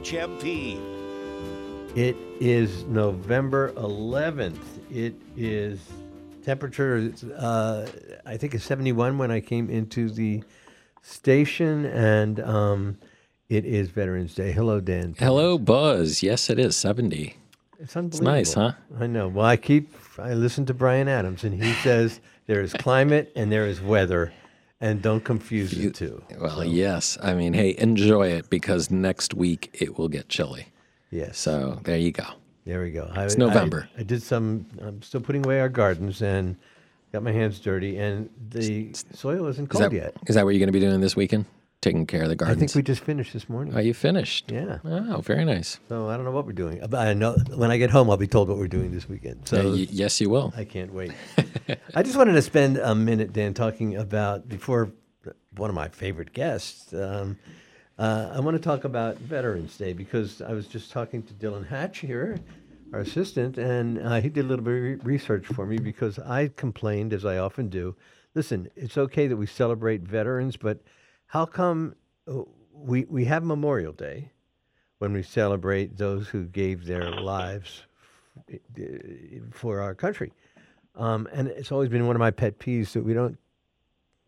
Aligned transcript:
WHMP. 0.00 0.80
It 1.94 2.16
is 2.40 2.84
November 2.84 3.72
11th. 3.72 4.58
It 4.90 5.14
is 5.36 5.78
temperature, 6.42 7.12
uh, 7.36 7.86
I 8.24 8.38
think 8.38 8.54
it's 8.54 8.64
71 8.64 9.18
when 9.18 9.30
I 9.30 9.40
came 9.40 9.68
into 9.68 10.08
the 10.08 10.42
station, 11.02 11.84
and 11.84 12.40
um, 12.40 12.98
it 13.50 13.66
is 13.66 13.90
Veterans 13.90 14.34
Day. 14.34 14.52
Hello, 14.52 14.80
Dan. 14.80 15.14
Hello, 15.18 15.58
Buzz. 15.58 16.22
Yes, 16.22 16.48
it 16.48 16.58
is 16.58 16.76
70. 16.76 17.36
It's 17.78 17.94
unbelievable. 17.94 18.34
It's 18.34 18.54
nice, 18.56 18.72
huh? 18.72 18.72
I 18.98 19.06
know. 19.06 19.28
Well, 19.28 19.44
I 19.44 19.58
keep, 19.58 19.92
I 20.18 20.32
listen 20.32 20.64
to 20.66 20.74
Brian 20.74 21.08
Adams, 21.08 21.44
and 21.44 21.62
he 21.62 21.74
says 21.74 22.20
there 22.46 22.62
is 22.62 22.72
climate 22.72 23.32
and 23.36 23.52
there 23.52 23.66
is 23.66 23.82
weather, 23.82 24.32
and 24.80 25.02
don't 25.02 25.24
confuse 25.24 25.70
the 25.72 25.90
two. 25.90 26.22
Well, 26.38 26.64
yes. 26.64 27.18
I 27.22 27.34
mean, 27.34 27.52
hey, 27.52 27.74
enjoy 27.78 28.28
it 28.28 28.48
because 28.50 28.90
next 28.90 29.34
week 29.34 29.70
it 29.74 29.98
will 29.98 30.08
get 30.08 30.28
chilly. 30.28 30.66
Yes. 31.10 31.38
So 31.38 31.80
there 31.84 31.96
you 31.96 32.12
go. 32.12 32.24
There 32.64 32.82
we 32.82 32.90
go. 32.90 33.10
I, 33.14 33.24
It's 33.24 33.36
November. 33.38 33.88
I, 33.96 34.00
I 34.00 34.02
did 34.04 34.22
some. 34.22 34.66
I'm 34.80 35.02
still 35.02 35.20
putting 35.20 35.44
away 35.44 35.60
our 35.60 35.68
gardens 35.68 36.22
and 36.22 36.56
got 37.12 37.22
my 37.22 37.32
hands 37.32 37.58
dirty, 37.58 37.98
and 37.98 38.28
the 38.50 38.92
soil 39.12 39.46
isn't 39.46 39.64
Is 39.64 39.70
cold 39.70 39.84
that, 39.84 39.92
yet. 39.92 40.14
is 40.28 40.34
that 40.36 40.44
what 40.44 40.50
you're 40.50 40.60
going 40.60 40.68
to 40.68 40.72
be 40.72 40.80
doing 40.80 41.00
this 41.00 41.16
weekend? 41.16 41.46
Taking 41.82 42.04
care 42.04 42.24
of 42.24 42.28
the 42.28 42.36
gardens. 42.36 42.58
I 42.58 42.60
think 42.60 42.74
we 42.74 42.82
just 42.82 43.02
finished 43.02 43.32
this 43.32 43.48
morning. 43.48 43.72
Oh, 43.74 43.80
you 43.80 43.94
finished? 43.94 44.52
Yeah. 44.52 44.80
Oh, 44.84 45.22
very 45.22 45.46
nice. 45.46 45.80
So 45.88 46.10
I 46.10 46.16
don't 46.16 46.26
know 46.26 46.30
what 46.30 46.44
we're 46.44 46.52
doing. 46.52 46.78
I 46.94 47.14
know 47.14 47.32
when 47.54 47.70
I 47.70 47.78
get 47.78 47.88
home, 47.88 48.10
I'll 48.10 48.18
be 48.18 48.26
told 48.26 48.50
what 48.50 48.58
we're 48.58 48.68
doing 48.68 48.90
this 48.92 49.08
weekend. 49.08 49.48
So 49.48 49.60
Uh, 49.60 49.70
y- 49.72 49.86
yes, 49.90 50.20
you 50.20 50.28
will. 50.28 50.52
I 50.54 50.64
can't 50.64 50.92
wait. 50.92 51.12
I 51.94 52.02
just 52.02 52.18
wanted 52.18 52.32
to 52.34 52.42
spend 52.42 52.76
a 52.76 52.94
minute, 52.94 53.32
Dan, 53.32 53.54
talking 53.54 53.96
about 53.96 54.46
before 54.46 54.92
one 55.56 55.70
of 55.70 55.74
my 55.74 55.88
favorite 55.88 56.34
guests. 56.34 56.92
Um, 56.92 57.38
uh, 57.98 58.30
I 58.34 58.40
want 58.40 58.58
to 58.58 58.62
talk 58.62 58.84
about 58.84 59.16
Veterans 59.16 59.78
Day 59.78 59.94
because 59.94 60.42
I 60.42 60.52
was 60.52 60.66
just 60.66 60.92
talking 60.92 61.22
to 61.22 61.32
Dylan 61.32 61.66
Hatch 61.66 62.00
here, 62.00 62.36
our 62.92 63.00
assistant, 63.00 63.56
and 63.56 63.98
uh, 64.06 64.20
he 64.20 64.28
did 64.28 64.44
a 64.44 64.48
little 64.48 64.64
bit 64.66 64.74
of 64.76 64.82
re- 64.82 65.14
research 65.14 65.46
for 65.46 65.64
me 65.64 65.78
because 65.78 66.18
I 66.18 66.48
complained, 66.56 67.14
as 67.14 67.24
I 67.24 67.38
often 67.38 67.68
do. 67.70 67.96
Listen, 68.34 68.68
it's 68.76 68.98
okay 68.98 69.26
that 69.28 69.36
we 69.38 69.46
celebrate 69.46 70.02
veterans, 70.02 70.58
but 70.58 70.82
how 71.30 71.46
come 71.46 71.94
uh, 72.26 72.42
we 72.72 73.04
we 73.04 73.24
have 73.24 73.44
Memorial 73.44 73.92
Day 73.92 74.32
when 74.98 75.12
we 75.12 75.22
celebrate 75.22 75.96
those 75.96 76.26
who 76.28 76.44
gave 76.44 76.84
their 76.86 77.08
lives 77.08 77.84
for 79.52 79.78
our 79.80 79.94
country? 79.94 80.32
Um, 80.96 81.28
and 81.32 81.46
it's 81.46 81.70
always 81.70 81.88
been 81.88 82.08
one 82.08 82.16
of 82.16 82.20
my 82.20 82.32
pet 82.32 82.58
peeves 82.58 82.92
that 82.92 83.04
we 83.04 83.14
don't 83.14 83.38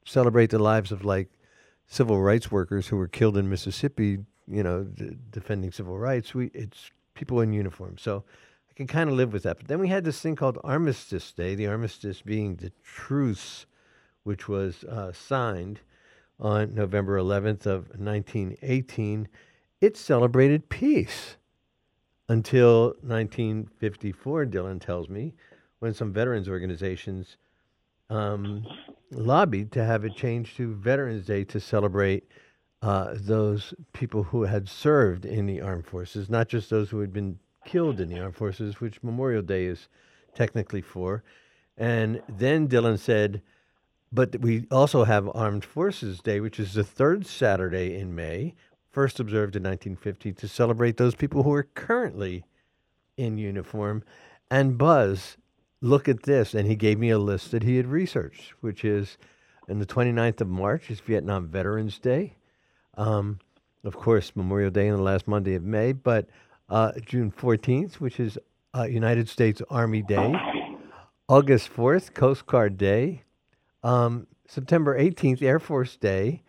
celebrate 0.05 0.51
the 0.51 0.61
lives 0.61 0.93
of 0.93 1.05
like 1.05 1.29
civil 1.89 2.21
rights 2.21 2.53
workers 2.53 2.87
who 2.87 2.97
were 2.97 3.09
killed 3.09 3.37
in 3.37 3.51
Mississippi, 3.51 4.19
you 4.47 4.63
know, 4.63 4.85
d- 4.85 5.17
defending 5.31 5.73
civil 5.73 5.99
rights. 5.99 6.35
We 6.35 6.53
it's 6.55 6.93
people 7.15 7.41
in 7.41 7.53
uniform, 7.53 7.99
so 7.99 8.23
I 8.71 8.75
can 8.75 8.87
kind 8.87 9.11
of 9.11 9.17
live 9.17 9.33
with 9.33 9.43
that. 9.43 9.57
But 9.57 9.67
then 9.67 9.81
we 9.81 9.89
had 9.89 10.05
this 10.05 10.21
thing 10.21 10.37
called 10.37 10.59
Armistice 10.63 11.33
Day. 11.33 11.57
The 11.57 11.67
armistice 11.67 12.23
being 12.23 12.55
the 12.55 12.71
truce, 12.85 13.67
which 14.23 14.49
was 14.49 14.85
uh, 14.85 15.11
signed 15.13 15.81
on 16.43 16.75
November 16.75 17.19
11th 17.19 17.67
of 17.67 17.89
1918. 17.99 19.29
It 19.81 19.97
celebrated 19.97 20.69
peace 20.69 21.37
until 22.29 22.97
1954. 23.03 24.47
Dylan 24.47 24.81
tells 24.81 25.09
me 25.09 25.35
when 25.79 25.95
some 25.95 26.13
veterans 26.13 26.49
organizations 26.49 27.37
um, 28.11 28.67
lobbied 29.13 29.73
to 29.73 29.85
have 29.85 30.05
it 30.05 30.17
changed 30.17 30.57
to 30.57 30.75
Veterans 30.75 31.25
Day 31.25 31.45
to 31.45 31.61
celebrate 31.61 32.29
uh, 32.83 33.15
those 33.15 33.73
people 33.93 34.25
who 34.25 34.43
had 34.43 34.69
served 34.69 35.25
in 35.25 35.47
the 35.47 35.61
armed 35.61 35.87
forces, 35.87 36.29
not 36.29 36.49
just 36.49 36.69
those 36.69 36.91
who 36.91 37.01
had 37.01 37.13
been 37.13 37.39
killed 37.65 38.01
in 38.01 38.09
the 38.09 38.19
armed 38.19 38.37
forces, 38.37 38.81
which 38.81 39.03
Memorial 39.03 39.43
Day 39.43 39.67
is 39.67 39.89
technically 40.35 40.83
for. 40.83 41.23
And 41.77 42.21
then 42.29 42.69
Dylan 42.69 42.99
said, 42.99 43.43
but 44.13 44.41
we 44.41 44.67
also 44.71 45.05
have 45.05 45.29
Armed 45.35 45.65
Forces 45.65 46.21
Day, 46.21 46.41
which 46.41 46.61
is 46.61 46.75
the 46.75 46.85
third 46.85 47.27
Saturday 47.27 47.99
in 47.99 48.15
May, 48.15 48.55
first 48.91 49.19
observed 49.19 49.57
in 49.57 49.63
1950, 49.63 50.33
to 50.35 50.49
celebrate 50.49 50.99
those 50.99 51.15
people 51.15 51.43
who 51.43 51.53
are 51.55 51.63
currently 51.75 52.45
in 53.17 53.39
uniform. 53.39 54.03
And 54.51 54.77
Buzz, 54.77 55.39
look 55.81 56.09
at 56.09 56.25
this. 56.25 56.55
And 56.55 56.69
he 56.69 56.77
gave 56.77 56.99
me 56.99 57.09
a 57.09 57.19
list 57.19 57.51
that 57.53 57.63
he 57.63 57.77
had 57.77 57.87
researched, 57.87 58.53
which 58.61 58.85
is 58.85 59.17
on 59.69 59.79
the 59.79 59.87
29th 59.87 60.43
of 60.43 60.49
March 60.49 60.91
is 60.91 61.01
Vietnam 61.01 61.49
Veterans 61.49 61.99
Day. 61.99 62.37
Um, 62.99 63.39
of 63.85 63.97
course, 63.97 64.37
Memorial 64.37 64.71
Day 64.71 64.91
on 64.91 64.97
the 64.97 65.03
last 65.03 65.27
Monday 65.27 65.55
of 65.55 65.63
May, 65.63 65.93
but 65.93 66.29
uh, 66.69 66.93
June 67.07 67.33
14th, 67.33 67.95
which 67.95 68.21
is 68.21 68.39
uh, 68.75 68.85
United 68.85 69.29
States 69.29 69.63
Army 69.71 70.03
Day. 70.03 70.35
August 71.29 71.75
4th, 71.75 72.13
Coast 72.13 72.45
Guard 72.47 72.77
Day. 72.77 73.23
Um, 73.83 74.27
September 74.47 74.99
18th, 74.99 75.43
Air 75.43 75.59
Force 75.59 75.97
Day. 75.97 76.43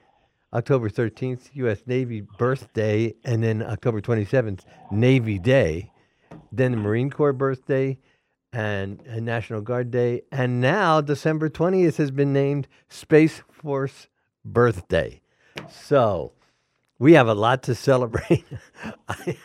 October 0.53 0.87
13th, 0.87 1.49
U.S. 1.53 1.81
Navy 1.87 2.21
birthday. 2.21 3.15
And 3.23 3.43
then 3.43 3.63
October 3.63 4.01
27th, 4.01 4.61
Navy 4.91 5.39
Day. 5.39 5.91
Then 6.51 6.71
the 6.71 6.77
Marine 6.77 7.09
Corps 7.09 7.33
birthday 7.33 7.97
and, 8.51 9.01
and 9.07 9.25
National 9.25 9.61
Guard 9.61 9.89
Day. 9.89 10.21
And 10.31 10.61
now 10.61 11.01
December 11.01 11.49
20th 11.49 11.95
has 11.95 12.11
been 12.11 12.33
named 12.33 12.67
Space 12.87 13.41
Force 13.51 14.07
Birthday. 14.45 15.21
So 15.69 16.33
we 16.99 17.13
have 17.13 17.27
a 17.27 17.33
lot 17.33 17.63
to 17.63 17.75
celebrate. 17.89 18.45
I, 19.07 19.37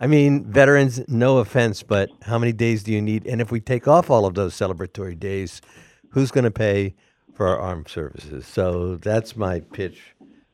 I 0.00 0.06
mean, 0.08 0.50
veterans, 0.50 1.00
no 1.08 1.38
offense, 1.38 1.82
but 1.84 2.10
how 2.22 2.38
many 2.38 2.52
days 2.52 2.82
do 2.82 2.92
you 2.92 3.00
need? 3.00 3.26
And 3.26 3.40
if 3.40 3.52
we 3.52 3.60
take 3.60 3.86
off 3.86 4.10
all 4.10 4.26
of 4.26 4.34
those 4.34 4.54
celebratory 4.54 5.18
days, 5.18 5.62
who's 6.10 6.30
going 6.30 6.44
to 6.44 6.50
pay 6.50 6.94
for 7.36 7.46
our 7.46 7.58
armed 7.58 7.88
services? 7.88 8.46
So 8.46 8.96
that's 8.96 9.36
my 9.36 9.60
pitch 9.60 10.00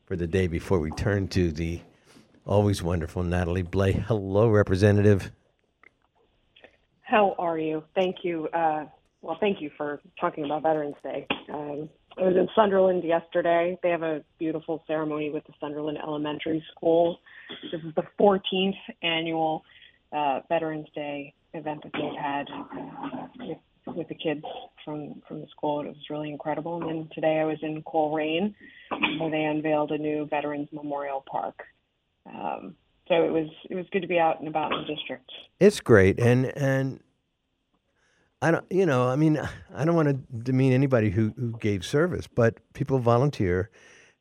for 0.04 0.16
the 0.16 0.26
day 0.26 0.48
before 0.48 0.80
we 0.80 0.90
turn 0.90 1.28
to 1.28 1.52
the 1.52 1.80
always 2.44 2.82
wonderful 2.82 3.22
Natalie 3.22 3.62
Blais. 3.62 4.02
Hello, 4.02 4.48
Representative. 4.48 5.30
How 7.02 7.34
are 7.38 7.58
you? 7.58 7.84
Thank 7.94 8.16
you. 8.24 8.48
Uh, 8.48 8.86
well, 9.20 9.36
thank 9.38 9.60
you 9.60 9.70
for 9.76 10.00
talking 10.20 10.44
about 10.44 10.62
Veterans 10.62 10.96
Day. 11.02 11.26
Um, 11.52 11.88
I 12.18 12.22
was 12.22 12.36
in 12.36 12.48
Sunderland 12.54 13.04
yesterday. 13.04 13.78
They 13.82 13.90
have 13.90 14.02
a 14.02 14.22
beautiful 14.38 14.82
ceremony 14.86 15.30
with 15.30 15.44
the 15.44 15.52
Sunderland 15.60 15.98
Elementary 16.02 16.62
School. 16.74 17.18
This 17.70 17.80
is 17.82 17.94
the 17.94 18.04
14th 18.20 18.74
annual 19.02 19.62
uh, 20.12 20.40
Veterans 20.48 20.88
Day 20.94 21.32
event 21.54 21.82
that 21.84 21.92
they've 21.92 22.20
had 22.20 22.46
uh, 22.50 23.54
with, 23.96 24.08
the 24.08 24.14
kids 24.14 24.44
from 24.84 25.22
from 25.26 25.40
the 25.40 25.46
school. 25.48 25.80
It 25.80 25.86
was 25.86 25.96
really 26.10 26.30
incredible. 26.30 26.80
And 26.80 26.88
then 26.88 27.08
today 27.14 27.38
I 27.40 27.44
was 27.44 27.58
in 27.62 27.82
Colrain, 27.82 28.54
where 29.18 29.30
they 29.30 29.44
unveiled 29.44 29.92
a 29.92 29.98
new 29.98 30.26
Veterans 30.26 30.68
Memorial 30.72 31.24
Park. 31.30 31.62
Um, 32.26 32.76
so 33.08 33.14
it 33.14 33.32
was 33.32 33.48
it 33.68 33.74
was 33.74 33.86
good 33.92 34.02
to 34.02 34.08
be 34.08 34.18
out 34.18 34.38
and 34.40 34.48
about 34.48 34.72
in 34.72 34.82
the 34.82 34.94
district. 34.94 35.30
It's 35.60 35.80
great, 35.80 36.18
and 36.18 36.46
and 36.56 37.00
I 38.40 38.50
don't, 38.50 38.64
you 38.70 38.86
know, 38.86 39.08
I 39.08 39.16
mean, 39.16 39.40
I 39.74 39.84
don't 39.84 39.94
want 39.94 40.08
to 40.08 40.14
demean 40.14 40.72
anybody 40.72 41.10
who 41.10 41.32
who 41.36 41.56
gave 41.58 41.84
service, 41.84 42.26
but 42.26 42.58
people 42.74 42.98
volunteer, 42.98 43.70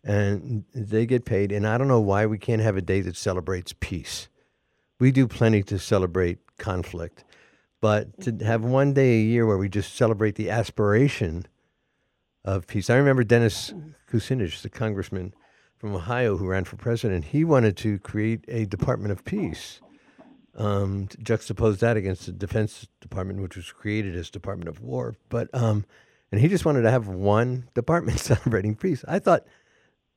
and 0.03 0.63
they 0.73 1.05
get 1.05 1.25
paid, 1.25 1.51
and 1.51 1.67
I 1.67 1.77
don't 1.77 1.87
know 1.87 1.99
why 1.99 2.25
we 2.25 2.37
can't 2.37 2.61
have 2.61 2.77
a 2.77 2.81
day 2.81 3.01
that 3.01 3.15
celebrates 3.15 3.73
peace. 3.79 4.29
We 4.99 5.11
do 5.11 5.27
plenty 5.27 5.63
to 5.63 5.79
celebrate 5.79 6.39
conflict, 6.57 7.23
but 7.81 8.21
to 8.21 8.45
have 8.45 8.63
one 8.63 8.93
day 8.93 9.19
a 9.19 9.23
year 9.23 9.45
where 9.45 9.57
we 9.57 9.67
just 9.67 9.95
celebrate 9.95 10.35
the 10.35 10.49
aspiration 10.49 11.47
of 12.45 12.67
peace. 12.67 12.89
I 12.89 12.95
remember 12.95 13.23
Dennis 13.23 13.73
Kucinich, 14.09 14.61
the 14.61 14.69
congressman 14.69 15.33
from 15.77 15.95
Ohio 15.95 16.37
who 16.37 16.47
ran 16.47 16.63
for 16.63 16.77
president. 16.77 17.25
He 17.25 17.43
wanted 17.43 17.75
to 17.77 17.99
create 17.99 18.45
a 18.47 18.65
Department 18.65 19.11
of 19.11 19.25
Peace 19.25 19.81
um, 20.55 21.07
to 21.07 21.17
juxtapose 21.17 21.79
that 21.79 21.97
against 21.97 22.27
the 22.27 22.31
Defense 22.31 22.87
Department, 22.99 23.41
which 23.41 23.55
was 23.55 23.71
created 23.71 24.15
as 24.15 24.29
Department 24.29 24.69
of 24.69 24.81
War. 24.81 25.15
But 25.29 25.49
um, 25.53 25.85
and 26.31 26.39
he 26.39 26.47
just 26.47 26.65
wanted 26.65 26.83
to 26.83 26.91
have 26.91 27.07
one 27.07 27.67
department 27.73 28.19
celebrating 28.19 28.75
peace. 28.75 29.03
I 29.07 29.19
thought 29.19 29.45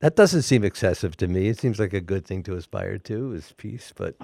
that 0.01 0.17
doesn't 0.17 0.43
seem 0.43 0.65
excessive 0.65 1.17
to 1.19 1.29
me. 1.29 1.49
It 1.49 1.59
seems 1.59 1.79
like 1.79 1.95
a 1.95 2.01
good 2.01 2.27
thing 2.27 2.43
to 2.45 2.57
aspire 2.57 2.99
to 2.99 3.33
is 3.33 3.55
peace. 3.57 3.93
But 3.97 4.17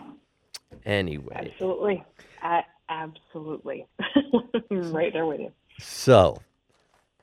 anyway, 0.85 1.51
Absolutely. 1.53 2.05
Uh, 2.43 2.63
absolutely. 2.91 3.87
Right 4.71 5.13
there 5.13 5.27
with 5.27 5.41
you. 5.41 5.51
so 5.81 6.41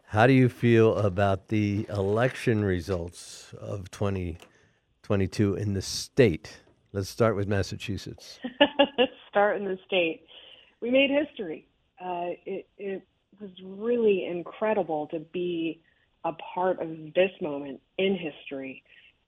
how 0.10 0.26
do 0.26 0.32
you 0.32 0.48
feel 0.48 0.96
about 0.96 1.50
the 1.50 1.86
election 1.90 2.64
results 2.64 3.54
of 3.60 3.92
2022 3.92 5.56
in 5.56 5.74
the 5.74 5.82
state? 5.82 6.60
Let's 6.94 7.10
start 7.10 7.36
with 7.36 7.50
Massachusetts. 7.50 8.40
Start 9.30 9.58
in 9.58 9.66
the 9.66 9.78
state. 9.86 10.26
We 10.82 10.92
made 10.92 11.10
history. 11.10 11.68
Uh, 12.00 12.40
it, 12.46 12.68
it 12.78 13.06
was 13.42 13.50
really 13.64 14.26
incredible 14.26 15.08
to 15.08 15.20
be 15.20 15.82
a 16.24 16.32
part 16.54 16.82
of 16.82 16.90
this 17.14 17.32
moment 17.42 17.82
in 17.98 18.18
history 18.18 18.84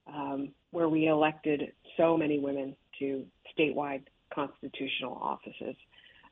um, 0.07 0.50
where 0.71 0.88
we 0.88 1.07
elected 1.07 1.74
so 1.97 2.15
many 2.15 2.39
women 2.39 2.75
to 3.00 3.25
statewide 3.57 4.03
constitutional 4.33 5.19
offices 5.21 5.75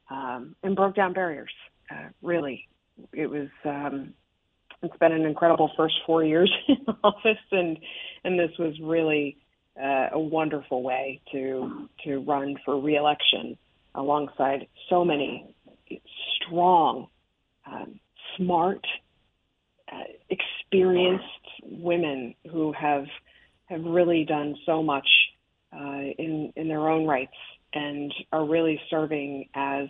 um, 0.09 0.55
and 0.63 0.75
broke 0.75 0.95
down 0.95 1.13
barriers. 1.13 1.51
Uh, 1.89 2.09
really, 2.21 2.67
it 3.13 3.29
was. 3.29 3.49
Um, 3.65 4.13
it's 4.83 4.97
been 4.97 5.11
an 5.11 5.25
incredible 5.25 5.71
first 5.75 5.95
four 6.05 6.23
years 6.23 6.53
in 6.67 6.77
office, 7.03 7.37
and 7.51 7.77
and 8.23 8.39
this 8.39 8.51
was 8.59 8.75
really 8.81 9.37
uh, 9.81 10.09
a 10.11 10.19
wonderful 10.19 10.83
way 10.83 11.21
to 11.31 11.89
to 12.03 12.19
run 12.19 12.57
for 12.63 12.79
reelection 12.79 13.57
alongside 13.95 14.67
so 14.89 15.03
many 15.03 15.45
strong, 16.35 17.07
um, 17.65 17.99
smart, 18.35 18.85
uh, 19.91 20.03
experienced 20.29 21.23
women 21.63 22.35
who 22.51 22.71
have 22.73 23.05
have 23.65 23.83
really 23.83 24.23
done 24.25 24.55
so 24.65 24.83
much 24.83 25.07
uh, 25.73 26.01
in 26.17 26.53
in 26.55 26.67
their 26.67 26.89
own 26.89 27.05
rights 27.05 27.35
and 27.73 28.13
are 28.31 28.45
really 28.45 28.79
serving 28.89 29.49
as 29.53 29.87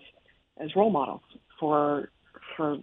as 0.60 0.76
role 0.76 0.90
models 0.90 1.22
for 1.60 2.10
for 2.56 2.78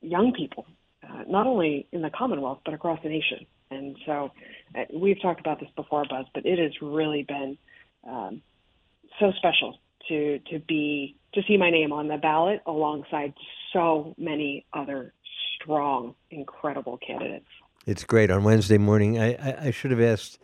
young 0.00 0.32
people, 0.32 0.66
uh, 1.02 1.24
not 1.28 1.46
only 1.46 1.86
in 1.92 2.02
the 2.02 2.10
Commonwealth 2.10 2.60
but 2.64 2.74
across 2.74 3.00
the 3.02 3.08
nation. 3.08 3.46
And 3.70 3.96
so, 4.04 4.30
uh, 4.76 4.84
we've 4.92 5.20
talked 5.20 5.40
about 5.40 5.58
this 5.58 5.70
before, 5.74 6.04
Buzz, 6.08 6.26
but 6.34 6.44
it 6.44 6.58
has 6.58 6.72
really 6.82 7.22
been 7.22 7.56
um, 8.06 8.42
so 9.18 9.32
special 9.36 9.78
to 10.08 10.38
to 10.50 10.58
be 10.58 11.16
to 11.34 11.42
see 11.48 11.56
my 11.56 11.70
name 11.70 11.92
on 11.92 12.08
the 12.08 12.18
ballot 12.18 12.60
alongside 12.66 13.32
so 13.72 14.14
many 14.18 14.66
other 14.72 15.14
strong, 15.56 16.14
incredible 16.30 16.98
candidates. 16.98 17.46
It's 17.86 18.04
great. 18.04 18.30
On 18.30 18.44
Wednesday 18.44 18.78
morning, 18.78 19.18
I, 19.18 19.34
I, 19.34 19.66
I 19.66 19.70
should 19.70 19.90
have 19.90 20.00
asked 20.00 20.38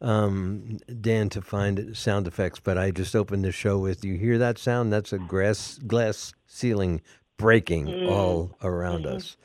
um, 0.00 0.78
Dan 1.00 1.28
to 1.30 1.42
find 1.42 1.96
sound 1.96 2.26
effects, 2.26 2.60
but 2.60 2.78
I 2.78 2.90
just 2.90 3.14
opened 3.14 3.44
the 3.44 3.52
show 3.52 3.78
with 3.78 4.04
you 4.04 4.16
hear 4.16 4.38
that 4.38 4.58
sound? 4.58 4.92
That's 4.92 5.12
a 5.12 5.18
grass 5.18 5.78
glass 5.86 6.32
ceiling 6.46 7.02
breaking 7.36 7.86
mm. 7.86 8.10
all 8.10 8.56
around 8.62 9.04
mm-hmm. 9.04 9.16
us, 9.16 9.36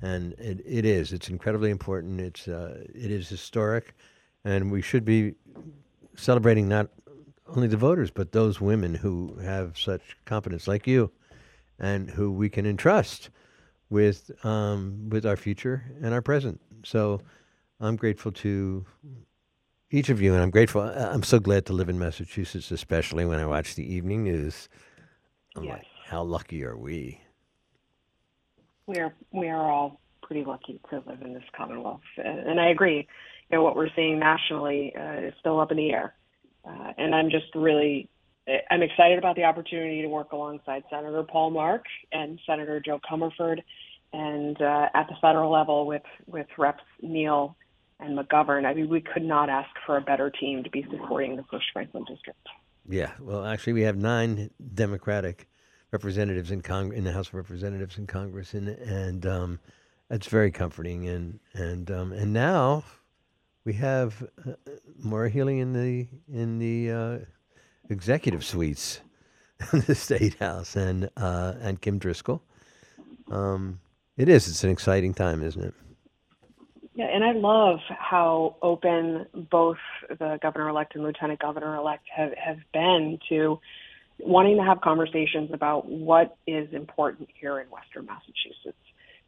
and 0.00 0.32
it, 0.34 0.60
it 0.66 0.84
is. 0.84 1.12
It's 1.12 1.28
incredibly 1.28 1.70
important. 1.70 2.20
It's 2.20 2.46
uh, 2.48 2.84
it 2.94 3.10
is 3.10 3.28
historic, 3.28 3.94
and 4.44 4.70
we 4.70 4.82
should 4.82 5.04
be 5.04 5.34
celebrating 6.14 6.68
not 6.68 6.88
only 7.48 7.68
the 7.68 7.76
voters 7.76 8.10
but 8.10 8.32
those 8.32 8.60
women 8.60 8.94
who 8.94 9.36
have 9.36 9.78
such 9.78 10.16
competence, 10.24 10.68
like 10.68 10.86
you, 10.86 11.10
and 11.78 12.10
who 12.10 12.30
we 12.30 12.48
can 12.48 12.66
entrust 12.66 13.30
with 13.88 14.30
um, 14.44 15.08
with 15.08 15.24
our 15.24 15.36
future 15.36 15.84
and 16.02 16.12
our 16.12 16.22
present. 16.22 16.60
So 16.84 17.20
I'm 17.80 17.96
grateful 17.96 18.32
to 18.32 18.84
each 19.92 20.08
of 20.08 20.20
you, 20.20 20.32
and 20.32 20.42
I'm 20.42 20.50
grateful. 20.50 20.80
I'm 20.80 21.22
so 21.22 21.38
glad 21.38 21.66
to 21.66 21.72
live 21.72 21.88
in 21.88 21.98
Massachusetts, 21.98 22.70
especially 22.70 23.24
when 23.24 23.38
I 23.38 23.46
watch 23.46 23.74
the 23.74 23.94
evening 23.94 24.24
news. 24.24 24.68
I'm 25.54 25.64
yes. 25.64 25.78
like, 25.78 25.86
how 26.06 26.22
lucky 26.22 26.64
are 26.64 26.76
we? 26.76 27.20
We 28.86 28.98
are. 28.98 29.14
We 29.32 29.48
are 29.48 29.70
all 29.70 30.00
pretty 30.22 30.44
lucky 30.44 30.80
to 30.90 31.02
live 31.06 31.20
in 31.22 31.34
this 31.34 31.44
Commonwealth, 31.56 32.00
and 32.16 32.58
I 32.58 32.70
agree. 32.70 33.06
You 33.50 33.58
know 33.58 33.62
what 33.62 33.76
we're 33.76 33.90
seeing 33.94 34.18
nationally 34.18 34.94
uh, 34.98 35.28
is 35.28 35.34
still 35.38 35.60
up 35.60 35.70
in 35.70 35.76
the 35.76 35.90
air, 35.90 36.14
uh, 36.64 36.92
and 36.96 37.14
I'm 37.14 37.30
just 37.30 37.54
really. 37.54 38.08
I'm 38.72 38.82
excited 38.82 39.18
about 39.18 39.36
the 39.36 39.44
opportunity 39.44 40.02
to 40.02 40.08
work 40.08 40.32
alongside 40.32 40.82
Senator 40.90 41.22
Paul 41.22 41.50
Mark 41.50 41.84
and 42.10 42.40
Senator 42.44 42.82
Jo 42.84 42.98
Comerford, 43.08 43.62
and 44.12 44.60
uh, 44.60 44.88
at 44.94 45.06
the 45.08 45.14
federal 45.20 45.52
level 45.52 45.86
with 45.86 46.02
with 46.26 46.48
Reps 46.58 46.82
Neal 47.02 47.56
and 48.02 48.18
McGovern. 48.18 48.66
I 48.66 48.74
mean, 48.74 48.88
we 48.88 49.00
could 49.00 49.24
not 49.24 49.48
ask 49.48 49.70
for 49.86 49.96
a 49.96 50.00
better 50.00 50.30
team 50.30 50.62
to 50.64 50.70
be 50.70 50.86
supporting 50.90 51.36
the 51.36 51.44
First 51.50 51.66
Franklin 51.72 52.04
District. 52.04 52.38
Yeah, 52.88 53.12
well, 53.20 53.44
actually, 53.44 53.74
we 53.74 53.82
have 53.82 53.96
nine 53.96 54.50
Democratic 54.74 55.48
representatives 55.92 56.50
in 56.50 56.62
Congress, 56.62 56.98
in 56.98 57.04
the 57.04 57.12
House 57.12 57.28
of 57.28 57.34
Representatives 57.34 57.98
in 57.98 58.06
Congress, 58.06 58.54
and 58.54 58.68
and 58.68 59.24
um, 59.26 59.60
that's 60.08 60.26
very 60.26 60.50
comforting. 60.50 61.06
And 61.06 61.38
and 61.54 61.90
um, 61.90 62.12
and 62.12 62.32
now 62.32 62.84
we 63.64 63.74
have 63.74 64.26
uh, 64.46 64.52
Maura 64.98 65.30
Healey 65.30 65.60
in 65.60 65.72
the 65.72 66.08
in 66.32 66.58
the 66.58 66.90
uh, 66.90 67.18
executive 67.88 68.44
suites 68.44 69.00
in 69.72 69.80
the 69.80 69.94
state 69.94 70.34
house, 70.34 70.74
and 70.74 71.08
uh, 71.16 71.54
and 71.60 71.80
Kim 71.80 71.98
Driscoll. 71.98 72.42
Um, 73.30 73.80
it 74.16 74.28
is. 74.28 74.48
It's 74.48 74.64
an 74.64 74.70
exciting 74.70 75.14
time, 75.14 75.42
isn't 75.42 75.62
it? 75.62 75.74
Yeah, 76.94 77.06
and 77.06 77.24
I 77.24 77.32
love 77.32 77.78
how 77.88 78.56
open 78.60 79.26
both 79.50 79.78
the 80.08 80.38
governor 80.42 80.68
elect 80.68 80.94
and 80.94 81.04
lieutenant 81.04 81.40
governor 81.40 81.74
elect 81.76 82.04
have, 82.14 82.32
have 82.36 82.58
been 82.72 83.18
to 83.30 83.58
wanting 84.18 84.58
to 84.58 84.62
have 84.62 84.80
conversations 84.82 85.50
about 85.52 85.88
what 85.88 86.36
is 86.46 86.68
important 86.72 87.28
here 87.40 87.60
in 87.60 87.68
Western 87.68 88.06
Massachusetts. 88.06 88.78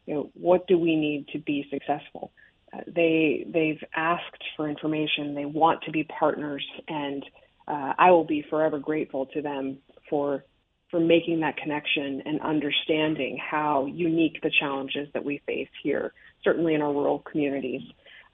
You 0.05 0.13
know, 0.13 0.29
what 0.35 0.67
do 0.67 0.77
we 0.77 0.95
need 0.95 1.27
to 1.29 1.39
be 1.39 1.67
successful? 1.71 2.31
Uh, 2.71 2.81
they 2.87 3.47
they've 3.51 3.83
asked 3.95 4.43
for 4.55 4.69
information. 4.69 5.33
They 5.33 5.45
want 5.45 5.81
to 5.83 5.91
be 5.91 6.03
partners, 6.03 6.65
and 6.87 7.23
uh, 7.67 7.93
I 7.97 8.11
will 8.11 8.25
be 8.25 8.45
forever 8.47 8.77
grateful 8.77 9.25
to 9.27 9.41
them 9.41 9.79
for 10.09 10.43
for 10.91 10.99
making 10.99 11.39
that 11.39 11.57
connection 11.57 12.21
and 12.25 12.39
understanding 12.41 13.37
how 13.37 13.87
unique 13.87 14.39
the 14.43 14.51
challenges 14.59 15.07
that 15.13 15.25
we 15.25 15.41
face 15.47 15.69
here, 15.81 16.13
certainly 16.45 16.75
in 16.75 16.81
our 16.81 16.93
rural 16.93 17.19
communities, 17.19 17.81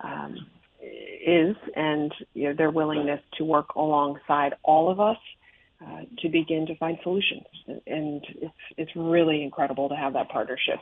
um, 0.01 0.35
is, 0.79 1.55
and 1.75 2.13
you 2.33 2.49
know, 2.49 2.53
their 2.53 2.69
willingness 2.69 3.21
to 3.37 3.43
work 3.43 3.73
alongside 3.75 4.53
all 4.63 4.91
of 4.91 4.99
us 4.99 5.17
uh, 5.83 6.01
to 6.19 6.29
begin 6.29 6.67
to 6.67 6.75
find 6.75 6.99
solutions. 7.01 7.45
And 7.87 8.23
it's 8.41 8.53
it's 8.77 8.91
really 8.95 9.41
incredible 9.41 9.89
to 9.89 9.95
have 9.95 10.13
that 10.13 10.29
partnership. 10.29 10.79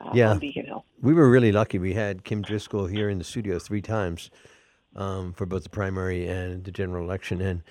Uh, 0.00 0.10
yeah. 0.14 0.30
on 0.30 0.38
Beacon 0.38 0.64
Hill. 0.64 0.86
We 1.02 1.12
were 1.12 1.30
really 1.30 1.52
lucky. 1.52 1.78
We 1.78 1.92
had 1.92 2.24
Kim 2.24 2.40
Driscoll 2.40 2.86
here 2.86 3.10
in 3.10 3.18
the 3.18 3.24
studio 3.24 3.58
three 3.58 3.82
times 3.82 4.30
um, 4.96 5.34
for 5.34 5.44
both 5.46 5.64
the 5.64 5.68
primary 5.68 6.26
and 6.26 6.64
the 6.64 6.70
general 6.70 7.04
election, 7.04 7.40
and 7.42 7.62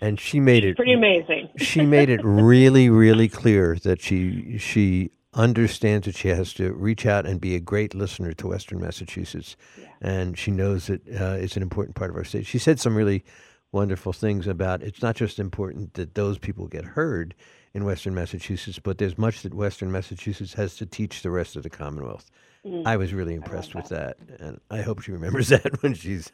and 0.00 0.20
she 0.20 0.40
made 0.40 0.64
it 0.64 0.76
pretty 0.76 0.92
amazing. 0.92 1.48
she 1.56 1.84
made 1.84 2.08
it 2.08 2.20
really, 2.22 2.88
really 2.88 3.28
clear 3.28 3.76
that 3.82 4.00
she 4.00 4.58
she 4.58 5.10
understands 5.36 6.06
that 6.06 6.16
she 6.16 6.28
has 6.28 6.52
to 6.54 6.72
reach 6.72 7.06
out 7.06 7.26
and 7.26 7.40
be 7.40 7.54
a 7.54 7.60
great 7.60 7.94
listener 7.94 8.32
to 8.32 8.48
Western 8.48 8.80
Massachusetts, 8.80 9.56
yeah. 9.78 9.88
and 10.00 10.38
she 10.38 10.50
knows 10.50 10.86
that 10.86 11.06
uh, 11.08 11.36
it's 11.38 11.56
an 11.56 11.62
important 11.62 11.94
part 11.94 12.10
of 12.10 12.16
our 12.16 12.24
state. 12.24 12.46
She 12.46 12.58
said 12.58 12.80
some 12.80 12.96
really 12.96 13.24
wonderful 13.70 14.12
things 14.12 14.46
about 14.46 14.82
it's 14.82 15.02
not 15.02 15.14
just 15.14 15.38
important 15.38 15.94
that 15.94 16.14
those 16.14 16.38
people 16.38 16.66
get 16.66 16.84
heard 16.84 17.34
in 17.74 17.84
Western 17.84 18.14
Massachusetts, 18.14 18.78
but 18.78 18.96
there's 18.96 19.18
much 19.18 19.42
that 19.42 19.52
Western 19.52 19.92
Massachusetts 19.92 20.54
has 20.54 20.76
to 20.76 20.86
teach 20.86 21.22
the 21.22 21.30
rest 21.30 21.56
of 21.56 21.62
the 21.62 21.70
Commonwealth. 21.70 22.30
Mm. 22.64 22.86
I 22.86 22.96
was 22.96 23.12
really 23.12 23.34
impressed 23.34 23.74
with 23.74 23.90
that. 23.90 24.16
that. 24.26 24.40
and 24.40 24.60
I 24.70 24.80
hope 24.80 25.02
she 25.02 25.12
remembers 25.12 25.48
that 25.50 25.82
when 25.82 25.92
she's 25.92 26.32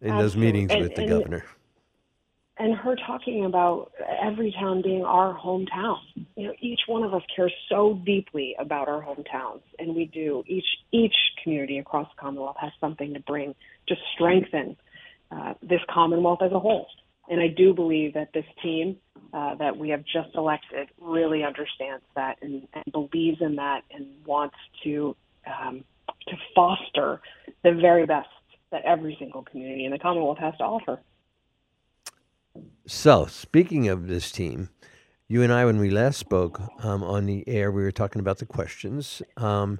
in 0.00 0.10
Absolutely. 0.10 0.22
those 0.22 0.36
meetings 0.36 0.70
and, 0.72 0.80
with 0.80 0.94
the 0.94 1.06
governor 1.06 1.44
and 2.58 2.74
her 2.74 2.96
talking 3.06 3.44
about 3.44 3.92
every 4.22 4.52
town 4.58 4.82
being 4.82 5.04
our 5.04 5.36
hometown. 5.38 5.98
You 6.36 6.48
know, 6.48 6.52
each 6.60 6.80
one 6.86 7.04
of 7.04 7.14
us 7.14 7.22
cares 7.34 7.52
so 7.68 8.00
deeply 8.04 8.56
about 8.58 8.88
our 8.88 9.02
hometowns, 9.02 9.62
and 9.78 9.94
we 9.94 10.06
do. 10.06 10.42
Each 10.46 10.64
each 10.92 11.14
community 11.42 11.78
across 11.78 12.08
the 12.08 12.20
Commonwealth 12.20 12.56
has 12.60 12.72
something 12.80 13.14
to 13.14 13.20
bring 13.20 13.54
to 13.88 13.94
strengthen 14.14 14.76
uh, 15.30 15.54
this 15.62 15.80
Commonwealth 15.92 16.40
as 16.42 16.52
a 16.52 16.58
whole. 16.58 16.86
And 17.30 17.40
I 17.40 17.48
do 17.48 17.74
believe 17.74 18.14
that 18.14 18.32
this 18.32 18.46
team 18.62 18.96
uh, 19.32 19.54
that 19.56 19.76
we 19.76 19.90
have 19.90 20.02
just 20.04 20.34
elected 20.34 20.88
really 21.00 21.44
understands 21.44 22.04
that 22.16 22.38
and, 22.42 22.66
and 22.72 22.84
believes 22.92 23.38
in 23.40 23.56
that 23.56 23.82
and 23.90 24.06
wants 24.24 24.56
to 24.84 25.14
um, 25.46 25.84
to 26.26 26.36
foster 26.54 27.20
the 27.62 27.72
very 27.72 28.06
best 28.06 28.28
that 28.70 28.82
every 28.84 29.16
single 29.18 29.42
community 29.42 29.84
in 29.84 29.92
the 29.92 29.98
Commonwealth 29.98 30.38
has 30.38 30.54
to 30.58 30.64
offer. 30.64 31.00
So, 32.86 33.26
speaking 33.26 33.88
of 33.88 34.06
this 34.08 34.30
team, 34.30 34.70
you 35.28 35.42
and 35.42 35.52
I, 35.52 35.64
when 35.66 35.78
we 35.78 35.90
last 35.90 36.18
spoke 36.18 36.60
um, 36.82 37.02
on 37.04 37.26
the 37.26 37.46
air, 37.46 37.70
we 37.70 37.82
were 37.82 37.92
talking 37.92 38.20
about 38.20 38.38
the 38.38 38.46
questions. 38.46 39.20
Um, 39.36 39.78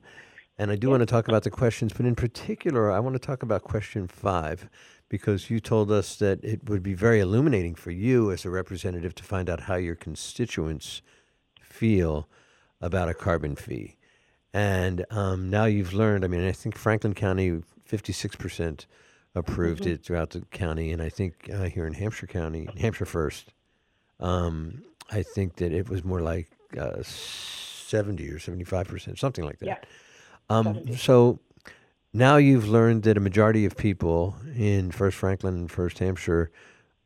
and 0.58 0.70
I 0.70 0.76
do 0.76 0.90
want 0.90 1.00
to 1.00 1.06
talk 1.06 1.28
about 1.28 1.44
the 1.44 1.50
questions, 1.50 1.92
but 1.92 2.04
in 2.04 2.14
particular, 2.14 2.90
I 2.90 2.98
want 2.98 3.14
to 3.14 3.18
talk 3.18 3.42
about 3.42 3.62
question 3.62 4.08
five 4.08 4.68
because 5.08 5.48
you 5.48 5.60
told 5.60 5.90
us 5.90 6.16
that 6.16 6.44
it 6.44 6.68
would 6.68 6.82
be 6.82 6.94
very 6.94 7.20
illuminating 7.20 7.74
for 7.74 7.90
you 7.90 8.30
as 8.30 8.44
a 8.44 8.50
representative 8.50 9.14
to 9.14 9.24
find 9.24 9.48
out 9.48 9.60
how 9.60 9.76
your 9.76 9.94
constituents 9.94 11.00
feel 11.62 12.28
about 12.80 13.08
a 13.08 13.14
carbon 13.14 13.56
fee. 13.56 13.96
And 14.52 15.06
um, 15.10 15.48
now 15.48 15.64
you've 15.64 15.94
learned, 15.94 16.24
I 16.24 16.28
mean, 16.28 16.46
I 16.46 16.52
think 16.52 16.76
Franklin 16.76 17.14
County, 17.14 17.62
56% 17.88 18.86
approved 19.38 19.82
mm-hmm. 19.82 19.92
it 19.92 20.04
throughout 20.04 20.30
the 20.30 20.40
county, 20.50 20.92
and 20.92 21.00
I 21.00 21.08
think 21.08 21.50
uh, 21.52 21.64
here 21.64 21.86
in 21.86 21.94
Hampshire 21.94 22.26
County, 22.26 22.68
Hampshire 22.78 23.06
First, 23.06 23.52
um, 24.20 24.82
I 25.10 25.22
think 25.22 25.56
that 25.56 25.72
it 25.72 25.88
was 25.88 26.04
more 26.04 26.20
like 26.20 26.48
uh, 26.78 27.02
seventy 27.02 28.28
or 28.28 28.38
seventy-five 28.38 28.88
percent, 28.88 29.18
something 29.18 29.44
like 29.44 29.58
that. 29.60 29.66
Yeah. 29.66 29.78
Um, 30.50 30.96
so 30.96 31.40
now 32.12 32.36
you've 32.36 32.68
learned 32.68 33.02
that 33.04 33.16
a 33.16 33.20
majority 33.20 33.64
of 33.64 33.76
people 33.76 34.34
in 34.56 34.90
First 34.90 35.16
Franklin 35.16 35.54
and 35.54 35.70
First 35.70 35.98
Hampshire 35.98 36.50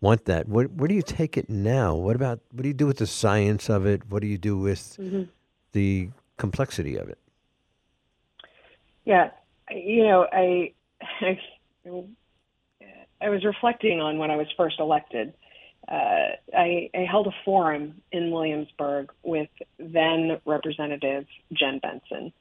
want 0.01 0.25
that. 0.27 0.49
What, 0.49 0.71
where 0.73 0.89
do 0.89 0.95
you 0.95 1.03
take 1.03 1.37
it 1.37 1.49
now? 1.49 1.95
What 1.95 2.17
about 2.17 2.41
what 2.53 2.62
do 2.62 2.69
you 2.69 2.75
do 2.75 2.87
with 2.87 2.99
the 2.99 3.07
science 3.07 3.69
of 3.69 3.87
it? 3.87 4.03
What 4.09 4.21
do 4.23 4.29
you 4.29 4.39
do 4.39 4.57
with 4.59 4.97
Mm-hmm. 5.01 5.23
the 5.73 6.11
complexity 6.37 6.97
of 6.97 7.09
it? 7.09 7.19
Yeah, 9.05 9.31
you 9.71 10.05
know, 10.05 10.27
I, 10.33 10.73
I, 11.21 11.39
I 13.23 13.29
was 13.29 13.45
reflecting 13.45 14.00
on 14.00 14.19
when 14.19 14.31
I 14.31 14.37
was 14.37 14.47
first 14.57 14.81
elected. 14.81 15.33
Uh, 15.88 16.37
I, 16.57 16.91
I 16.95 17.07
held 17.09 17.26
a 17.26 17.35
forum 17.45 18.02
in 18.11 18.31
Williamsburg 18.31 19.11
with 19.23 19.49
then 19.79 20.38
Representative 20.45 21.26
Jen 21.52 21.81
Benson, 21.81 22.33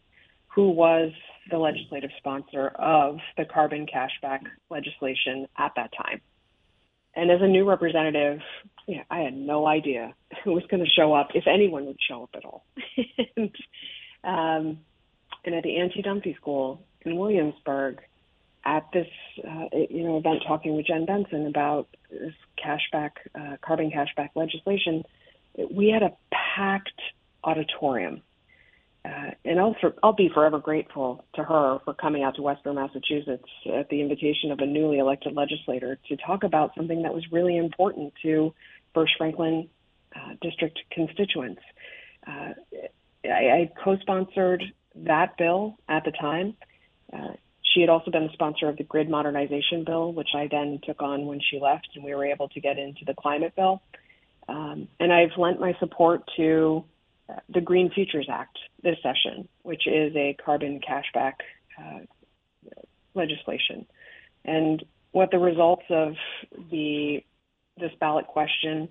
who 0.48 0.70
was 0.70 1.12
the 1.50 1.58
legislative 1.58 2.12
sponsor 2.18 2.68
of 2.68 3.18
the 3.38 3.46
carbon 3.46 3.86
cashback 3.86 4.42
legislation 4.70 5.48
at 5.58 5.72
that 5.76 5.92
time. 5.96 6.22
And 7.16 7.30
as 7.30 7.42
a 7.42 7.48
new 7.48 7.68
representative, 7.68 8.40
I 9.10 9.20
had 9.20 9.36
no 9.36 9.68
idea 9.68 10.14
who 10.44 10.54
was 10.54 10.64
going 10.70 10.84
to 10.84 10.90
show 10.90 11.14
up, 11.14 11.30
if 11.34 11.46
anyone 11.48 11.86
would 11.86 12.00
show 12.08 12.24
up 12.24 12.30
at 12.36 12.46
all. 12.46 12.66
and, 13.36 13.56
um, 14.24 14.80
and 15.44 15.56
at 15.56 15.64
the 15.64 15.78
Anne 15.78 15.92
T. 15.92 16.02
Dunphy 16.02 16.36
school 16.38 16.84
in 17.02 17.18
Williamsburg, 17.18 18.02
at 18.64 18.88
this 18.94 19.08
uh, 19.48 19.66
you 19.90 20.04
know 20.04 20.18
event, 20.18 20.44
talking 20.48 20.76
with 20.76 20.86
Jen 20.86 21.06
Benson 21.06 21.48
about 21.48 21.88
this 22.10 22.34
cashback, 22.64 23.12
uh, 23.36 23.58
carbon 23.62 23.92
cashback 23.92 24.30
legislation, 24.36 25.04
we 25.72 25.90
had 25.90 26.04
a 26.04 26.14
packed 26.32 27.02
auditorium. 27.44 28.22
Uh, 29.04 29.32
and 29.46 29.60
I'll, 29.60 29.76
for, 29.82 29.96
I'll 30.04 30.14
be 30.14 30.30
forever 30.32 30.60
grateful 30.60 31.26
to 31.34 31.44
her 31.44 31.80
for 31.84 31.94
coming 31.96 32.22
out 32.22 32.36
to 32.36 32.44
Western 32.44 32.76
Massachusetts 32.76 33.50
at 33.74 33.90
the 33.90 34.00
invitation 34.00 34.52
of 34.52 34.60
a 34.60 34.66
newly 34.68 35.00
elected 35.00 35.34
legislator 35.34 35.98
to 36.08 36.18
talk 36.18 36.44
about 36.44 36.76
something 36.76 37.02
that 37.02 37.12
was 37.12 37.24
really 37.32 37.58
important 37.58 38.14
to 38.22 38.54
First 38.94 39.14
Franklin 39.18 39.70
uh, 40.16 40.36
district 40.42 40.80
constituents. 40.92 41.62
Uh, 42.28 42.54
I, 43.26 43.28
I 43.28 43.72
co-sponsored 43.84 44.64
that 44.96 45.36
bill 45.36 45.78
at 45.90 46.06
the 46.06 46.12
time. 46.12 46.56
She 47.74 47.82
had 47.82 47.90
also 47.90 48.12
been 48.12 48.28
the 48.28 48.34
sponsor 48.34 48.68
of 48.68 48.78
the 48.78 48.84
grid 48.84 49.10
modernization 49.10 49.84
bill, 49.86 50.14
which 50.14 50.30
I 50.36 50.48
then 50.50 50.80
took 50.84 51.02
on 51.02 51.26
when 51.26 51.40
she 51.40 51.60
left, 51.60 51.90
and 51.96 52.04
we 52.04 52.14
were 52.14 52.26
able 52.26 52.50
to 52.50 52.60
get 52.60 52.78
into 52.78 53.06
the 53.06 53.14
climate 53.14 53.56
bill. 53.56 53.82
Um, 54.50 54.88
and 55.00 55.14
I've 55.14 55.38
lent 55.38 55.60
my 55.60 55.74
support 55.80 56.24
to 56.38 56.84
uh, 57.30 57.36
the 57.50 57.62
Green 57.62 57.92
Futures 57.92 58.28
Act 58.30 58.58
this 58.84 58.98
session, 59.02 59.48
which 59.64 59.88
is 59.88 60.14
a 60.16 60.36
carbon 60.44 60.82
cashback 60.82 61.34
uh, 61.80 62.00
legislation. 63.14 63.86
And 64.44 64.84
what 65.12 65.32
the 65.32 65.40
results 65.40 65.86
of 65.90 66.16
the 66.72 67.24
this 67.78 67.92
ballot 68.00 68.28
question, 68.28 68.90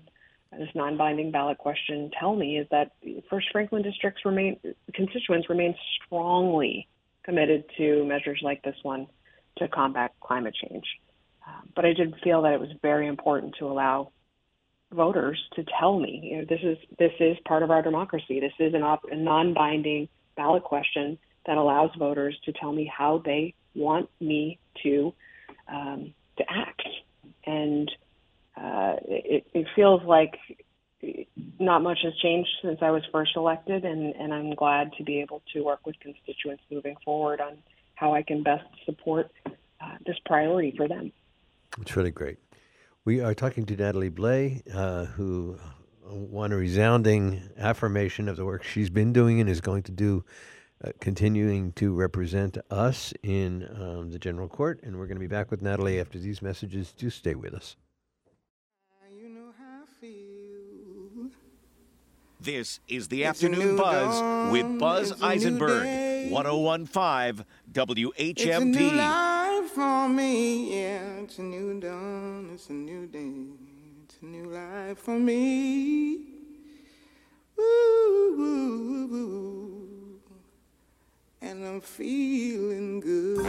this 0.57 0.69
non-binding 0.73 1.31
ballot 1.31 1.57
question, 1.57 2.09
tell 2.19 2.35
me 2.35 2.57
is 2.57 2.67
that 2.71 2.91
First 3.29 3.47
Franklin 3.51 3.83
districts 3.83 4.25
remain 4.25 4.59
constituents 4.93 5.49
remain 5.49 5.75
strongly 6.05 6.87
committed 7.23 7.63
to 7.77 8.05
measures 8.05 8.39
like 8.43 8.63
this 8.63 8.75
one 8.83 9.07
to 9.57 9.67
combat 9.67 10.13
climate 10.21 10.55
change. 10.55 10.85
Uh, 11.45 11.61
but 11.75 11.85
I 11.85 11.93
did 11.93 12.15
feel 12.23 12.43
that 12.43 12.53
it 12.53 12.59
was 12.59 12.69
very 12.81 13.07
important 13.07 13.55
to 13.59 13.65
allow 13.65 14.11
voters 14.91 15.41
to 15.55 15.63
tell 15.79 15.99
me, 15.99 16.19
you 16.23 16.37
know, 16.37 16.45
this 16.47 16.59
is 16.63 16.77
this 16.99 17.11
is 17.19 17.37
part 17.45 17.63
of 17.63 17.71
our 17.71 17.81
democracy. 17.81 18.39
This 18.39 18.53
is 18.59 18.73
an 18.73 18.83
op- 18.83 19.05
a 19.09 19.15
non-binding 19.15 20.09
ballot 20.35 20.63
question 20.63 21.17
that 21.45 21.57
allows 21.57 21.89
voters 21.97 22.37
to 22.45 22.53
tell 22.53 22.71
me 22.71 22.91
how 22.95 23.21
they 23.23 23.53
want 23.73 24.09
me 24.19 24.59
to 24.83 25.13
um, 25.67 26.13
to 26.37 26.43
act, 26.49 26.83
and 27.45 27.89
uh, 28.57 28.95
it, 29.07 29.45
it 29.53 29.67
feels 29.75 30.01
like 30.03 30.35
not 31.61 31.81
much 31.81 31.99
has 32.03 32.13
changed 32.17 32.49
since 32.61 32.79
I 32.81 32.91
was 32.91 33.03
first 33.11 33.31
elected, 33.35 33.85
and, 33.85 34.15
and 34.15 34.33
I'm 34.33 34.55
glad 34.55 34.93
to 34.97 35.03
be 35.03 35.21
able 35.21 35.41
to 35.53 35.63
work 35.63 35.85
with 35.85 35.99
constituents 35.99 36.63
moving 36.71 36.95
forward 37.05 37.39
on 37.39 37.57
how 37.95 38.13
I 38.13 38.23
can 38.23 38.43
best 38.43 38.65
support 38.85 39.31
uh, 39.45 39.97
this 40.05 40.17
priority 40.25 40.73
for 40.75 40.87
them. 40.87 41.11
It's 41.79 41.95
really 41.95 42.11
great. 42.11 42.37
We 43.05 43.21
are 43.21 43.33
talking 43.33 43.65
to 43.67 43.75
Natalie 43.75 44.09
Blais, 44.09 44.61
uh, 44.73 45.05
who 45.05 45.57
won 46.03 46.51
a 46.51 46.57
resounding 46.57 47.41
affirmation 47.57 48.27
of 48.27 48.37
the 48.37 48.45
work 48.45 48.63
she's 48.63 48.89
been 48.89 49.13
doing 49.13 49.39
and 49.39 49.49
is 49.49 49.61
going 49.61 49.83
to 49.83 49.91
do, 49.91 50.25
uh, 50.83 50.91
continuing 50.99 51.71
to 51.73 51.93
represent 51.93 52.57
us 52.69 53.13
in 53.23 53.67
um, 53.79 54.11
the 54.11 54.19
general 54.19 54.47
court. 54.47 54.81
And 54.83 54.97
we're 54.97 55.07
going 55.07 55.15
to 55.15 55.21
be 55.21 55.27
back 55.27 55.49
with 55.51 55.61
Natalie 55.61 55.99
after 55.99 56.19
these 56.19 56.41
messages. 56.41 56.91
Do 56.91 57.09
stay 57.09 57.35
with 57.35 57.53
us. 57.53 57.75
This 62.43 62.79
is 62.87 63.07
the 63.07 63.21
It's 63.23 63.29
Afternoon 63.43 63.75
Buzz 63.77 64.19
dawn, 64.19 64.51
with 64.51 64.79
Buzz 64.79 65.11
it's 65.11 65.21
Eisenberg, 65.21 65.83
day. 65.83 66.27
1015 66.31 67.45
It's 68.17 68.41
a 68.45 68.59
new 68.65 68.73
WHMP. 68.89 68.97
life 68.97 69.69
for 69.69 70.09
me. 70.09 70.81
Yeah, 70.81 71.03
it's 71.21 71.37
a 71.37 71.43
new 71.43 71.79
dawn. 71.79 72.49
It's 72.51 72.67
a 72.69 72.73
new 72.73 73.05
day. 73.05 73.31
It's 74.05 74.15
a 74.23 74.25
new 74.25 74.45
life 74.49 74.97
for 74.97 75.19
me. 75.19 76.17
Woo, 77.55 78.35
woo, 78.37 79.07
woo. 79.07 80.19
And 81.43 81.63
I'm 81.63 81.81
feeling 81.81 83.01
good. 83.01 83.45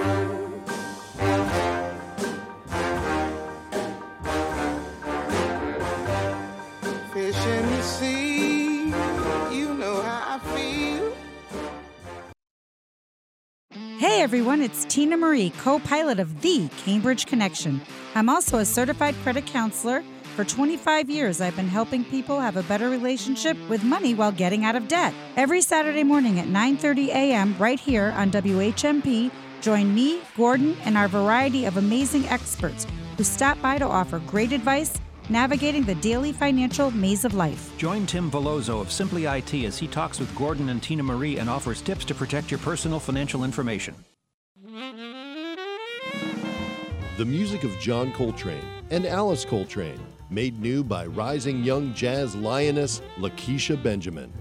Hey 14.02 14.20
everyone, 14.20 14.62
it's 14.62 14.84
Tina 14.86 15.16
Marie, 15.16 15.50
co 15.58 15.78
pilot 15.78 16.18
of 16.18 16.40
the 16.42 16.68
Cambridge 16.76 17.24
Connection. 17.24 17.80
I'm 18.16 18.28
also 18.28 18.58
a 18.58 18.64
certified 18.64 19.14
credit 19.22 19.46
counselor. 19.46 20.02
For 20.34 20.44
25 20.44 21.08
years, 21.08 21.40
I've 21.40 21.54
been 21.54 21.68
helping 21.68 22.04
people 22.06 22.40
have 22.40 22.56
a 22.56 22.64
better 22.64 22.90
relationship 22.90 23.56
with 23.68 23.84
money 23.84 24.12
while 24.12 24.32
getting 24.32 24.64
out 24.64 24.74
of 24.74 24.88
debt. 24.88 25.14
Every 25.36 25.60
Saturday 25.60 26.02
morning 26.02 26.40
at 26.40 26.48
9:30 26.48 27.10
a.m. 27.10 27.54
right 27.60 27.78
here 27.78 28.12
on 28.16 28.32
WHMP, 28.32 29.30
join 29.60 29.94
me, 29.94 30.20
Gordon, 30.36 30.76
and 30.84 30.98
our 30.98 31.06
variety 31.06 31.64
of 31.66 31.76
amazing 31.76 32.26
experts 32.26 32.88
who 33.16 33.22
stop 33.22 33.62
by 33.62 33.78
to 33.78 33.86
offer 33.86 34.18
great 34.18 34.50
advice 34.50 34.98
navigating 35.28 35.82
the 35.84 35.94
daily 35.96 36.32
financial 36.32 36.90
maze 36.90 37.24
of 37.24 37.34
life. 37.34 37.70
Join 37.78 38.06
Tim 38.06 38.30
Velozzo 38.30 38.80
of 38.80 38.90
Simply 38.90 39.26
IT 39.26 39.54
as 39.64 39.78
he 39.78 39.86
talks 39.86 40.18
with 40.18 40.34
Gordon 40.34 40.68
and 40.68 40.82
Tina 40.82 41.02
Marie 41.02 41.38
and 41.38 41.48
offers 41.50 41.80
tips 41.80 42.04
to 42.06 42.14
protect 42.14 42.50
your 42.50 42.58
personal 42.58 42.98
financial 42.98 43.44
information. 43.44 43.94
The 47.18 47.24
music 47.26 47.64
of 47.64 47.78
John 47.78 48.12
Coltrane 48.12 48.64
and 48.90 49.06
Alice 49.06 49.44
Coltrane, 49.44 50.00
made 50.28 50.58
new 50.60 50.82
by 50.82 51.06
rising 51.06 51.62
young 51.62 51.94
jazz 51.94 52.34
lioness 52.34 53.00
Lakecia 53.18 53.80
Benjamin. 53.82 54.32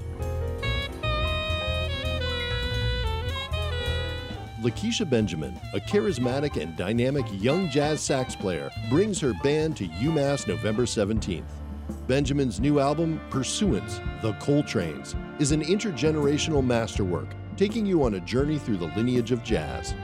Lakecia 4.62 5.10
Benjamin, 5.10 5.60
a 5.74 5.80
charismatic 5.80 6.62
and 6.62 6.78
dynamic 6.78 7.26
young 7.42 7.68
jazz 7.68 8.00
sax 8.00 8.36
player, 8.36 8.70
brings 8.92 9.20
her 9.20 9.34
band 9.42 9.76
to 9.78 9.88
UMass 9.88 10.48
November 10.48 10.84
17th. 10.84 11.44
Benjamin's 12.08 12.60
new 12.60 12.80
album, 12.80 13.20
Pursuance 13.32 14.00
The 14.22 14.34
Coltranes, 14.34 15.16
is 15.42 15.52
an 15.52 15.64
intergenerational 15.64 16.64
masterwork, 16.64 17.30
taking 17.58 17.88
you 17.88 18.04
on 18.04 18.14
a 18.14 18.20
journey 18.20 18.60
through 18.60 18.78
the 18.78 18.92
lineage 18.96 19.32
of 19.32 19.44
jazz. 19.44 19.96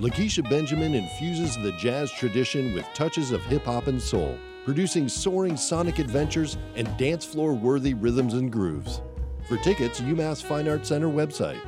Lakecia 0.00 0.48
Benjamin 0.50 0.96
infuses 0.96 1.56
the 1.58 1.72
jazz 1.78 2.10
tradition 2.10 2.74
with 2.74 2.86
touches 2.92 3.30
of 3.30 3.44
hip 3.44 3.66
hop 3.66 3.86
and 3.86 4.02
soul, 4.02 4.36
producing 4.68 5.08
soaring 5.08 5.56
sonic 5.56 5.98
adventures 5.98 6.58
and 6.76 6.94
dance 6.98 7.24
floor 7.24 7.54
worthy 7.54 7.94
rhythms 7.94 8.34
and 8.34 8.52
grooves. 8.52 9.00
For 9.48 9.56
tickets, 9.56 10.02
UMass 10.02 10.42
Fine 10.42 10.68
Arts 10.68 10.90
Center 10.90 11.08
website. 11.08 11.58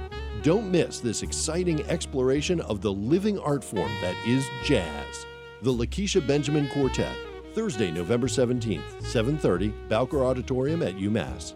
Don't 0.42 0.70
miss 0.70 1.00
this 1.00 1.22
exciting 1.22 1.80
exploration 1.88 2.60
of 2.60 2.82
the 2.82 2.92
living 2.92 3.38
art 3.38 3.64
form 3.64 3.90
that 4.02 4.14
is 4.26 4.46
jazz. 4.66 5.24
The 5.62 5.72
Lakecia 5.72 6.26
Benjamin 6.26 6.68
Quartet, 6.68 7.16
Thursday, 7.54 7.90
November 7.90 8.26
17th, 8.26 9.00
7:30, 9.00 9.72
Bowker 9.88 10.22
Auditorium 10.22 10.82
at 10.82 10.96
UMass. 10.96 11.54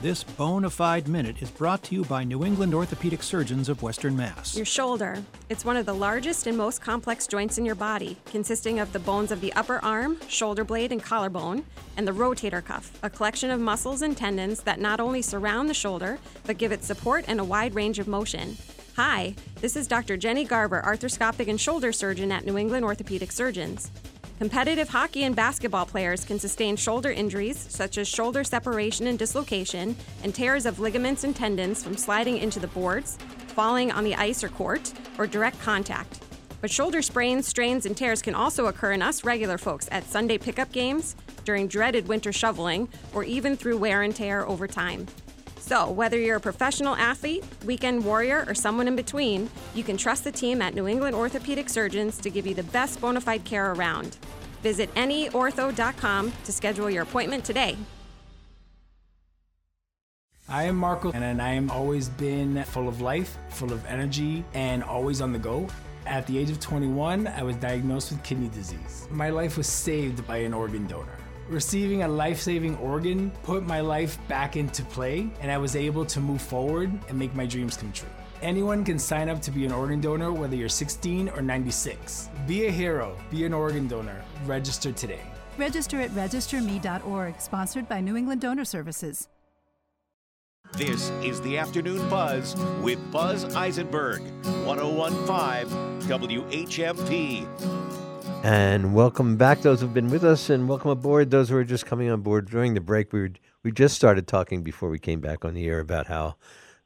This 0.00 0.22
bona 0.22 0.70
fide 0.70 1.08
minute 1.08 1.42
is 1.42 1.50
brought 1.50 1.82
to 1.84 1.94
you 1.96 2.04
by 2.04 2.22
New 2.22 2.44
England 2.44 2.72
Orthopedic 2.72 3.20
Surgeons 3.20 3.68
of 3.68 3.82
Western 3.82 4.16
Mass. 4.16 4.56
Your 4.56 4.64
shoulder. 4.64 5.20
It's 5.48 5.64
one 5.64 5.76
of 5.76 5.86
the 5.86 5.92
largest 5.92 6.46
and 6.46 6.56
most 6.56 6.80
complex 6.80 7.26
joints 7.26 7.58
in 7.58 7.64
your 7.64 7.74
body, 7.74 8.16
consisting 8.26 8.78
of 8.78 8.92
the 8.92 9.00
bones 9.00 9.32
of 9.32 9.40
the 9.40 9.52
upper 9.54 9.78
arm, 9.78 10.16
shoulder 10.28 10.62
blade, 10.62 10.92
and 10.92 11.02
collarbone, 11.02 11.64
and 11.96 12.06
the 12.06 12.12
rotator 12.12 12.64
cuff, 12.64 12.96
a 13.02 13.10
collection 13.10 13.50
of 13.50 13.58
muscles 13.58 14.02
and 14.02 14.16
tendons 14.16 14.60
that 14.60 14.78
not 14.78 15.00
only 15.00 15.20
surround 15.20 15.68
the 15.68 15.74
shoulder, 15.74 16.20
but 16.46 16.58
give 16.58 16.70
it 16.70 16.84
support 16.84 17.24
and 17.26 17.40
a 17.40 17.44
wide 17.44 17.74
range 17.74 17.98
of 17.98 18.06
motion. 18.06 18.56
Hi, 18.94 19.34
this 19.60 19.74
is 19.74 19.88
Dr. 19.88 20.16
Jenny 20.16 20.44
Garber, 20.44 20.80
arthroscopic 20.80 21.48
and 21.48 21.60
shoulder 21.60 21.90
surgeon 21.90 22.30
at 22.30 22.46
New 22.46 22.56
England 22.56 22.84
Orthopedic 22.84 23.32
Surgeons. 23.32 23.90
Competitive 24.38 24.88
hockey 24.88 25.24
and 25.24 25.34
basketball 25.34 25.84
players 25.84 26.24
can 26.24 26.38
sustain 26.38 26.76
shoulder 26.76 27.10
injuries, 27.10 27.66
such 27.68 27.98
as 27.98 28.06
shoulder 28.06 28.44
separation 28.44 29.08
and 29.08 29.18
dislocation, 29.18 29.96
and 30.22 30.32
tears 30.32 30.64
of 30.64 30.78
ligaments 30.78 31.24
and 31.24 31.34
tendons 31.34 31.82
from 31.82 31.96
sliding 31.96 32.38
into 32.38 32.60
the 32.60 32.68
boards, 32.68 33.18
falling 33.48 33.90
on 33.90 34.04
the 34.04 34.14
ice 34.14 34.44
or 34.44 34.48
court, 34.48 34.92
or 35.18 35.26
direct 35.26 35.60
contact. 35.60 36.20
But 36.60 36.70
shoulder 36.70 37.02
sprains, 37.02 37.48
strains, 37.48 37.84
and 37.84 37.96
tears 37.96 38.22
can 38.22 38.36
also 38.36 38.66
occur 38.66 38.92
in 38.92 39.02
us 39.02 39.24
regular 39.24 39.58
folks 39.58 39.88
at 39.90 40.04
Sunday 40.04 40.38
pickup 40.38 40.70
games, 40.70 41.16
during 41.44 41.66
dreaded 41.66 42.06
winter 42.06 42.32
shoveling, 42.32 42.88
or 43.12 43.24
even 43.24 43.56
through 43.56 43.78
wear 43.78 44.02
and 44.02 44.14
tear 44.14 44.46
over 44.46 44.68
time. 44.68 45.08
So, 45.68 45.90
whether 45.90 46.18
you're 46.18 46.36
a 46.36 46.40
professional 46.40 46.94
athlete, 46.96 47.44
weekend 47.66 48.02
warrior, 48.04 48.44
or 48.46 48.54
someone 48.54 48.88
in 48.88 48.96
between, 48.96 49.50
you 49.74 49.82
can 49.82 49.98
trust 49.98 50.24
the 50.24 50.32
team 50.32 50.62
at 50.62 50.74
New 50.74 50.86
England 50.86 51.14
Orthopedic 51.14 51.68
Surgeons 51.68 52.16
to 52.18 52.30
give 52.30 52.46
you 52.46 52.54
the 52.54 52.62
best 52.62 53.00
bona 53.00 53.20
fide 53.20 53.44
care 53.44 53.72
around. 53.72 54.16
Visit 54.62 54.94
neortho.com 54.94 56.32
to 56.44 56.52
schedule 56.52 56.90
your 56.90 57.02
appointment 57.02 57.44
today. 57.44 57.76
I 60.50 60.62
am 60.62 60.76
Marco, 60.76 61.12
and 61.12 61.42
I 61.42 61.50
am 61.50 61.70
always 61.70 62.08
been 62.08 62.64
full 62.64 62.88
of 62.88 63.02
life, 63.02 63.36
full 63.50 63.70
of 63.70 63.84
energy, 63.84 64.42
and 64.54 64.82
always 64.82 65.20
on 65.20 65.30
the 65.30 65.38
go. 65.38 65.68
At 66.06 66.26
the 66.26 66.38
age 66.38 66.48
of 66.48 66.58
21, 66.58 67.26
I 67.26 67.42
was 67.42 67.54
diagnosed 67.56 68.12
with 68.12 68.22
kidney 68.22 68.48
disease. 68.48 69.06
My 69.10 69.28
life 69.28 69.58
was 69.58 69.66
saved 69.66 70.26
by 70.26 70.38
an 70.38 70.54
organ 70.54 70.86
donor. 70.86 71.18
Receiving 71.50 72.02
a 72.02 72.08
life 72.08 72.40
saving 72.40 72.78
organ 72.78 73.30
put 73.42 73.66
my 73.66 73.80
life 73.80 74.18
back 74.26 74.56
into 74.56 74.82
play, 74.84 75.28
and 75.42 75.50
I 75.50 75.58
was 75.58 75.76
able 75.76 76.06
to 76.06 76.18
move 76.18 76.40
forward 76.40 76.90
and 77.10 77.18
make 77.18 77.34
my 77.34 77.44
dreams 77.44 77.76
come 77.76 77.92
true. 77.92 78.08
Anyone 78.40 78.84
can 78.84 79.00
sign 79.00 79.28
up 79.28 79.42
to 79.42 79.50
be 79.50 79.66
an 79.66 79.72
organ 79.72 80.00
donor, 80.00 80.32
whether 80.32 80.54
you're 80.54 80.68
16 80.68 81.28
or 81.30 81.42
96. 81.42 82.28
Be 82.46 82.66
a 82.66 82.70
hero, 82.70 83.16
be 83.30 83.44
an 83.44 83.52
organ 83.52 83.88
donor. 83.88 84.22
Register 84.46 84.92
today. 84.92 85.22
Register 85.56 86.00
at 86.00 86.10
registerme.org, 86.10 87.40
sponsored 87.40 87.88
by 87.88 88.00
New 88.00 88.16
England 88.16 88.40
Donor 88.40 88.64
Services. 88.64 89.26
This 90.74 91.10
is 91.24 91.40
the 91.40 91.58
Afternoon 91.58 92.08
Buzz 92.08 92.54
with 92.80 93.00
Buzz 93.10 93.56
Eisenberg, 93.56 94.20
1015 94.64 96.08
WHMP. 96.08 97.48
And 98.44 98.94
welcome 98.94 99.36
back, 99.36 99.62
those 99.62 99.80
who've 99.80 99.92
been 99.92 100.10
with 100.10 100.22
us, 100.22 100.48
and 100.48 100.68
welcome 100.68 100.92
aboard 100.92 101.32
those 101.32 101.48
who 101.48 101.56
are 101.56 101.64
just 101.64 101.86
coming 101.86 102.08
on 102.08 102.20
board 102.20 102.48
during 102.48 102.74
the 102.74 102.80
break. 102.80 103.12
We 103.12 103.20
were, 103.22 103.30
we 103.64 103.72
just 103.72 103.96
started 103.96 104.28
talking 104.28 104.62
before 104.62 104.90
we 104.90 105.00
came 105.00 105.18
back 105.20 105.44
on 105.44 105.54
the 105.54 105.66
air 105.66 105.80
about 105.80 106.06
how 106.06 106.36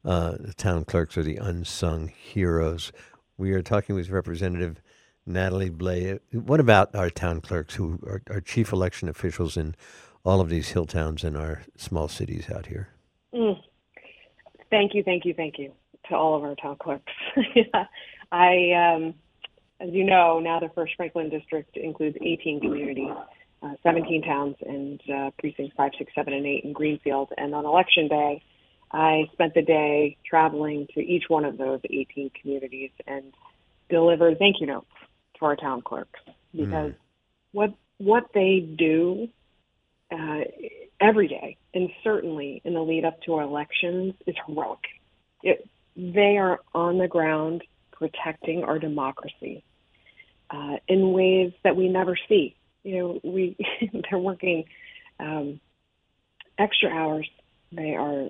uh, 0.04 0.32
the 0.38 0.54
town 0.54 0.84
clerks 0.84 1.16
are 1.16 1.22
the 1.22 1.36
unsung 1.36 2.08
heroes. 2.08 2.92
We 3.36 3.52
are 3.52 3.62
talking 3.62 3.94
with 3.94 4.10
Representative 4.10 4.80
Natalie 5.26 5.70
Blais. 5.70 6.18
What 6.32 6.60
about 6.60 6.94
our 6.94 7.10
town 7.10 7.40
clerks, 7.40 7.74
who 7.76 8.00
are, 8.06 8.22
are 8.30 8.40
chief 8.40 8.72
election 8.72 9.08
officials 9.08 9.56
in 9.56 9.74
all 10.24 10.40
of 10.40 10.48
these 10.48 10.70
hill 10.70 10.86
towns 10.86 11.24
and 11.24 11.36
our 11.36 11.62
small 11.76 12.08
cities 12.08 12.50
out 12.50 12.66
here? 12.66 12.88
Mm. 13.34 13.60
Thank 14.70 14.94
you, 14.94 15.02
thank 15.02 15.24
you, 15.24 15.34
thank 15.34 15.58
you 15.58 15.72
to 16.08 16.16
all 16.16 16.36
of 16.36 16.42
our 16.42 16.54
town 16.56 16.76
clerks. 16.80 17.12
I, 18.32 18.72
um, 18.72 19.14
as 19.80 19.90
you 19.92 20.04
know, 20.04 20.40
now 20.40 20.58
the 20.60 20.70
First 20.74 20.94
Franklin 20.96 21.28
District 21.28 21.76
includes 21.76 22.16
18 22.20 22.60
communities, 22.60 23.10
uh, 23.62 23.74
17 23.82 24.22
towns, 24.22 24.56
and 24.66 25.00
uh, 25.14 25.30
precincts 25.38 25.74
5, 25.76 25.92
6, 25.98 26.12
7, 26.14 26.32
and 26.32 26.46
8 26.46 26.64
in 26.64 26.72
Greenfield. 26.72 27.30
And 27.36 27.54
on 27.54 27.64
election 27.64 28.08
day, 28.08 28.42
I 28.92 29.28
spent 29.32 29.54
the 29.54 29.62
day 29.62 30.16
traveling 30.28 30.86
to 30.94 31.00
each 31.00 31.24
one 31.28 31.44
of 31.44 31.56
those 31.56 31.80
18 31.84 32.30
communities 32.40 32.90
and 33.06 33.32
delivered 33.88 34.38
thank 34.38 34.60
you 34.60 34.66
notes 34.66 34.90
to 35.38 35.46
our 35.46 35.56
town 35.56 35.82
clerks 35.82 36.20
because 36.54 36.92
mm. 36.92 36.96
what 37.52 37.74
what 37.98 38.24
they 38.34 38.60
do 38.60 39.28
uh, 40.10 40.40
every 41.00 41.28
day, 41.28 41.56
and 41.72 41.88
certainly 42.04 42.60
in 42.64 42.74
the 42.74 42.80
lead 42.80 43.04
up 43.04 43.20
to 43.22 43.34
our 43.34 43.42
elections, 43.42 44.14
is 44.26 44.34
heroic. 44.46 44.80
It, 45.42 45.68
they 45.96 46.36
are 46.36 46.60
on 46.74 46.98
the 46.98 47.08
ground 47.08 47.62
protecting 47.92 48.64
our 48.64 48.78
democracy 48.78 49.62
uh, 50.50 50.76
in 50.88 51.12
ways 51.12 51.52
that 51.64 51.76
we 51.76 51.88
never 51.88 52.16
see. 52.28 52.56
You 52.82 52.98
know, 52.98 53.20
we 53.22 53.56
they're 54.10 54.18
working 54.18 54.64
um, 55.18 55.60
extra 56.58 56.90
hours. 56.90 57.28
They 57.70 57.94
are 57.94 58.28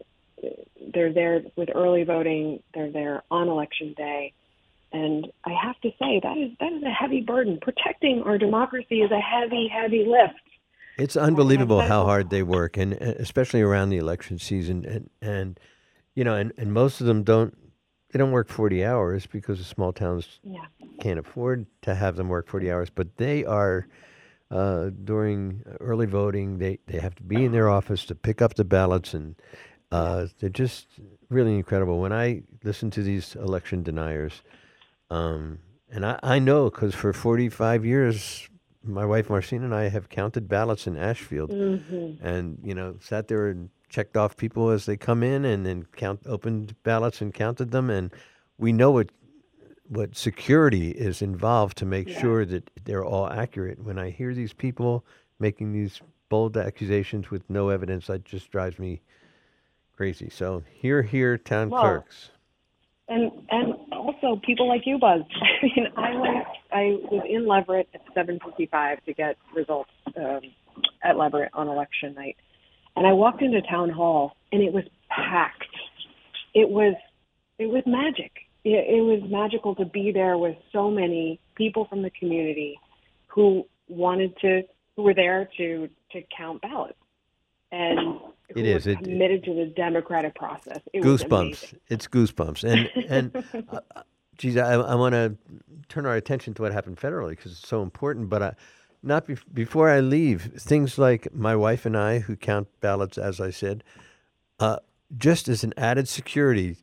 they're 0.95 1.13
there 1.13 1.43
with 1.57 1.69
early 1.75 2.05
voting. 2.05 2.63
They're 2.75 2.91
there 2.91 3.23
on 3.31 3.49
election 3.49 3.95
day, 3.97 4.33
and 4.93 5.27
I 5.45 5.53
have 5.63 5.81
to 5.81 5.91
say 5.99 6.21
that 6.23 6.37
is 6.39 6.51
that 6.61 6.73
is 6.73 6.83
a 6.83 6.91
heavy 6.91 7.21
burden. 7.21 7.59
Protecting 7.61 8.23
our 8.25 8.39
democracy 8.39 9.03
is 9.03 9.11
a 9.11 9.21
heavy, 9.21 9.69
heavy 9.69 10.05
lift. 10.07 10.41
It's 10.99 11.17
unbelievable 11.17 11.81
how 11.81 12.05
hard 12.05 12.31
they 12.31 12.43
work, 12.43 12.77
and 12.77 12.93
especially 12.93 13.63
around 13.63 13.91
the 13.91 13.99
election 13.99 14.39
season, 14.39 14.85
and 14.85 15.11
and 15.21 15.61
you 16.15 16.25
know, 16.25 16.35
and, 16.35 16.53
and 16.59 16.73
most 16.73 17.01
of 17.01 17.07
them 17.07 17.23
don't 17.23 17.57
they 18.13 18.19
don't 18.19 18.31
work 18.31 18.49
40 18.49 18.85
hours 18.85 19.27
because 19.27 19.59
the 19.59 19.65
small 19.65 19.93
towns 19.93 20.39
yeah. 20.45 20.67
can't 21.01 21.19
afford 21.19 21.67
to 21.83 21.95
have 21.95 22.17
them 22.17 22.29
work 22.29 22.49
40 22.49 22.71
hours 22.71 22.91
but 22.91 23.17
they 23.17 23.45
are 23.45 23.89
uh, 24.51 24.91
during 25.05 25.63
early 25.81 26.07
voting 26.07 26.59
they, 26.59 26.79
they 26.87 26.99
have 26.99 27.15
to 27.17 27.23
be 27.23 27.45
in 27.45 27.53
their 27.53 27.69
office 27.71 28.05
to 28.05 28.15
pick 28.15 28.43
up 28.43 28.55
the 28.55 28.65
ballots 28.65 29.15
and 29.15 29.35
uh, 29.93 30.27
they're 30.41 30.49
just 30.49 30.87
really 31.29 31.55
incredible 31.55 32.01
when 32.01 32.13
i 32.13 32.43
listen 32.65 32.91
to 32.91 33.03
these 33.03 33.37
election 33.37 33.83
deniers 33.83 34.43
um, 35.11 35.59
and 35.91 36.07
I, 36.07 36.19
I 36.23 36.39
know 36.39 36.71
because 36.71 36.95
for 36.95 37.13
45 37.13 37.85
years 37.85 38.49
my 38.85 39.05
wife 39.05 39.31
marcine 39.31 39.63
and 39.63 39.75
i 39.75 39.89
have 39.89 40.09
counted 40.09 40.49
ballots 40.49 40.87
in 40.87 40.97
ashfield 40.97 41.51
mm-hmm. 41.51 42.27
and 42.27 42.59
you 42.65 42.75
know 42.75 42.97
sat 43.01 43.29
there 43.29 43.49
and 43.49 43.71
checked 43.89 44.17
off 44.17 44.37
people 44.37 44.71
as 44.71 44.87
they 44.87 44.97
come 44.97 45.23
in 45.23 45.45
and 45.45 45.67
then 45.67 45.85
count 45.97 46.21
opened 46.27 46.75
ballots 46.83 47.21
and 47.21 47.35
counted 47.35 47.71
them 47.71 47.91
and 47.91 48.11
we 48.59 48.73
know 48.73 48.91
what 48.91 49.11
what 49.89 50.17
security 50.17 50.91
is 50.93 51.21
involved 51.21 51.77
to 51.77 51.85
make 51.85 52.09
Yeah. 52.09 52.21
sure 52.21 52.45
that 52.47 52.71
they're 52.85 53.05
all 53.05 53.29
accurate 53.29 53.83
when 53.85 53.99
i 53.99 54.11
hear 54.11 54.35
these 54.35 54.55
people 54.55 55.05
making 55.39 55.73
these 55.73 56.01
bold 56.31 56.57
accusations 56.57 57.31
with 57.31 57.49
no 57.51 57.69
evidence 57.69 58.07
that 58.07 58.25
just 58.25 58.51
drives 58.51 58.79
me 58.79 59.03
crazy 59.97 60.31
so 60.31 60.63
here 60.73 61.03
here 61.03 61.37
town 61.39 61.71
Well, 61.71 61.83
clerks 61.83 62.31
And 63.09 63.31
and 63.51 63.75
also 63.93 64.41
people 64.45 64.69
like 64.69 64.83
you, 64.87 64.99
Buzz. 64.99 65.23
I 65.63 65.67
mean, 65.67 65.87
I 65.97 66.15
went. 66.17 66.47
I 66.73 66.83
was 67.11 67.25
in 67.29 67.47
Leverett 67.47 67.89
at 67.95 68.03
7:55 68.15 69.05
to 69.05 69.13
get 69.13 69.37
results 69.55 69.91
um, 70.17 70.41
at 71.03 71.17
Leverett 71.17 71.51
on 71.53 71.69
election 71.69 72.15
night, 72.15 72.37
and 72.97 73.07
I 73.07 73.13
walked 73.13 73.43
into 73.43 73.61
town 73.63 73.91
hall, 73.91 74.37
and 74.51 74.63
it 74.63 74.73
was 74.73 74.85
packed. 75.11 75.77
It 76.55 76.69
was 76.69 76.95
it 77.59 77.67
was 77.67 77.83
magic. 77.87 78.33
It, 78.65 78.99
it 78.99 79.03
was 79.03 79.29
magical 79.29 79.75
to 79.75 79.85
be 79.85 80.13
there 80.13 80.39
with 80.39 80.57
so 80.73 80.91
many 80.91 81.41
people 81.57 81.87
from 81.87 82.03
the 82.03 82.11
community 82.11 82.79
who 83.27 83.67
wanted 83.89 84.37
to 84.39 84.63
who 84.97 85.03
were 85.03 85.15
there 85.15 85.49
to 85.59 85.89
to 86.13 86.23
count 86.37 86.63
ballots 86.63 86.99
and 87.73 88.21
It 88.57 88.67
is. 88.67 88.87
It- 88.87 88.99
committed 88.99 89.45
to 89.45 89.55
the 89.55 89.67
democratic 89.67 90.35
process. 90.35 90.81
It 90.93 91.03
goosebumps. 91.03 91.75
it's 91.89 92.07
goosebumps. 92.07 92.65
And 92.65 92.91
and 93.55 93.67
uh, 93.71 93.81
geez 94.39 94.57
i, 94.57 94.73
I 94.75 94.95
want 94.95 95.15
to 95.15 95.37
turn 95.89 96.07
our 96.07 96.17
attention 96.17 96.55
to 96.55 96.63
what 96.63 96.73
happened 96.73 96.97
federally 96.97 97.31
because 97.31 97.53
it's 97.53 97.69
so 97.69 97.83
important 97.83 98.31
but 98.31 98.43
I, 98.43 98.55
not 99.03 99.27
bef 99.27 99.43
before 99.53 99.91
i 99.91 100.01
leave 100.01 100.53
things 100.59 100.97
like 100.97 101.33
my 101.35 101.55
wife 101.55 101.85
and 101.85 101.97
i 101.97 102.21
who 102.21 102.35
count 102.35 102.67
ballots 102.81 103.19
as 103.19 103.41
i 103.41 103.51
said 103.51 103.85
uh, 104.59 104.79
just 105.19 105.49
as 105.49 105.63
an 105.65 105.75
added 105.77 106.09
security 106.09 106.77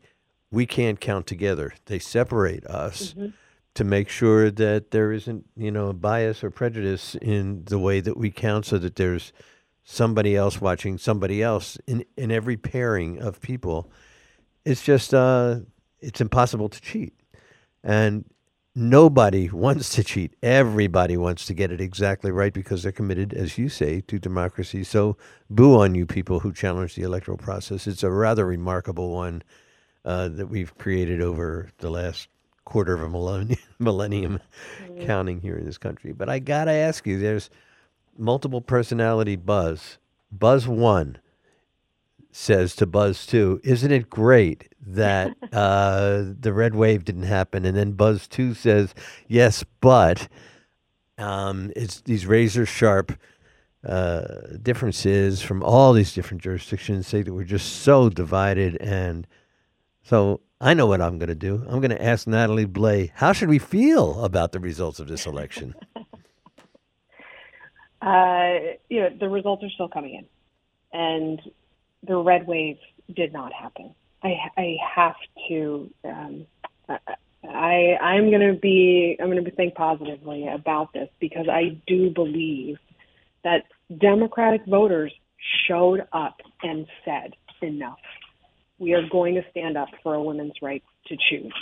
we 0.51 0.65
can't 0.65 0.99
count 0.99 1.27
together. 1.27 1.73
They 1.85 1.99
separate 1.99 2.65
us 2.65 3.15
to 3.75 3.83
make 3.83 4.09
sure 4.09 4.49
that 4.51 4.91
there 4.91 5.11
isn't 5.11 5.45
you 5.55 5.71
know 5.71 5.93
bias 5.93 6.43
or 6.43 6.49
prejudice 6.49 7.15
in 7.21 7.63
the 7.65 7.79
way 7.79 7.99
that 8.01 8.17
we 8.17 8.31
count 8.31 8.65
so 8.65 8.77
that 8.79 8.95
there's 8.95 9.31
somebody 9.91 10.35
else 10.35 10.61
watching 10.61 10.97
somebody 10.97 11.41
else 11.41 11.77
in 11.87 12.05
in 12.15 12.31
every 12.31 12.57
pairing 12.57 13.19
of 13.19 13.41
people 13.41 13.89
it's 14.65 14.83
just 14.83 15.13
uh 15.13 15.57
it's 15.99 16.21
impossible 16.21 16.69
to 16.69 16.81
cheat. 16.81 17.13
And 17.83 18.25
nobody 18.75 19.49
wants 19.53 19.89
to 19.95 20.03
cheat. 20.03 20.35
Everybody 20.41 21.17
wants 21.17 21.45
to 21.47 21.53
get 21.53 21.71
it 21.71 21.81
exactly 21.81 22.31
right 22.31 22.53
because 22.53 22.83
they're 22.83 22.91
committed 22.91 23.33
as 23.33 23.57
you 23.57 23.69
say 23.69 24.01
to 24.01 24.19
democracy. 24.19 24.83
So 24.83 25.17
boo 25.49 25.79
on 25.79 25.95
you 25.95 26.05
people 26.05 26.39
who 26.39 26.53
challenge 26.53 26.95
the 26.95 27.03
electoral 27.03 27.37
process. 27.37 27.87
It's 27.87 28.03
a 28.03 28.11
rather 28.11 28.45
remarkable 28.45 29.11
one 29.11 29.43
uh, 30.05 30.29
that 30.29 30.47
we've 30.47 30.77
created 30.77 31.21
over 31.21 31.69
the 31.79 31.89
last 31.89 32.29
quarter 32.63 32.93
of 32.93 33.01
a 33.01 33.09
millennium, 33.09 33.59
millennium 33.79 34.39
counting 35.01 35.41
here 35.41 35.57
in 35.57 35.65
this 35.65 35.77
country. 35.77 36.13
But 36.13 36.29
i 36.29 36.39
gotta 36.39 36.71
ask 36.71 37.05
you 37.07 37.19
there's 37.19 37.49
multiple 38.19 38.61
personality 38.61 39.35
buzz 39.35 39.97
buzz 40.31 40.67
one 40.67 41.17
says 42.31 42.75
to 42.75 42.85
Buzz 42.85 43.25
2, 43.25 43.61
Isn't 43.63 43.91
it 43.91 44.09
great 44.09 44.69
that 44.85 45.35
uh, 45.53 46.23
the 46.39 46.53
red 46.53 46.75
wave 46.75 47.05
didn't 47.05 47.23
happen? 47.23 47.65
And 47.65 47.75
then 47.75 47.93
Buzz 47.93 48.27
2 48.27 48.53
says, 48.53 48.93
Yes, 49.27 49.63
but 49.81 50.27
um, 51.17 51.71
it's 51.75 52.01
these 52.01 52.25
razor 52.25 52.65
sharp 52.65 53.17
uh, 53.85 54.23
differences 54.61 55.41
from 55.41 55.63
all 55.63 55.93
these 55.93 56.13
different 56.13 56.43
jurisdictions 56.43 57.07
say 57.07 57.21
that 57.21 57.33
we're 57.33 57.43
just 57.43 57.81
so 57.81 58.09
divided. 58.09 58.77
And 58.77 59.25
so 60.03 60.41
I 60.61 60.73
know 60.73 60.85
what 60.85 61.01
I'm 61.01 61.17
going 61.17 61.29
to 61.29 61.35
do. 61.35 61.63
I'm 61.67 61.79
going 61.79 61.91
to 61.91 62.03
ask 62.03 62.27
Natalie 62.27 62.65
Blais, 62.65 63.11
how 63.15 63.31
should 63.31 63.49
we 63.49 63.59
feel 63.59 64.23
about 64.23 64.51
the 64.51 64.59
results 64.59 64.99
of 64.99 65.07
this 65.07 65.25
election? 65.25 65.75
uh, 68.01 68.75
you 68.89 69.01
know, 69.01 69.09
the 69.19 69.27
results 69.27 69.63
are 69.63 69.69
still 69.69 69.89
coming 69.89 70.15
in, 70.15 70.99
and 70.99 71.41
the 72.07 72.17
red 72.17 72.47
wave 72.47 72.77
did 73.15 73.33
not 73.33 73.51
happen. 73.53 73.93
I, 74.23 74.35
I 74.57 74.75
have 74.95 75.15
to. 75.49 75.89
Um, 76.05 76.45
I 77.43 77.97
I'm 78.01 78.31
to 78.31 78.57
be 78.59 79.17
I'm 79.19 79.31
to 79.31 79.41
be 79.41 79.51
think 79.51 79.75
positively 79.75 80.47
about 80.47 80.93
this 80.93 81.09
because 81.19 81.47
I 81.49 81.79
do 81.87 82.09
believe 82.09 82.77
that 83.43 83.63
Democratic 83.97 84.65
voters 84.65 85.13
showed 85.67 86.05
up 86.13 86.37
and 86.63 86.85
said 87.05 87.33
enough. 87.61 87.99
We 88.77 88.93
are 88.93 89.07
going 89.09 89.35
to 89.35 89.41
stand 89.51 89.77
up 89.77 89.89
for 90.03 90.15
a 90.15 90.23
woman's 90.23 90.53
right 90.61 90.83
to 91.07 91.17
choose. 91.29 91.53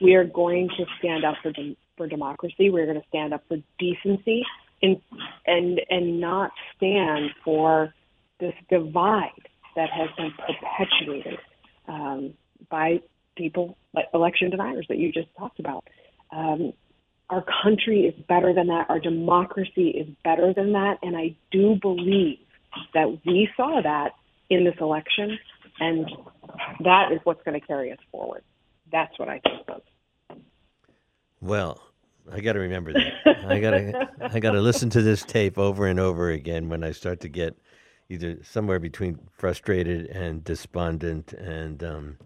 We 0.00 0.14
are 0.14 0.24
going 0.24 0.68
to 0.76 0.84
stand 0.98 1.24
up 1.24 1.36
for 1.42 1.52
dem- 1.52 1.76
for 1.96 2.08
democracy. 2.08 2.70
We're 2.70 2.86
going 2.86 3.00
to 3.00 3.08
stand 3.08 3.32
up 3.32 3.42
for 3.48 3.58
decency 3.78 4.44
and 4.82 5.00
and 5.46 5.80
and 5.90 6.20
not 6.20 6.50
stand 6.76 7.30
for 7.44 7.94
this 8.40 8.54
divide 8.70 9.30
that 9.76 9.90
has 9.90 10.08
been 10.16 10.32
perpetuated 10.32 11.38
um, 11.88 12.34
by 12.70 13.00
people 13.36 13.76
like 13.94 14.06
election 14.12 14.50
deniers 14.50 14.86
that 14.88 14.98
you 14.98 15.12
just 15.12 15.28
talked 15.38 15.60
about. 15.60 15.84
Um, 16.30 16.72
our 17.30 17.44
country 17.62 18.02
is 18.02 18.14
better 18.26 18.52
than 18.54 18.68
that. 18.68 18.86
Our 18.88 18.98
democracy 18.98 19.88
is 19.88 20.08
better 20.24 20.52
than 20.54 20.72
that. 20.72 20.98
And 21.02 21.16
I 21.16 21.36
do 21.50 21.78
believe 21.80 22.38
that 22.94 23.18
we 23.24 23.48
saw 23.56 23.80
that 23.82 24.12
in 24.50 24.64
this 24.64 24.74
election, 24.80 25.38
and 25.78 26.10
that 26.84 27.12
is 27.12 27.20
what's 27.24 27.42
going 27.44 27.58
to 27.60 27.66
carry 27.66 27.92
us 27.92 27.98
forward. 28.10 28.42
That's 28.90 29.16
what 29.18 29.28
I 29.28 29.40
think 29.40 29.68
of. 29.68 29.82
Well, 31.40 31.82
I 32.32 32.40
got 32.40 32.54
to 32.54 32.60
remember 32.60 32.92
that. 32.92 33.44
I 33.46 33.60
got 33.60 33.70
to 33.70 34.08
I 34.20 34.40
got 34.40 34.52
to 34.52 34.60
listen 34.60 34.90
to 34.90 35.02
this 35.02 35.22
tape 35.22 35.58
over 35.58 35.86
and 35.86 35.98
over 35.98 36.30
again 36.30 36.68
when 36.68 36.84
I 36.84 36.92
start 36.92 37.20
to 37.20 37.28
get 37.28 37.56
either 38.08 38.38
somewhere 38.42 38.78
between 38.78 39.18
frustrated 39.32 40.06
and 40.06 40.44
despondent, 40.44 41.32
and 41.34 41.82
um, 41.82 42.18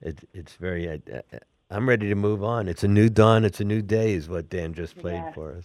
it, 0.00 0.28
it's 0.34 0.54
very. 0.54 0.90
I, 0.90 1.00
I'm 1.70 1.88
ready 1.88 2.08
to 2.08 2.14
move 2.14 2.44
on. 2.44 2.68
It's 2.68 2.84
a 2.84 2.88
new 2.88 3.08
dawn. 3.08 3.44
It's 3.44 3.60
a 3.60 3.64
new 3.64 3.82
day, 3.82 4.14
is 4.14 4.28
what 4.28 4.48
Dan 4.48 4.72
just 4.72 4.96
played 4.96 5.14
yes. 5.24 5.34
for 5.34 5.52
us. 5.52 5.64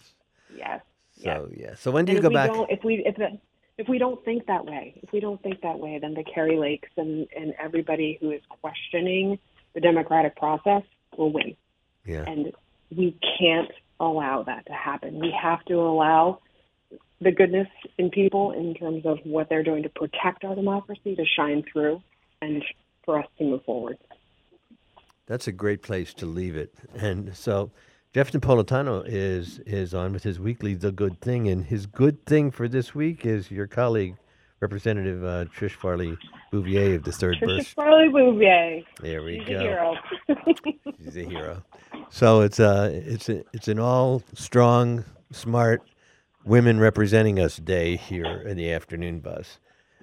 Yes. 0.55 0.81
So 1.23 1.49
yes. 1.51 1.59
yeah. 1.59 1.75
So 1.75 1.91
when 1.91 2.05
do 2.05 2.11
and 2.11 2.17
you 2.17 2.21
go 2.21 2.29
we 2.29 2.35
back? 2.35 2.51
Don't, 2.51 2.71
if 2.71 2.83
we 2.83 3.03
if 3.05 3.15
the, 3.15 3.37
if 3.77 3.87
we 3.87 3.97
don't 3.97 4.23
think 4.25 4.47
that 4.47 4.65
way, 4.65 4.99
if 5.03 5.11
we 5.11 5.19
don't 5.19 5.41
think 5.43 5.61
that 5.61 5.77
way, 5.79 5.99
then 5.99 6.13
the 6.13 6.23
Kari 6.23 6.57
Lakes 6.57 6.89
and 6.97 7.27
and 7.35 7.53
everybody 7.59 8.17
who 8.19 8.31
is 8.31 8.41
questioning 8.49 9.37
the 9.73 9.81
democratic 9.81 10.35
process 10.35 10.83
will 11.17 11.31
win. 11.31 11.55
Yeah. 12.05 12.23
And 12.27 12.51
we 12.95 13.17
can't 13.39 13.71
allow 13.99 14.43
that 14.43 14.65
to 14.65 14.73
happen. 14.73 15.19
We 15.19 15.33
have 15.41 15.63
to 15.65 15.75
allow 15.75 16.39
the 17.21 17.31
goodness 17.31 17.67
in 17.97 18.09
people 18.09 18.51
in 18.51 18.73
terms 18.73 19.05
of 19.05 19.19
what 19.23 19.47
they're 19.47 19.63
doing 19.63 19.83
to 19.83 19.89
protect 19.89 20.43
our 20.43 20.55
democracy 20.55 21.15
to 21.15 21.23
shine 21.25 21.63
through 21.71 22.01
and 22.41 22.63
for 23.05 23.19
us 23.19 23.27
to 23.37 23.43
move 23.43 23.63
forward. 23.63 23.97
That's 25.27 25.47
a 25.47 25.51
great 25.51 25.81
place 25.83 26.13
to 26.15 26.25
leave 26.25 26.55
it. 26.57 26.73
And 26.95 27.35
so 27.37 27.71
Jeff 28.13 28.31
Napolitano 28.31 29.03
is 29.05 29.59
is 29.59 29.93
on 29.93 30.11
with 30.11 30.23
his 30.23 30.39
weekly 30.39 30.73
The 30.73 30.91
Good 30.91 31.21
Thing, 31.21 31.47
and 31.47 31.63
his 31.63 31.85
good 31.85 32.25
thing 32.25 32.51
for 32.51 32.67
this 32.67 32.93
week 32.93 33.25
is 33.25 33.49
your 33.49 33.67
colleague, 33.67 34.17
Representative 34.59 35.23
uh, 35.23 35.45
Trish 35.45 35.71
Farley 35.71 36.17
Bouvier 36.51 36.95
of 36.95 37.03
the 37.03 37.11
Third 37.13 37.37
Trish 37.37 37.47
Burst. 37.47 37.73
Farley 37.75 38.09
Bouvier. 38.09 38.83
There 38.99 39.23
we 39.23 39.37
go. 39.37 39.45
She's 39.45 39.53
go. 39.53 39.59
A 39.59 39.61
hero. 39.61 39.95
He's 40.97 41.17
a 41.17 41.23
hero. 41.23 41.63
So 42.13 42.41
it's 42.41 42.59
uh 42.59 42.91
it's 42.93 43.29
a, 43.29 43.43
it's 43.53 43.69
an 43.69 43.79
all 43.79 44.21
strong, 44.33 45.05
smart 45.31 45.81
women 46.43 46.79
representing 46.79 47.39
us 47.39 47.55
day 47.55 47.95
here 47.95 48.43
in 48.45 48.57
the 48.57 48.71
afternoon 48.71 49.21
Buzz. 49.21 49.59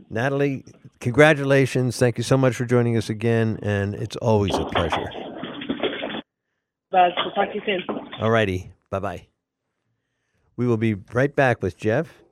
Natalie, 0.09 0.65
congratulations. 1.01 1.99
Thank 1.99 2.17
you 2.17 2.25
so 2.25 2.39
much 2.39 2.57
for 2.57 2.65
joining 2.65 2.97
us 2.97 3.11
again, 3.11 3.59
and 3.63 3.95
it's 3.95 4.17
always 4.17 4.55
a 4.55 4.65
pleasure. 4.65 5.05
Buzz, 6.91 7.13
we'll 7.19 7.35
talk 7.35 7.51
to 7.51 7.55
you 7.55 7.61
soon. 7.67 7.99
All 8.21 8.31
righty. 8.31 8.73
Bye 8.91 9.01
bye. 9.01 9.27
We 10.57 10.67
will 10.67 10.79
be 10.79 10.95
right 11.13 11.35
back 11.35 11.63
with 11.63 11.77
Jeff 11.77 12.23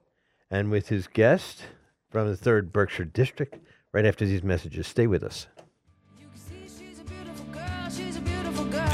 and 0.51 0.71
with 0.71 0.89
his 0.89 1.07
guest 1.07 1.65
from 2.11 2.29
the 2.29 2.37
3rd 2.37 2.73
Berkshire 2.73 3.05
District 3.05 3.57
right 3.93 4.07
after 4.07 4.25
these 4.25 4.43
messages. 4.43 4.87
Stay 4.87 5.07
with 5.07 5.23
us. 5.23 5.49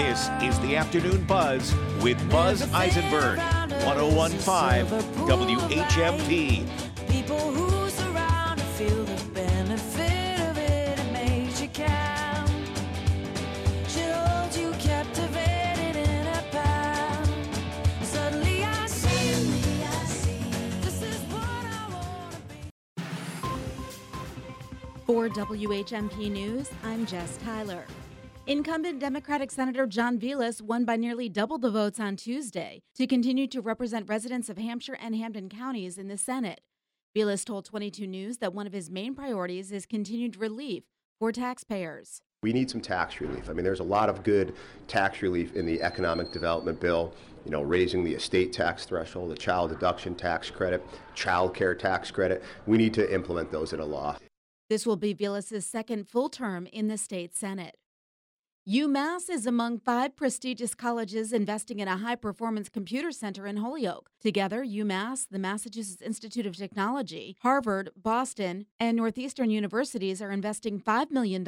This 0.02 0.28
is 0.42 0.58
the 0.60 0.74
Afternoon 0.76 1.24
Buzz 1.26 1.72
with 2.02 2.18
Buzz 2.28 2.62
Eisenberg, 2.74 3.38
1015 3.38 4.84
WHMP. 5.28 6.66
People 7.08 7.38
who 7.38 7.88
surround 7.88 8.60
and 8.60 8.68
feel 8.70 9.04
the 9.04 9.24
benefit 9.32 10.40
of 10.50 10.58
it, 10.58 10.98
it 10.98 11.12
makes 11.12 11.62
you 11.62 11.68
count. 11.68 12.50
She 13.86 14.00
holds 14.00 14.58
you 14.58 14.72
captivated 14.72 15.94
in 15.94 16.26
her 16.26 16.42
power. 16.50 17.24
Suddenly 18.02 18.64
I 18.64 18.86
see, 18.86 19.60
this 20.80 21.00
is 21.00 21.20
what 21.32 21.64
I 21.64 21.88
wanna 21.92 22.40
be. 22.48 22.72
For 25.06 25.28
WHMP 25.28 26.28
News, 26.28 26.70
I'm 26.82 27.06
Jess 27.06 27.36
Tyler. 27.44 27.86
Incumbent 28.48 28.98
Democratic 28.98 29.52
Senator 29.52 29.86
John 29.86 30.18
Velis 30.18 30.60
won 30.60 30.84
by 30.84 30.96
nearly 30.96 31.28
double 31.28 31.58
the 31.58 31.70
votes 31.70 32.00
on 32.00 32.16
Tuesday 32.16 32.82
to 32.96 33.06
continue 33.06 33.46
to 33.46 33.60
represent 33.60 34.08
residents 34.08 34.48
of 34.48 34.58
Hampshire 34.58 34.98
and 35.00 35.14
Hampden 35.14 35.48
counties 35.48 35.96
in 35.96 36.08
the 36.08 36.18
Senate. 36.18 36.60
Velis 37.14 37.44
told 37.44 37.66
22 37.66 38.04
News 38.04 38.38
that 38.38 38.52
one 38.52 38.66
of 38.66 38.72
his 38.72 38.90
main 38.90 39.14
priorities 39.14 39.70
is 39.70 39.86
continued 39.86 40.34
relief 40.34 40.82
for 41.20 41.30
taxpayers. 41.30 42.20
We 42.42 42.52
need 42.52 42.68
some 42.68 42.80
tax 42.80 43.20
relief. 43.20 43.48
I 43.48 43.52
mean, 43.52 43.62
there's 43.62 43.78
a 43.78 43.84
lot 43.84 44.08
of 44.08 44.24
good 44.24 44.56
tax 44.88 45.22
relief 45.22 45.54
in 45.54 45.64
the 45.64 45.80
economic 45.80 46.32
development 46.32 46.80
bill. 46.80 47.14
You 47.44 47.52
know, 47.52 47.62
raising 47.62 48.02
the 48.02 48.14
estate 48.14 48.52
tax 48.52 48.84
threshold, 48.84 49.30
the 49.30 49.36
child 49.36 49.70
deduction 49.70 50.16
tax 50.16 50.50
credit, 50.50 50.84
child 51.14 51.54
care 51.54 51.76
tax 51.76 52.10
credit. 52.10 52.42
We 52.66 52.76
need 52.76 52.94
to 52.94 53.14
implement 53.14 53.52
those 53.52 53.72
into 53.72 53.84
law. 53.84 54.16
This 54.68 54.84
will 54.84 54.96
be 54.96 55.14
Velis's 55.14 55.64
second 55.64 56.08
full 56.08 56.28
term 56.28 56.66
in 56.66 56.88
the 56.88 56.98
state 56.98 57.36
Senate. 57.36 57.76
UMass 58.68 59.28
is 59.28 59.44
among 59.44 59.80
five 59.80 60.14
prestigious 60.14 60.72
colleges 60.72 61.32
investing 61.32 61.80
in 61.80 61.88
a 61.88 61.96
high 61.96 62.14
performance 62.14 62.68
computer 62.68 63.10
center 63.10 63.44
in 63.44 63.56
Holyoke. 63.56 64.08
Together, 64.20 64.64
UMass, 64.64 65.26
the 65.28 65.40
Massachusetts 65.40 66.00
Institute 66.00 66.46
of 66.46 66.56
Technology, 66.56 67.36
Harvard, 67.40 67.90
Boston, 68.00 68.66
and 68.78 68.96
Northeastern 68.96 69.50
universities 69.50 70.22
are 70.22 70.30
investing 70.30 70.78
$5 70.78 71.10
million 71.10 71.44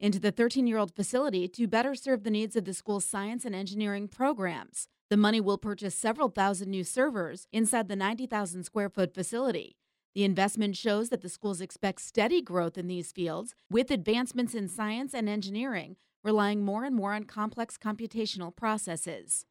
into 0.00 0.20
the 0.20 0.30
13 0.30 0.66
year 0.66 0.76
old 0.76 0.94
facility 0.94 1.48
to 1.48 1.66
better 1.66 1.94
serve 1.94 2.24
the 2.24 2.30
needs 2.30 2.54
of 2.56 2.66
the 2.66 2.74
school's 2.74 3.06
science 3.06 3.46
and 3.46 3.54
engineering 3.54 4.06
programs. 4.06 4.86
The 5.08 5.16
money 5.16 5.40
will 5.40 5.56
purchase 5.56 5.94
several 5.94 6.28
thousand 6.28 6.70
new 6.70 6.84
servers 6.84 7.48
inside 7.54 7.88
the 7.88 7.96
90,000 7.96 8.64
square 8.64 8.90
foot 8.90 9.14
facility. 9.14 9.76
The 10.14 10.24
investment 10.24 10.76
shows 10.76 11.08
that 11.08 11.22
the 11.22 11.30
schools 11.30 11.62
expect 11.62 12.02
steady 12.02 12.42
growth 12.42 12.76
in 12.76 12.86
these 12.86 13.12
fields, 13.12 13.54
with 13.70 13.90
advancements 13.90 14.54
in 14.54 14.68
science 14.68 15.14
and 15.14 15.26
engineering 15.26 15.96
relying 16.22 16.64
more 16.64 16.84
and 16.84 16.94
more 16.94 17.12
on 17.12 17.24
complex 17.24 17.76
computational 17.78 18.54
processes. 18.54 19.46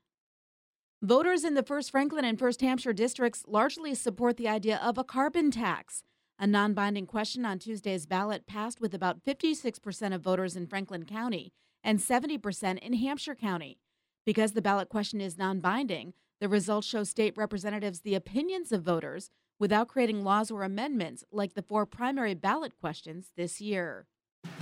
Voters 1.02 1.46
in 1.46 1.54
the 1.54 1.64
1st 1.64 1.92
Franklin 1.92 2.26
and 2.26 2.38
1st 2.38 2.62
Hampshire 2.62 2.94
districts 2.94 3.46
largely 3.48 3.96
support 3.96 4.36
the 4.36 4.50
idea 4.50 4.78
of 4.84 4.98
a 4.98 5.04
carbon 5.04 5.50
tax. 5.50 6.04
A 6.38 6.48
non 6.48 6.74
binding 6.74 7.06
question 7.06 7.46
on 7.46 7.60
Tuesday's 7.60 8.06
ballot 8.06 8.48
passed 8.48 8.82
with 8.82 8.94
about 8.94 9.24
56% 9.24 10.14
of 10.14 10.22
voters 10.22 10.56
in 10.56 10.68
Franklin 10.68 11.06
County 11.06 11.54
and 11.84 12.00
70% 12.00 12.80
in 12.80 12.94
Hampshire 12.94 13.36
County. 13.36 13.80
Because 14.26 14.52
the 14.52 14.62
ballot 14.62 14.90
question 14.90 15.22
is 15.22 15.38
non 15.38 15.60
binding, 15.60 16.14
the 16.40 16.50
results 16.50 16.88
show 16.88 17.04
state 17.04 17.38
representatives 17.38 18.02
the 18.02 18.16
opinions 18.16 18.72
of 18.72 18.84
voters 18.84 19.30
without 19.60 19.88
creating 19.90 20.24
laws 20.24 20.50
or 20.50 20.64
amendments 20.64 21.24
like 21.32 21.54
the 21.54 21.62
four 21.62 21.86
primary 21.86 22.34
ballot 22.34 22.74
questions 22.80 23.32
this 23.36 23.60
year. 23.60 24.08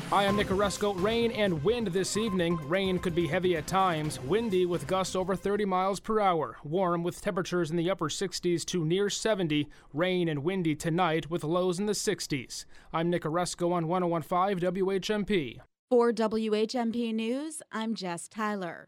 Hi, 0.10 0.26
I'm 0.26 0.38
Nick. 0.38 0.48
Rain 0.96 1.32
and 1.32 1.62
wind 1.66 1.88
this 1.88 2.16
evening. 2.16 2.56
Rain 2.70 2.98
could 2.98 3.13
be 3.13 3.28
heavy 3.28 3.58
at 3.58 3.68
times, 3.68 4.22
windy 4.22 4.66
with 4.66 4.88
gusts 4.88 5.18
over 5.18 5.36
30 5.36 5.66
miles 5.66 6.00
per 6.00 6.22
hour. 6.22 6.56
Warm 6.63 7.04
with 7.04 7.20
temperatures 7.20 7.72
in 7.72 7.76
the 7.76 7.92
upper 7.92 8.08
60s 8.08 8.63
to 8.68 8.86
near 8.86 9.10
70. 9.10 9.68
Rain 9.94 10.30
and 10.30 10.46
windy 10.46 10.76
tonight 10.76 11.30
with 11.30 11.44
lows 11.44 11.78
in 11.78 11.88
the 11.88 11.92
60s. 11.92 12.63
I'm 12.94 13.10
Nick 13.10 13.26
on 13.26 13.90
1015 13.90 14.60
WHMP. 14.62 15.60
For 15.90 16.13
WHMP 16.13 17.13
News, 17.13 17.62
I'm 17.74 17.94
Jess 17.94 18.30
Tyler. 18.30 18.88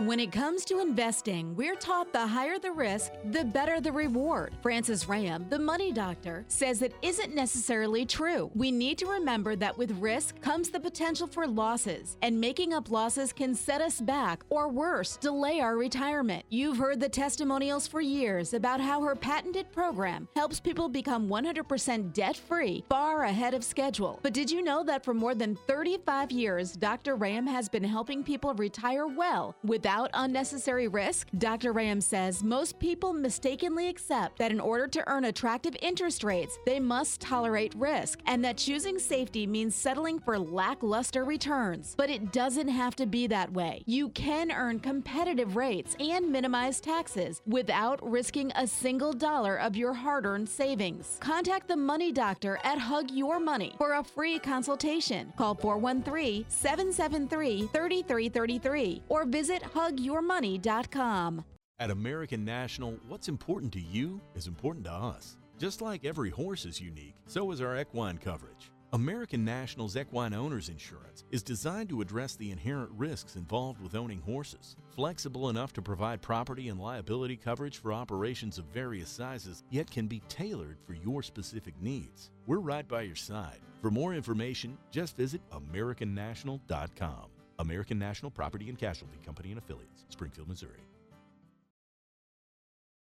When 0.00 0.18
it 0.18 0.32
comes 0.32 0.64
to 0.64 0.80
investing, 0.80 1.54
we're 1.54 1.76
taught 1.76 2.10
the 2.10 2.26
higher 2.26 2.58
the 2.58 2.72
risk, 2.72 3.12
the 3.32 3.44
better 3.44 3.82
the 3.82 3.92
reward. 3.92 4.54
Francis 4.62 5.06
Ram, 5.06 5.44
the 5.50 5.58
money 5.58 5.92
doctor, 5.92 6.46
says 6.48 6.80
it 6.80 6.94
isn't 7.02 7.34
necessarily 7.34 8.06
true. 8.06 8.50
We 8.54 8.70
need 8.70 8.96
to 8.96 9.06
remember 9.06 9.56
that 9.56 9.76
with 9.76 9.90
risk 10.00 10.40
comes 10.40 10.70
the 10.70 10.80
potential 10.80 11.26
for 11.26 11.46
losses, 11.46 12.16
and 12.22 12.40
making 12.40 12.72
up 12.72 12.90
losses 12.90 13.30
can 13.34 13.54
set 13.54 13.82
us 13.82 14.00
back, 14.00 14.42
or 14.48 14.70
worse, 14.70 15.18
delay 15.18 15.60
our 15.60 15.76
retirement. 15.76 16.46
You've 16.48 16.78
heard 16.78 16.98
the 16.98 17.10
testimonials 17.10 17.86
for 17.86 18.00
years 18.00 18.54
about 18.54 18.80
how 18.80 19.02
her 19.02 19.14
patented 19.14 19.70
program 19.70 20.28
helps 20.34 20.60
people 20.60 20.88
become 20.88 21.28
100% 21.28 22.14
debt 22.14 22.38
free 22.38 22.86
far 22.88 23.24
ahead 23.24 23.52
of 23.52 23.62
schedule. 23.62 24.18
But 24.22 24.32
did 24.32 24.50
you 24.50 24.62
know 24.62 24.82
that 24.82 25.04
for 25.04 25.12
more 25.12 25.34
than 25.34 25.56
35 25.68 26.32
years, 26.32 26.72
Dr. 26.72 27.16
Ram 27.16 27.46
has 27.46 27.68
been 27.68 27.84
helping 27.84 28.24
people 28.24 28.54
retire 28.54 29.06
well 29.06 29.54
without 29.90 30.10
unnecessary 30.14 30.86
risk? 30.86 31.26
Dr. 31.38 31.72
Ram 31.72 32.00
says 32.00 32.44
most 32.44 32.78
people 32.78 33.12
mistakenly 33.12 33.88
accept 33.88 34.38
that 34.38 34.52
in 34.52 34.60
order 34.60 34.86
to 34.86 35.02
earn 35.08 35.24
attractive 35.24 35.76
interest 35.82 36.22
rates, 36.22 36.60
they 36.64 36.78
must 36.78 37.20
tolerate 37.20 37.74
risk, 37.74 38.20
and 38.26 38.44
that 38.44 38.56
choosing 38.56 39.00
safety 39.00 39.48
means 39.48 39.74
settling 39.74 40.20
for 40.20 40.38
lackluster 40.38 41.24
returns. 41.24 41.96
But 41.96 42.08
it 42.08 42.30
doesn't 42.30 42.68
have 42.68 42.94
to 42.96 43.06
be 43.06 43.26
that 43.26 43.52
way. 43.52 43.82
You 43.84 44.10
can 44.10 44.52
earn 44.52 44.78
competitive 44.78 45.56
rates 45.56 45.96
and 45.98 46.30
minimize 46.30 46.80
taxes 46.80 47.42
without 47.44 47.98
risking 48.08 48.52
a 48.54 48.68
single 48.68 49.12
dollar 49.12 49.56
of 49.56 49.74
your 49.74 49.92
hard 49.92 50.24
earned 50.24 50.48
savings. 50.48 51.16
Contact 51.18 51.66
the 51.66 51.76
Money 51.76 52.12
Doctor 52.12 52.60
at 52.62 52.78
Hug 52.78 53.10
Your 53.10 53.40
Money 53.40 53.74
for 53.76 53.94
a 53.94 54.04
free 54.04 54.38
consultation. 54.38 55.32
Call 55.36 55.56
413 55.56 56.44
773 56.48 57.68
3333 57.72 59.02
or 59.08 59.24
visit 59.24 59.64
hugyourmoney.com. 59.80 61.44
At 61.78 61.90
American 61.90 62.44
National, 62.44 62.98
what's 63.08 63.28
important 63.28 63.72
to 63.72 63.80
you 63.80 64.20
is 64.34 64.46
important 64.46 64.84
to 64.84 64.92
us. 64.92 65.38
Just 65.58 65.80
like 65.80 66.04
every 66.04 66.30
horse 66.30 66.66
is 66.66 66.80
unique, 66.80 67.14
so 67.26 67.50
is 67.52 67.60
our 67.60 67.80
equine 67.80 68.18
coverage. 68.18 68.70
American 68.92 69.44
National's 69.44 69.96
Equine 69.96 70.34
Owners 70.34 70.68
Insurance 70.68 71.24
is 71.30 71.44
designed 71.44 71.88
to 71.90 72.00
address 72.00 72.34
the 72.34 72.50
inherent 72.50 72.90
risks 72.96 73.36
involved 73.36 73.80
with 73.80 73.94
owning 73.94 74.20
horses. 74.20 74.74
Flexible 74.90 75.48
enough 75.48 75.72
to 75.74 75.82
provide 75.82 76.20
property 76.20 76.68
and 76.70 76.80
liability 76.80 77.36
coverage 77.36 77.78
for 77.78 77.92
operations 77.92 78.58
of 78.58 78.64
various 78.66 79.08
sizes, 79.08 79.62
yet 79.70 79.88
can 79.90 80.08
be 80.08 80.20
tailored 80.28 80.78
for 80.84 80.94
your 80.94 81.22
specific 81.22 81.74
needs. 81.80 82.30
We're 82.46 82.58
right 82.58 82.86
by 82.86 83.02
your 83.02 83.16
side. 83.16 83.60
For 83.80 83.92
more 83.92 84.12
information, 84.12 84.76
just 84.90 85.16
visit 85.16 85.40
AmericanNational.com. 85.52 87.29
American 87.60 87.98
National 87.98 88.30
Property 88.30 88.68
and 88.70 88.78
Casualty 88.78 89.18
Company 89.24 89.50
and 89.50 89.58
Affiliates, 89.58 90.04
Springfield, 90.08 90.48
Missouri. 90.48 90.80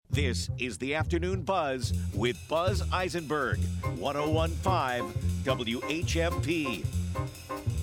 This 0.09 0.49
is 0.57 0.77
the 0.77 0.95
Afternoon 0.95 1.41
Buzz 1.41 1.91
with 2.13 2.37
Buzz 2.47 2.81
Eisenberg, 2.93 3.59
1015 3.97 5.11
WHMP. 5.43 6.85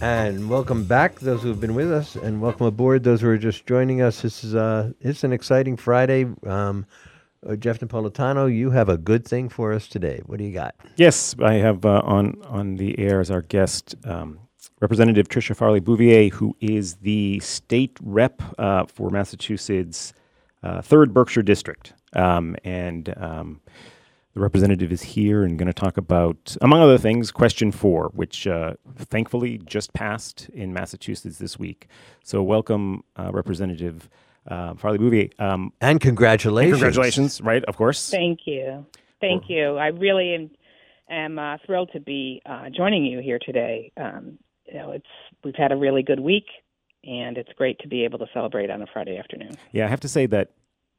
And 0.00 0.48
welcome 0.48 0.84
back, 0.84 1.20
those 1.20 1.42
who 1.42 1.48
have 1.48 1.60
been 1.60 1.74
with 1.74 1.92
us, 1.92 2.16
and 2.16 2.40
welcome 2.40 2.66
aboard, 2.66 3.04
those 3.04 3.20
who 3.20 3.28
are 3.28 3.36
just 3.36 3.66
joining 3.66 4.00
us. 4.00 4.22
This 4.22 4.42
is 4.42 4.54
uh, 4.54 4.92
it's 5.02 5.22
an 5.22 5.34
exciting 5.34 5.76
Friday. 5.76 6.26
Um, 6.46 6.86
uh, 7.46 7.56
Jeff 7.56 7.80
Napolitano, 7.80 8.52
you 8.52 8.70
have 8.70 8.88
a 8.88 8.96
good 8.96 9.26
thing 9.26 9.50
for 9.50 9.74
us 9.74 9.86
today. 9.86 10.22
What 10.24 10.38
do 10.38 10.44
you 10.44 10.52
got? 10.52 10.74
Yes, 10.96 11.34
I 11.42 11.54
have 11.54 11.84
uh, 11.84 12.00
on 12.04 12.40
on 12.46 12.76
the 12.76 12.98
air 12.98 13.20
as 13.20 13.30
our 13.30 13.42
guest 13.42 13.94
um, 14.04 14.38
Representative 14.84 15.30
Tricia 15.30 15.56
Farley 15.56 15.80
Bouvier, 15.80 16.28
who 16.28 16.54
is 16.60 16.96
the 16.96 17.40
state 17.40 17.96
rep 18.02 18.42
uh, 18.58 18.84
for 18.84 19.08
Massachusetts' 19.08 20.12
uh, 20.62 20.82
third 20.82 21.14
Berkshire 21.14 21.40
district, 21.40 21.94
um, 22.12 22.54
and 22.64 23.14
um, 23.16 23.62
the 24.34 24.40
representative 24.40 24.92
is 24.92 25.00
here 25.00 25.42
and 25.42 25.58
going 25.58 25.68
to 25.68 25.72
talk 25.72 25.96
about, 25.96 26.54
among 26.60 26.82
other 26.82 26.98
things, 26.98 27.32
question 27.32 27.72
four, 27.72 28.10
which 28.12 28.46
uh, 28.46 28.74
thankfully 28.94 29.56
just 29.64 29.94
passed 29.94 30.50
in 30.50 30.74
Massachusetts 30.74 31.38
this 31.38 31.58
week. 31.58 31.88
So, 32.22 32.42
welcome, 32.42 33.04
uh, 33.16 33.30
Representative 33.32 34.10
uh, 34.48 34.74
Farley 34.74 34.98
Bouvier. 34.98 35.30
Um, 35.38 35.72
and 35.80 35.98
congratulations. 35.98 36.74
and 36.74 36.82
congratulations, 36.82 37.40
right? 37.40 37.64
Of 37.64 37.78
course. 37.78 38.10
Thank 38.10 38.40
you. 38.44 38.84
Thank 39.22 39.44
you. 39.48 39.78
I 39.78 39.86
really 39.86 40.34
am, 40.34 40.50
am 41.08 41.38
uh, 41.38 41.56
thrilled 41.64 41.88
to 41.94 42.00
be 42.00 42.42
uh, 42.44 42.68
joining 42.68 43.06
you 43.06 43.20
here 43.20 43.38
today. 43.38 43.90
Um, 43.96 44.38
you 44.66 44.78
know, 44.78 44.90
it's 44.92 45.06
we've 45.42 45.54
had 45.54 45.72
a 45.72 45.76
really 45.76 46.02
good 46.02 46.20
week, 46.20 46.46
and 47.04 47.36
it's 47.38 47.52
great 47.56 47.78
to 47.80 47.88
be 47.88 48.04
able 48.04 48.18
to 48.18 48.26
celebrate 48.32 48.70
on 48.70 48.82
a 48.82 48.86
Friday 48.92 49.18
afternoon. 49.18 49.56
Yeah, 49.72 49.86
I 49.86 49.88
have 49.88 50.00
to 50.00 50.08
say 50.08 50.26
that 50.26 50.50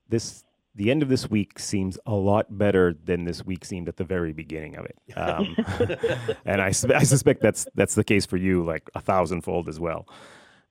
this 0.10 0.44
the 0.76 0.92
end 0.92 1.02
of 1.02 1.10
this 1.10 1.30
week 1.30 1.58
seems 1.58 1.98
a 2.06 2.14
lot 2.14 2.58
better 2.58 2.94
than 2.94 3.24
this 3.24 3.46
week 3.46 3.64
seemed 3.64 3.88
at 3.88 3.96
the 3.96 4.04
very 4.04 4.34
beginning 4.34 4.76
of 4.76 4.86
it, 4.86 4.98
um, 5.18 5.56
and 6.46 6.62
I, 6.62 6.68
I 6.68 6.72
suspect 6.72 7.42
that's 7.42 7.68
that's 7.76 7.96
the 7.96 8.04
case 8.04 8.26
for 8.26 8.38
you, 8.38 8.64
like 8.64 8.90
a 8.96 9.02
thousandfold 9.02 9.70
as 9.70 9.80
well. 9.80 10.08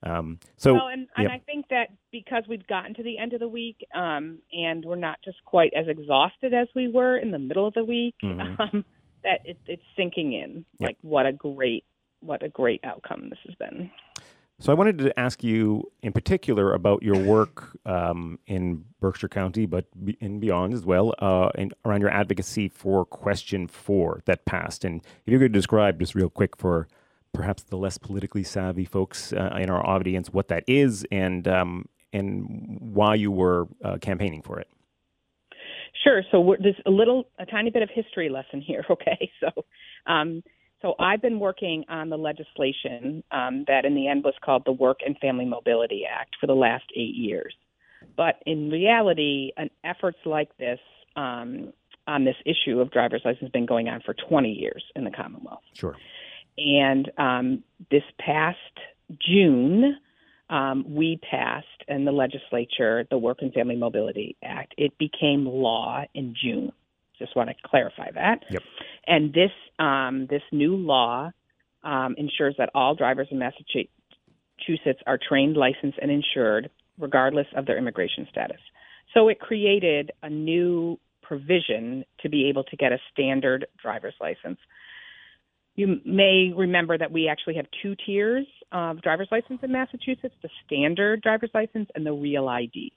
Um, 0.05 0.39
so, 0.59 0.75
well, 0.75 0.89
and, 0.89 1.09
and 1.17 1.29
yeah. 1.29 1.35
I 1.35 1.39
think 1.39 1.69
that 1.71 1.89
because 2.13 2.45
we've 2.47 2.67
gotten 2.67 2.93
to 2.95 3.03
the 3.03 3.17
end 3.17 3.33
of 3.33 3.41
the 3.41 3.49
week, 3.49 3.87
um, 3.95 4.39
and 4.53 4.85
we're 4.85 4.97
not 4.97 5.19
just 5.25 5.43
quite 5.47 5.73
as 5.75 5.89
exhausted 5.89 6.53
as 6.53 6.69
we 6.75 6.89
were 6.89 7.17
in 7.17 7.31
the 7.31 7.39
middle 7.39 7.67
of 7.67 7.73
the 7.75 7.85
week, 7.85 8.15
Mhm. 8.23 8.61
um, 8.75 8.85
that 9.23 9.41
it, 9.47 9.57
it's 9.67 9.83
sinking 9.97 10.35
in. 10.35 10.67
Yep. 10.79 10.89
Like 10.89 10.97
what 11.01 11.25
a 11.25 11.33
great, 11.33 11.85
what 12.25 12.43
a 12.43 12.49
great 12.49 12.81
outcome 12.85 13.29
this 13.31 13.39
has 13.47 13.55
been. 13.57 13.91
So 14.61 14.71
I 14.71 14.75
wanted 14.77 14.99
to 14.99 15.19
ask 15.19 15.43
you 15.43 15.91
in 16.03 16.13
particular 16.13 16.75
about 16.75 17.03
your 17.03 17.19
work 17.19 17.77
um, 17.85 18.39
in 18.47 18.85
Berkshire 19.01 19.29
County, 19.29 19.67
but 19.67 19.87
and 20.21 20.41
beyond 20.41 20.75
as 20.75 20.85
well, 20.85 21.13
uh, 21.19 21.51
and 21.57 21.75
around 21.85 22.01
your 22.01 22.11
advocacy 22.11 22.69
for 22.69 23.05
Question 23.05 23.67
Four 23.67 24.23
that 24.27 24.45
passed. 24.45 24.85
And 24.85 25.03
if 25.27 25.33
you 25.33 25.39
could 25.39 25.53
describe 25.53 25.99
just 25.99 26.15
real 26.15 26.31
quick 26.31 26.57
for 26.57 26.87
perhaps 27.33 27.65
the 27.65 27.77
less 27.77 27.99
politically 27.99 28.45
savvy 28.45 28.85
folks 28.85 29.33
uh, 29.33 29.59
in 29.61 29.69
our 29.69 29.85
audience 29.85 30.33
what 30.33 30.47
that 30.49 30.63
is 30.69 31.05
and 31.11 31.49
um, 31.49 31.89
and 32.13 32.79
why 32.81 33.17
you 33.17 33.33
were 33.33 33.67
uh, 33.85 33.99
campaigning 33.99 34.41
for 34.41 34.61
it. 34.61 34.69
Sure. 36.05 36.23
So 36.31 36.41
we're, 36.41 36.59
there's 36.59 36.81
a 36.87 36.91
little, 36.91 37.25
a 37.39 37.47
tiny 37.47 37.71
bit 37.71 37.83
of 37.83 37.91
history 37.93 38.29
lesson 38.29 38.61
here. 38.61 38.85
Okay. 38.91 39.31
So, 39.41 39.65
um, 40.07 40.43
so 40.85 40.95
I've 40.99 41.23
been 41.23 41.41
working 41.41 41.85
on 41.89 42.11
the 42.11 42.19
legislation 42.19 43.25
um, 43.31 43.65
that 43.69 43.87
in 43.87 43.95
the 43.95 44.07
end 44.07 44.23
was 44.23 44.35
called 44.45 44.65
the 44.67 44.73
Work 44.73 44.99
and 45.05 45.17
Family 45.19 45.47
Mobility 45.47 46.03
Act 46.09 46.37
for 46.39 46.47
the 46.47 46.55
last 46.55 46.85
eight 46.95 47.15
years. 47.15 47.55
But 48.17 48.35
in 48.45 48.69
reality, 48.69 49.53
an 49.57 49.71
efforts 49.83 50.19
like 50.27 50.55
this 50.59 50.79
um, 51.17 51.73
on 52.07 52.27
this 52.27 52.37
issue 52.45 52.81
of 52.81 52.91
driver's 52.91 53.23
license 53.25 53.41
has 53.41 53.51
been 53.51 53.65
going 53.65 53.89
on 53.89 54.03
for 54.05 54.15
20 54.29 54.51
years 54.51 54.85
in 54.95 55.05
the 55.05 55.11
Commonwealth. 55.11 55.63
Sure. 55.73 55.97
And 56.59 57.11
um, 57.17 57.65
this 57.91 58.03
past 58.21 58.59
June, 59.27 59.97
um, 60.51 60.85
we 60.87 61.19
passed 61.31 61.67
in 61.89 62.05
the 62.05 62.13
legislature 62.13 63.07
the 63.11 63.17
Work 63.17 63.39
and 63.41 63.55
Family 63.55 63.77
Mobility 63.77 64.37
Act. 64.43 64.75
It 64.77 64.99
became 64.99 65.47
law 65.47 66.05
in 66.15 66.35
June. 66.39 66.73
Just 67.19 67.37
want 67.37 67.51
to 67.51 67.55
clarify 67.65 68.11
that. 68.13 68.45
Yep. 68.51 68.63
And 69.07 69.33
this 69.33 69.51
um, 69.79 70.27
this 70.29 70.43
new 70.53 70.77
law 70.77 71.31
um, 71.83 72.15
ensures 72.19 72.55
that 72.59 72.71
all 72.75 72.95
drivers 72.95 73.29
in 73.31 73.39
Massachusetts 73.39 75.01
are 75.07 75.19
trained, 75.19 75.57
licensed, 75.57 75.99
and 76.01 76.11
insured, 76.11 76.71
regardless 76.99 77.47
of 77.57 77.67
their 77.67 77.79
immigration 77.79 78.27
status. 78.31 78.61
So 79.13 79.29
it 79.29 79.39
created 79.39 80.11
a 80.23 80.31
new 80.31 80.99
provision 81.23 82.05
to 82.21 82.29
be 82.29 82.49
able 82.49 82.65
to 82.65 82.77
get 82.77 82.93
a 82.93 82.99
standard 83.13 83.67
driver's 83.81 84.15
license. 84.21 84.59
you 85.77 86.01
may 86.05 86.53
remember 86.55 86.97
that 86.97 87.11
we 87.11 87.29
actually 87.29 87.57
have 87.57 87.67
two 87.83 87.97
tiers 88.07 88.47
of 88.73 89.03
driver's 89.03 89.29
license 89.31 89.61
in 89.63 89.73
Massachusetts: 89.73 90.35
the 90.43 90.51
standard 90.67 91.23
driver's 91.23 91.51
license 91.55 91.89
and 91.95 92.05
the 92.07 92.13
real 92.13 92.49
ID. 92.49 92.93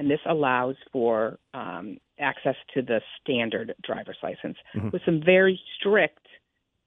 And 0.00 0.10
this 0.10 0.20
allows 0.26 0.76
for 0.94 1.38
um, 1.52 1.98
access 2.18 2.56
to 2.72 2.80
the 2.80 3.02
standard 3.20 3.74
driver's 3.82 4.16
license 4.22 4.56
Mhm. 4.74 4.92
with 4.92 5.02
some 5.04 5.20
very 5.20 5.60
strict 5.76 6.26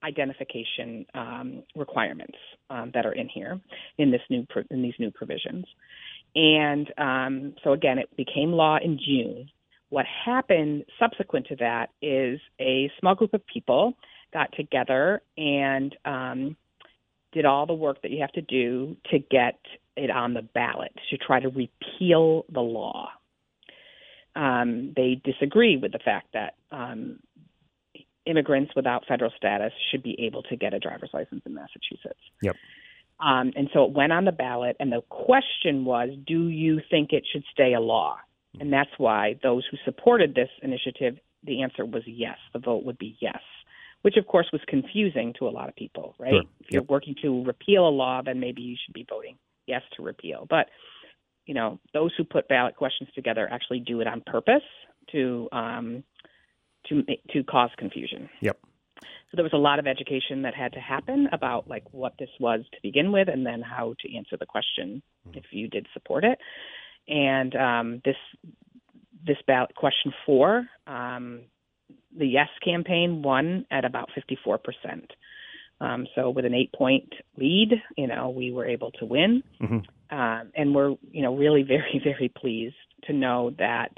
identification 0.03 1.05
um, 1.13 1.61
requirements 1.75 2.37
um, 2.71 2.89
that 2.95 3.05
are 3.05 3.11
in 3.13 3.29
here 3.29 3.61
in 3.99 4.09
this 4.09 4.23
new 4.31 4.47
pro- 4.49 4.63
in 4.71 4.81
these 4.81 4.95
new 4.97 5.11
provisions. 5.11 5.63
And 6.33 6.91
um, 6.97 7.55
so 7.63 7.73
again, 7.73 7.99
it 7.99 8.09
became 8.17 8.51
law 8.51 8.77
in 8.83 8.97
June. 8.97 9.47
What 9.89 10.07
happened 10.07 10.83
subsequent 10.99 11.45
to 11.49 11.55
that 11.57 11.91
is 12.01 12.39
a 12.59 12.91
small 12.99 13.13
group 13.13 13.35
of 13.35 13.45
people 13.45 13.93
got 14.33 14.51
together 14.53 15.21
and 15.37 15.95
um, 16.03 16.57
did 17.31 17.45
all 17.45 17.67
the 17.67 17.75
work 17.75 18.01
that 18.01 18.09
you 18.09 18.21
have 18.21 18.31
to 18.31 18.41
do 18.41 18.97
to 19.11 19.19
get 19.19 19.59
it 19.95 20.09
on 20.09 20.33
the 20.33 20.41
ballot 20.41 20.91
to 21.09 21.17
try 21.17 21.39
to 21.39 21.49
repeal 21.49 22.45
the 22.51 22.61
law. 22.61 23.09
Um, 24.35 24.93
they 24.95 25.21
disagree 25.23 25.77
with 25.77 25.91
the 25.91 25.99
fact 25.99 26.27
that 26.33 26.55
um, 26.71 27.19
immigrants 28.25 28.71
without 28.75 29.05
federal 29.07 29.31
status 29.37 29.71
should 29.91 30.01
be 30.01 30.15
able 30.25 30.43
to 30.43 30.55
get 30.55 30.73
a 30.73 30.79
driver's 30.79 31.11
license 31.13 31.41
in 31.45 31.53
Massachusetts. 31.53 32.19
Yep. 32.41 32.55
Um, 33.19 33.53
and 33.55 33.69
so 33.73 33.83
it 33.85 33.91
went 33.91 34.11
on 34.11 34.25
the 34.25 34.31
ballot, 34.31 34.75
and 34.79 34.91
the 34.91 35.01
question 35.09 35.85
was, 35.85 36.09
do 36.25 36.47
you 36.47 36.81
think 36.89 37.13
it 37.13 37.23
should 37.31 37.43
stay 37.51 37.73
a 37.73 37.79
law? 37.79 38.17
And 38.59 38.71
that's 38.71 38.89
why 38.97 39.39
those 39.41 39.63
who 39.69 39.77
supported 39.85 40.35
this 40.35 40.49
initiative, 40.61 41.17
the 41.43 41.63
answer 41.63 41.85
was 41.85 42.03
yes. 42.05 42.37
The 42.53 42.59
vote 42.59 42.83
would 42.85 42.97
be 42.97 43.17
yes, 43.19 43.39
which 44.01 44.17
of 44.17 44.27
course 44.27 44.47
was 44.51 44.61
confusing 44.67 45.33
to 45.39 45.47
a 45.47 45.49
lot 45.49 45.69
of 45.69 45.75
people, 45.75 46.15
right? 46.19 46.31
Sure. 46.31 46.41
If 46.59 46.67
you're 46.71 46.83
working 46.83 47.15
to 47.21 47.43
repeal 47.45 47.87
a 47.87 47.89
law, 47.89 48.21
then 48.23 48.39
maybe 48.39 48.61
you 48.61 48.75
should 48.83 48.93
be 48.93 49.05
voting 49.09 49.37
yes 49.67 49.81
to 49.95 50.03
repeal. 50.03 50.45
But 50.49 50.67
you 51.45 51.53
know, 51.53 51.79
those 51.93 52.11
who 52.17 52.23
put 52.23 52.47
ballot 52.47 52.75
questions 52.75 53.09
together 53.13 53.47
actually 53.51 53.79
do 53.79 53.99
it 54.01 54.07
on 54.07 54.21
purpose 54.25 54.63
to 55.11 55.49
um, 55.51 56.03
to 56.87 57.03
to 57.31 57.43
cause 57.43 57.69
confusion. 57.77 58.29
Yep. 58.41 58.59
So 59.01 59.35
there 59.35 59.43
was 59.43 59.53
a 59.53 59.57
lot 59.57 59.79
of 59.79 59.87
education 59.87 60.43
that 60.43 60.53
had 60.53 60.73
to 60.73 60.79
happen 60.79 61.27
about 61.31 61.67
like 61.67 61.83
what 61.91 62.13
this 62.19 62.29
was 62.39 62.61
to 62.71 62.77
begin 62.81 63.11
with, 63.11 63.27
and 63.27 63.45
then 63.45 63.61
how 63.61 63.95
to 63.99 64.15
answer 64.15 64.37
the 64.37 64.45
question 64.45 65.01
if 65.33 65.45
you 65.51 65.67
did 65.67 65.87
support 65.93 66.23
it. 66.23 66.37
And 67.07 67.55
um, 67.55 68.01
this 68.05 68.15
this 69.25 69.37
ballot 69.47 69.75
question 69.75 70.13
four, 70.25 70.67
um, 70.87 71.41
the 72.17 72.27
yes 72.27 72.49
campaign 72.63 73.21
won 73.21 73.65
at 73.71 73.85
about 73.85 74.09
fifty 74.15 74.37
four 74.43 74.57
percent. 74.57 75.11
Um, 75.83 76.07
so 76.15 76.29
with 76.29 76.45
an 76.45 76.53
eight 76.53 76.71
point 76.73 77.13
lead, 77.37 77.71
you 77.97 78.07
know, 78.07 78.29
we 78.29 78.51
were 78.51 78.65
able 78.65 78.91
to 78.99 79.05
win 79.05 79.43
Mm-hmm. 79.61 80.17
um, 80.17 80.51
and 80.55 80.75
we're 80.75 80.95
you 81.11 81.23
know 81.23 81.35
really 81.35 81.63
very 81.63 82.01
very 82.11 82.29
pleased 82.29 82.75
to 83.05 83.13
know 83.13 83.51
that 83.59 83.91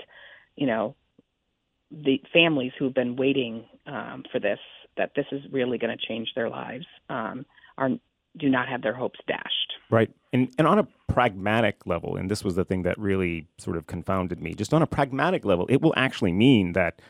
you 0.55 0.67
know 0.67 0.95
the 1.91 2.21
families 2.33 2.71
who've 2.77 2.93
been 2.93 3.15
waiting 3.15 3.65
um, 3.85 4.23
for 4.31 4.39
this 4.39 4.59
that 4.97 5.11
this 5.15 5.25
is 5.31 5.41
really 5.51 5.77
going 5.77 5.95
to 5.95 6.07
change 6.07 6.29
their 6.35 6.49
lives 6.49 6.85
um, 7.09 7.45
are 7.77 7.89
do 8.37 8.49
not 8.49 8.67
have 8.67 8.81
their 8.81 8.93
hopes 8.93 9.19
dashed. 9.27 9.73
Right. 9.89 10.11
And 10.33 10.53
and 10.57 10.67
on 10.67 10.79
a 10.79 10.87
pragmatic 11.07 11.85
level, 11.85 12.17
and 12.17 12.29
this 12.29 12.43
was 12.43 12.55
the 12.55 12.65
thing 12.65 12.83
that 12.83 12.97
really 12.97 13.47
sort 13.57 13.77
of 13.77 13.87
confounded 13.87 14.41
me, 14.41 14.53
just 14.53 14.73
on 14.73 14.81
a 14.81 14.87
pragmatic 14.87 15.45
level, 15.45 15.65
it 15.69 15.81
will 15.81 15.93
actually 15.95 16.33
mean 16.33 16.73
that 16.73 17.01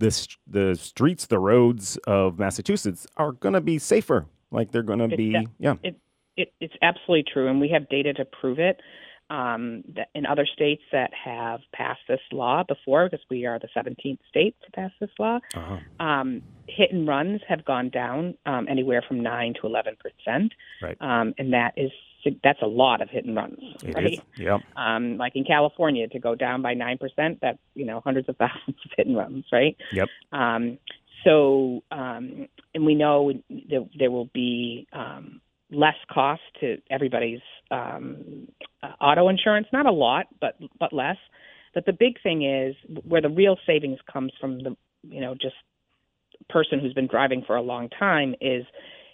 the 0.00 0.28
the 0.46 0.74
streets, 0.74 1.26
the 1.26 1.38
roads 1.38 1.96
of 2.06 2.38
Massachusetts 2.38 3.06
are 3.16 3.32
going 3.32 3.52
to 3.54 3.60
be 3.60 3.78
safer. 3.78 4.26
Like 4.50 4.72
they're 4.72 4.82
going 4.82 4.98
to 4.98 5.04
It's 5.04 5.16
be 5.16 5.30
de- 5.32 5.46
yeah. 5.58 5.74
It, 5.84 5.96
it, 6.36 6.52
it's 6.60 6.74
absolutely 6.82 7.24
true, 7.32 7.46
and 7.48 7.60
we 7.60 7.68
have 7.68 7.88
data 7.88 8.12
to 8.14 8.24
prove 8.24 8.58
it. 8.58 8.80
Um, 9.28 9.84
that 9.94 10.08
in 10.16 10.26
other 10.26 10.44
states 10.44 10.82
that 10.90 11.12
have 11.14 11.60
passed 11.72 12.00
this 12.08 12.18
law 12.32 12.64
before, 12.66 13.08
because 13.08 13.24
we 13.30 13.46
are 13.46 13.60
the 13.60 13.68
17th 13.76 14.18
state 14.28 14.56
to 14.64 14.72
pass 14.72 14.90
this 15.00 15.10
law, 15.20 15.38
Uh-huh. 15.54 15.76
um, 16.04 16.42
hit 16.66 16.90
and 16.90 17.06
runs 17.06 17.40
have 17.46 17.64
gone 17.64 17.90
down 17.90 18.34
um, 18.44 18.66
anywhere 18.68 19.02
from 19.06 19.20
nine 19.20 19.54
to 19.60 19.68
11 19.68 19.94
percent, 20.00 20.52
Right. 20.82 20.96
um, 21.00 21.32
and 21.38 21.52
that 21.52 21.74
is 21.76 21.92
that's 22.42 22.62
a 22.62 22.66
lot 22.66 23.00
of 23.00 23.08
hit 23.10 23.24
and 23.24 23.36
runs, 23.36 23.58
It 23.82 23.94
right? 23.94 24.12
is. 24.12 24.20
Yep. 24.36 24.60
Um, 24.76 25.16
like 25.16 25.32
in 25.36 25.44
California, 25.44 26.08
to 26.08 26.18
go 26.18 26.34
down 26.34 26.62
by 26.62 26.74
nine 26.74 26.98
percent, 26.98 27.38
that's 27.40 27.58
you 27.74 27.84
know 27.84 28.00
hundreds 28.04 28.28
of 28.28 28.36
thousands 28.38 28.76
of 28.84 28.90
hit 28.96 29.06
and 29.06 29.16
runs, 29.16 29.44
right? 29.52 29.76
Yep. 29.92 30.08
Um, 30.32 30.78
so, 31.24 31.82
um, 31.90 32.48
and 32.74 32.86
we 32.86 32.94
know 32.94 33.32
that 33.50 33.88
there 33.98 34.10
will 34.10 34.30
be 34.32 34.86
um, 34.92 35.40
less 35.70 35.96
cost 36.10 36.40
to 36.60 36.78
everybody's 36.90 37.40
um, 37.70 38.48
uh, 38.82 38.92
auto 39.00 39.28
insurance. 39.28 39.66
Not 39.72 39.86
a 39.86 39.92
lot, 39.92 40.26
but 40.40 40.56
but 40.78 40.92
less. 40.92 41.16
But 41.74 41.86
the 41.86 41.92
big 41.92 42.20
thing 42.22 42.42
is 42.44 42.74
where 43.04 43.20
the 43.20 43.28
real 43.28 43.56
savings 43.66 43.98
comes 44.10 44.32
from 44.40 44.58
the 44.58 44.76
you 45.02 45.20
know 45.20 45.34
just 45.34 45.56
person 46.48 46.80
who's 46.80 46.94
been 46.94 47.06
driving 47.06 47.42
for 47.46 47.56
a 47.56 47.62
long 47.62 47.88
time 47.88 48.34
is 48.40 48.64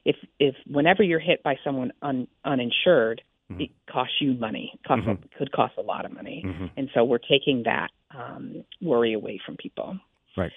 if 0.07 0.17
if 0.39 0.55
whenever 0.69 1.03
you're 1.03 1.19
hit 1.19 1.43
by 1.43 1.57
someone 1.65 1.93
un, 2.01 2.29
uninsured, 2.45 3.21
it 3.59 3.71
costs 3.89 4.15
you 4.21 4.35
money. 4.35 4.73
Costs 4.87 5.07
Mhm. 5.07 5.19
could 5.39 5.53
cost 5.53 5.75
a 5.79 5.83
lot 5.83 6.05
of 6.05 6.13
money, 6.13 6.43
Mhm. 6.45 6.71
and 6.77 6.91
so 6.95 7.05
we're 7.05 7.19
taking 7.19 7.63
that 7.65 7.91
um, 8.13 8.65
worry 8.81 9.13
away 9.13 9.39
from 9.45 9.57
people. 9.57 9.99
Right. 10.37 10.53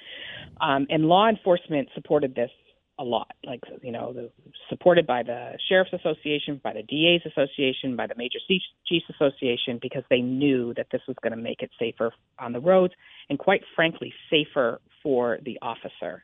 Um, 0.62 0.88
and 0.90 1.08
law 1.10 1.28
enforcement 1.28 1.90
supported 1.94 2.34
this 2.36 2.52
a 3.00 3.04
lot, 3.04 3.32
like 3.46 3.62
you 3.82 3.92
know, 3.92 4.14
the, 4.14 4.32
supported 4.70 5.06
by 5.08 5.24
the 5.24 5.58
sheriff's 5.68 5.94
association, 5.94 6.60
by 6.64 6.74
the 6.74 6.84
DA's 6.84 7.26
association, 7.26 7.96
by 7.96 8.08
the 8.08 8.16
major 8.16 8.40
chiefs 8.48 9.10
association, 9.10 9.78
because 9.82 10.04
they 10.10 10.22
knew 10.22 10.74
that 10.76 10.88
this 10.92 11.02
was 11.08 11.18
going 11.24 11.32
to 11.32 11.44
make 11.50 11.62
it 11.62 11.72
safer 11.80 12.12
on 12.40 12.54
the 12.54 12.60
roads, 12.60 12.94
and 13.30 13.40
quite 13.40 13.64
frankly, 13.76 14.14
safer 14.30 14.80
for 15.02 15.40
the 15.44 15.58
officer, 15.62 16.24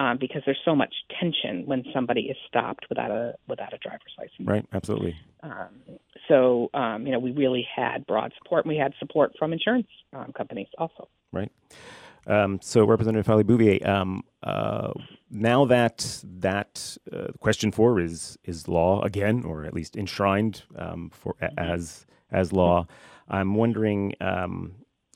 um, 0.00 0.16
because 0.18 0.40
there's 0.46 0.60
so 0.64 0.74
much 0.74 0.94
tension 1.20 1.66
when 1.66 1.84
somebody 1.92 2.22
is 2.22 2.36
stopped 2.48 2.86
without 2.88 3.10
a 3.10 3.34
without 3.46 3.74
a 3.74 3.78
driver's 3.78 4.14
license. 4.18 4.48
Right. 4.48 4.64
Absolutely. 4.72 5.14
Um, 5.42 5.68
so 6.26 6.70
um, 6.72 7.06
you 7.06 7.12
know, 7.12 7.18
we 7.18 7.32
really 7.32 7.66
had 7.76 8.06
broad 8.06 8.32
support, 8.42 8.64
and 8.64 8.72
we 8.72 8.78
had 8.78 8.94
support 8.98 9.32
from 9.38 9.52
insurance 9.52 9.88
um, 10.14 10.32
companies 10.32 10.68
also. 10.78 11.06
Right. 11.32 11.52
Um, 12.26 12.60
so, 12.62 12.84
Representative 12.84 13.26
Farley 13.26 13.44
Bouvier, 13.44 13.86
um, 13.86 14.22
uh, 14.42 14.92
now 15.30 15.64
that 15.66 16.22
that 16.24 16.96
uh, 17.12 17.28
question 17.38 17.70
four 17.70 18.00
is 18.00 18.38
is 18.44 18.68
law 18.68 19.02
again, 19.02 19.44
or 19.44 19.64
at 19.64 19.74
least 19.74 19.96
enshrined 19.96 20.62
um, 20.76 21.10
for 21.12 21.34
a- 21.42 21.60
as 21.60 22.06
as 22.30 22.52
law, 22.52 22.86
I'm 23.28 23.54
wondering. 23.54 24.14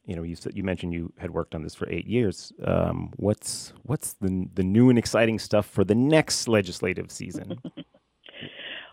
You 0.06 0.16
know, 0.16 0.22
you 0.22 0.36
said 0.36 0.56
you 0.56 0.62
mentioned 0.64 0.92
you 0.92 1.12
had 1.18 1.30
worked 1.30 1.54
on 1.54 1.62
this 1.62 1.74
for 1.74 1.88
eight 1.90 2.06
years. 2.06 2.52
Um, 2.64 3.12
what's 3.16 3.72
what's 3.84 4.14
the 4.14 4.46
the 4.54 4.62
new 4.62 4.90
and 4.90 4.98
exciting 4.98 5.38
stuff 5.38 5.66
for 5.66 5.82
the 5.84 5.94
next 5.94 6.48
legislative 6.48 7.10
season? 7.10 7.60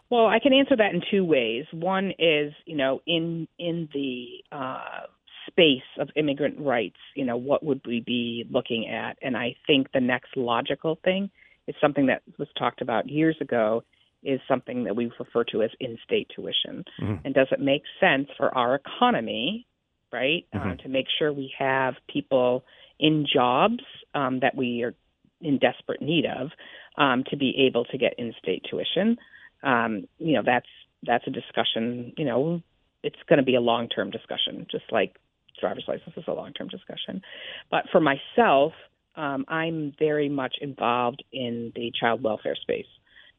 Well, 0.10 0.28
I 0.28 0.40
can 0.40 0.52
answer 0.52 0.76
that 0.76 0.94
in 0.94 1.02
two 1.10 1.24
ways. 1.24 1.64
One 1.72 2.12
is, 2.20 2.52
you 2.66 2.76
know, 2.76 3.02
in 3.08 3.48
in 3.58 3.88
the 3.94 4.44
uh, 4.52 5.04
space 5.48 5.88
of 6.00 6.10
immigrant 6.18 6.60
rights, 6.60 6.98
you 7.16 7.24
know, 7.24 7.38
what 7.38 7.64
would 7.64 7.80
we 7.88 8.02
be 8.02 8.46
looking 8.50 8.90
at? 8.90 9.18
And 9.22 9.38
I 9.38 9.56
think 9.66 9.88
the 9.94 10.02
next 10.02 10.36
logical 10.36 11.00
thing 11.06 11.30
is 11.68 11.76
something 11.80 12.08
that 12.08 12.24
was 12.38 12.50
talked 12.60 12.82
about 12.82 13.08
years 13.10 13.38
ago. 13.40 13.84
Is 14.24 14.42
something 14.50 14.84
that 14.84 14.98
we 14.98 15.10
refer 15.18 15.46
to 15.46 15.64
as 15.64 15.72
in-state 15.80 16.30
tuition, 16.36 16.84
Mhm. 17.00 17.22
and 17.24 17.34
does 17.34 17.48
it 17.52 17.62
make 17.62 17.84
sense 18.00 18.28
for 18.38 18.54
our 18.56 18.76
economy, 18.76 19.66
right, 20.12 20.46
uh, 20.54 20.60
Mhm. 20.60 20.84
to 20.84 20.90
make 20.90 21.08
sure 21.18 21.32
we 21.32 21.54
have 21.58 21.96
people 22.08 22.64
in 23.00 23.26
jobs 23.26 23.84
um, 24.14 24.40
that 24.40 24.56
we 24.56 24.84
are 24.84 24.94
in 25.42 25.58
desperate 25.58 26.02
need 26.02 26.26
of 26.26 26.52
um, 26.98 27.24
to 27.26 27.36
be 27.36 27.66
able 27.66 27.86
to 27.86 27.98
get 27.98 28.14
in-state 28.18 28.64
tuition? 28.70 29.18
um, 29.64 30.08
you 30.18 30.34
know 30.34 30.44
that's 30.46 30.68
that's 31.04 31.26
a 31.28 31.30
discussion 31.32 32.14
you 32.18 32.26
know 32.26 32.62
it's 33.04 33.18
going 33.28 33.38
to 33.38 33.44
be 33.44 33.56
a 33.56 33.62
long 33.62 33.88
term 33.88 34.10
discussion 34.12 34.66
just 34.70 34.86
like 34.92 35.16
driver's 35.60 35.86
license 35.88 36.14
is 36.18 36.24
a 36.28 36.34
long 36.34 36.54
term 36.54 36.68
discussion 36.68 37.22
but 37.70 37.86
for 37.92 38.00
myself 38.02 38.74
um, 39.16 39.46
i'm 39.48 39.94
very 40.00 40.30
much 40.30 40.56
involved 40.62 41.24
in 41.32 41.72
the 41.76 41.92
child 42.00 42.24
welfare 42.24 42.56
space 42.56 42.88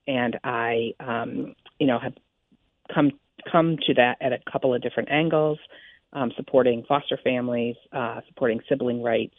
and 0.06 0.38
i 0.44 0.92
um, 1.00 1.54
you 1.78 1.86
know 1.86 1.98
have 1.98 2.14
come 2.94 3.10
come 3.50 3.76
to 3.86 3.94
that 3.94 4.16
at 4.20 4.32
a 4.32 4.38
couple 4.50 4.74
of 4.74 4.82
different 4.82 5.10
angles 5.10 5.58
um, 6.12 6.32
supporting 6.36 6.84
foster 6.88 7.18
families 7.22 7.76
uh, 7.92 8.20
supporting 8.28 8.60
sibling 8.68 9.02
rights 9.02 9.36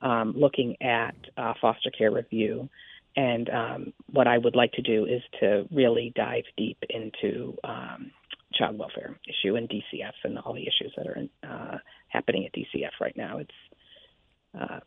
um, 0.00 0.34
looking 0.36 0.76
at 0.82 1.14
uh, 1.36 1.54
foster 1.60 1.90
care 1.90 2.10
review 2.10 2.68
and 3.16 3.50
um, 3.50 3.92
what 4.12 4.28
I 4.28 4.38
would 4.38 4.54
like 4.54 4.72
to 4.72 4.82
do 4.82 5.04
is 5.04 5.22
to 5.40 5.66
really 5.72 6.12
dive 6.14 6.44
deep 6.56 6.78
into 6.88 7.56
um, 7.64 8.12
child 8.54 8.78
welfare 8.78 9.18
issue 9.28 9.56
and 9.56 9.68
DCF 9.68 10.12
and 10.24 10.38
all 10.38 10.54
the 10.54 10.62
issues 10.62 10.92
that 10.96 11.06
are 11.06 11.18
uh, 11.42 11.78
happening 12.08 12.46
at 12.46 12.52
DCF 12.52 12.92
right 13.00 13.16
now. 13.16 13.38
It's 13.38 13.50
uh, 14.58 14.80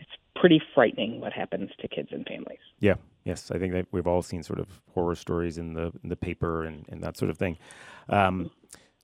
it's 0.00 0.10
pretty 0.34 0.60
frightening 0.74 1.20
what 1.20 1.32
happens 1.32 1.70
to 1.80 1.88
kids 1.88 2.08
and 2.10 2.26
families. 2.26 2.58
Yeah. 2.80 2.94
Yes, 3.24 3.50
I 3.50 3.58
think 3.58 3.72
that 3.72 3.86
we've 3.90 4.06
all 4.06 4.22
seen 4.22 4.42
sort 4.42 4.58
of 4.58 4.68
horror 4.92 5.14
stories 5.14 5.56
in 5.56 5.74
the 5.74 5.92
in 6.02 6.08
the 6.08 6.16
paper 6.16 6.64
and, 6.64 6.86
and 6.88 7.02
that 7.02 7.16
sort 7.16 7.30
of 7.30 7.38
thing. 7.38 7.58
Um, 8.08 8.50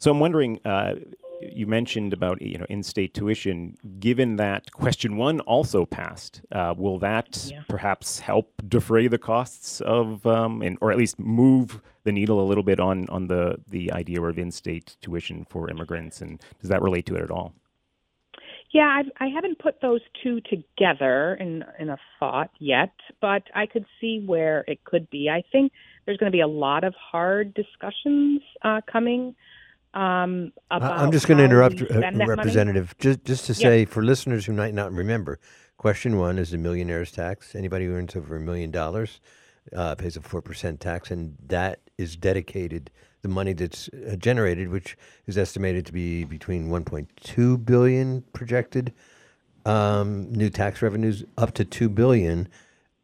so 0.01 0.11
I'm 0.11 0.19
wondering, 0.19 0.59
uh, 0.65 0.95
you 1.41 1.67
mentioned 1.67 2.13
about 2.13 2.43
you 2.43 2.59
know 2.59 2.67
in-state 2.69 3.15
tuition. 3.15 3.77
Given 3.99 4.37
that 4.37 4.73
question 4.73 5.17
one 5.17 5.41
also 5.41 5.87
passed, 5.87 6.43
uh, 6.53 6.75
will 6.77 6.99
that 6.99 7.49
Yeah. 7.51 7.63
perhaps 7.69 8.21
help 8.21 8.53
defray 8.69 9.07
the 9.09 9.19
costs 9.19 9.81
of, 9.83 10.27
um, 10.27 10.63
and 10.63 10.77
or 10.81 10.91
at 10.91 10.99
least 10.99 11.19
move 11.19 11.81
the 12.05 12.13
needle 12.13 12.41
a 12.41 12.47
little 12.51 12.65
bit 12.65 12.81
on 12.81 13.09
on 13.09 13.29
the 13.29 13.61
the 13.69 13.93
idea 13.93 14.21
of 14.23 14.39
in-state 14.39 14.97
tuition 15.01 15.45
for 15.45 15.71
immigrants? 15.71 16.21
And 16.21 16.41
does 16.61 16.69
that 16.71 16.83
relate 16.83 17.07
to 17.07 17.15
it 17.17 17.23
at 17.23 17.31
all? 17.31 17.55
Yeah, 18.73 18.87
I've, 18.87 19.11
I 19.19 19.27
haven't 19.27 19.59
put 19.59 19.81
those 19.81 20.01
two 20.23 20.41
together 20.43 21.35
in 21.41 21.65
in 21.79 21.89
a 21.91 21.99
thought 22.19 22.51
yet, 22.59 22.93
but 23.21 23.43
I 23.55 23.67
could 23.67 23.85
see 24.01 24.23
where 24.25 24.65
it 24.69 24.85
could 24.85 25.09
be. 25.11 25.29
I 25.29 25.43
think 25.53 25.73
there's 26.05 26.19
going 26.19 26.31
to 26.31 26.37
be 26.37 26.41
a 26.43 26.47
lot 26.47 26.85
of 26.85 26.95
hard 26.95 27.53
discussions 27.55 28.43
uh, 28.63 28.81
coming 28.87 29.35
um. 29.95 30.53
I'm 30.71 31.13
just 31.13 31.27
going 31.27 31.39
to 31.39 31.45
interrupt, 31.45 31.83
uh, 31.83 32.01
that 32.01 32.15
money. 32.15 32.29
Representative, 32.29 32.95
just 32.99 33.25
just 33.25 33.47
to 33.47 33.55
say 33.55 33.85
for 33.85 34.03
listeners 34.03 34.47
who 34.47 34.53
might 34.53 34.75
not 34.75 34.93
remember, 34.93 35.39
question 35.79 36.19
one 36.19 36.39
is 36.39 36.51
the 36.51 36.59
millionaire's 36.59 37.13
tax. 37.13 37.55
Anybody 37.55 37.87
who 37.87 37.95
earns 37.95 38.15
over 38.17 38.37
a 38.37 38.41
million 38.41 38.71
dollars 38.71 39.21
uh, 39.75 39.95
pays 39.95 40.17
a 40.17 40.21
four 40.21 40.43
percent 40.43 40.81
tax, 40.81 41.11
and 41.11 41.37
that 41.49 41.81
is 41.99 42.17
dedicated 42.17 42.91
the 43.23 43.29
money 43.29 43.53
that's 43.53 43.89
uh, 43.89 44.17
generated, 44.17 44.69
which 44.71 44.97
is 45.27 45.37
estimated 45.37 45.85
to 45.87 45.93
be 45.93 46.25
between 46.25 46.69
1.2 46.71 47.65
billion 47.65 48.23
projected 48.33 48.93
um, 49.67 50.33
new 50.33 50.49
tax 50.49 50.81
revenues, 50.81 51.25
up 51.37 51.53
to 51.55 51.65
two 51.65 51.89
billion, 51.89 52.49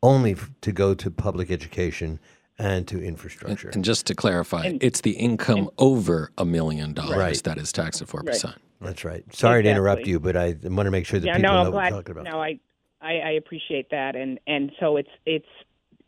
only 0.02 0.32
f- 0.32 0.50
to 0.62 0.72
go 0.72 0.94
to 0.94 1.10
public 1.10 1.50
education 1.50 2.18
and 2.58 2.86
to 2.88 3.02
infrastructure. 3.02 3.68
And 3.70 3.84
just 3.84 4.06
to 4.06 4.14
clarify, 4.14 4.64
And- 4.66 4.82
it's 4.82 5.00
the 5.02 5.12
income 5.12 5.70
over 5.78 6.30
a 6.38 6.44
million 6.44 6.92
dollars 6.94 7.16
Right. 7.18 7.42
that 7.44 7.58
is 7.58 7.72
taxed 7.72 8.00
at 8.02 8.08
four 8.08 8.22
percent. 8.22 8.54
That's 8.80 9.04
right. 9.04 9.24
Sorry 9.34 9.62
to 9.62 9.68
interrupt 9.70 10.06
you, 10.06 10.20
but 10.20 10.36
I 10.36 10.56
want 10.64 10.86
to 10.86 10.90
make 10.90 11.06
sure 11.06 11.18
that 11.18 11.26
yeah, 11.26 11.36
people 11.36 11.48
no, 11.50 11.54
know 11.54 11.60
I'm 11.60 11.66
what 11.66 11.72
glad. 11.72 11.92
we're 11.92 11.98
talking 12.02 12.12
about. 12.12 12.24
No, 12.24 12.42
I, 12.42 12.60
I 13.00 13.12
I 13.18 13.30
appreciate 13.32 13.90
that, 13.90 14.16
and 14.16 14.38
and 14.46 14.70
so 14.80 14.96
it's 14.96 15.08
it's 15.24 15.46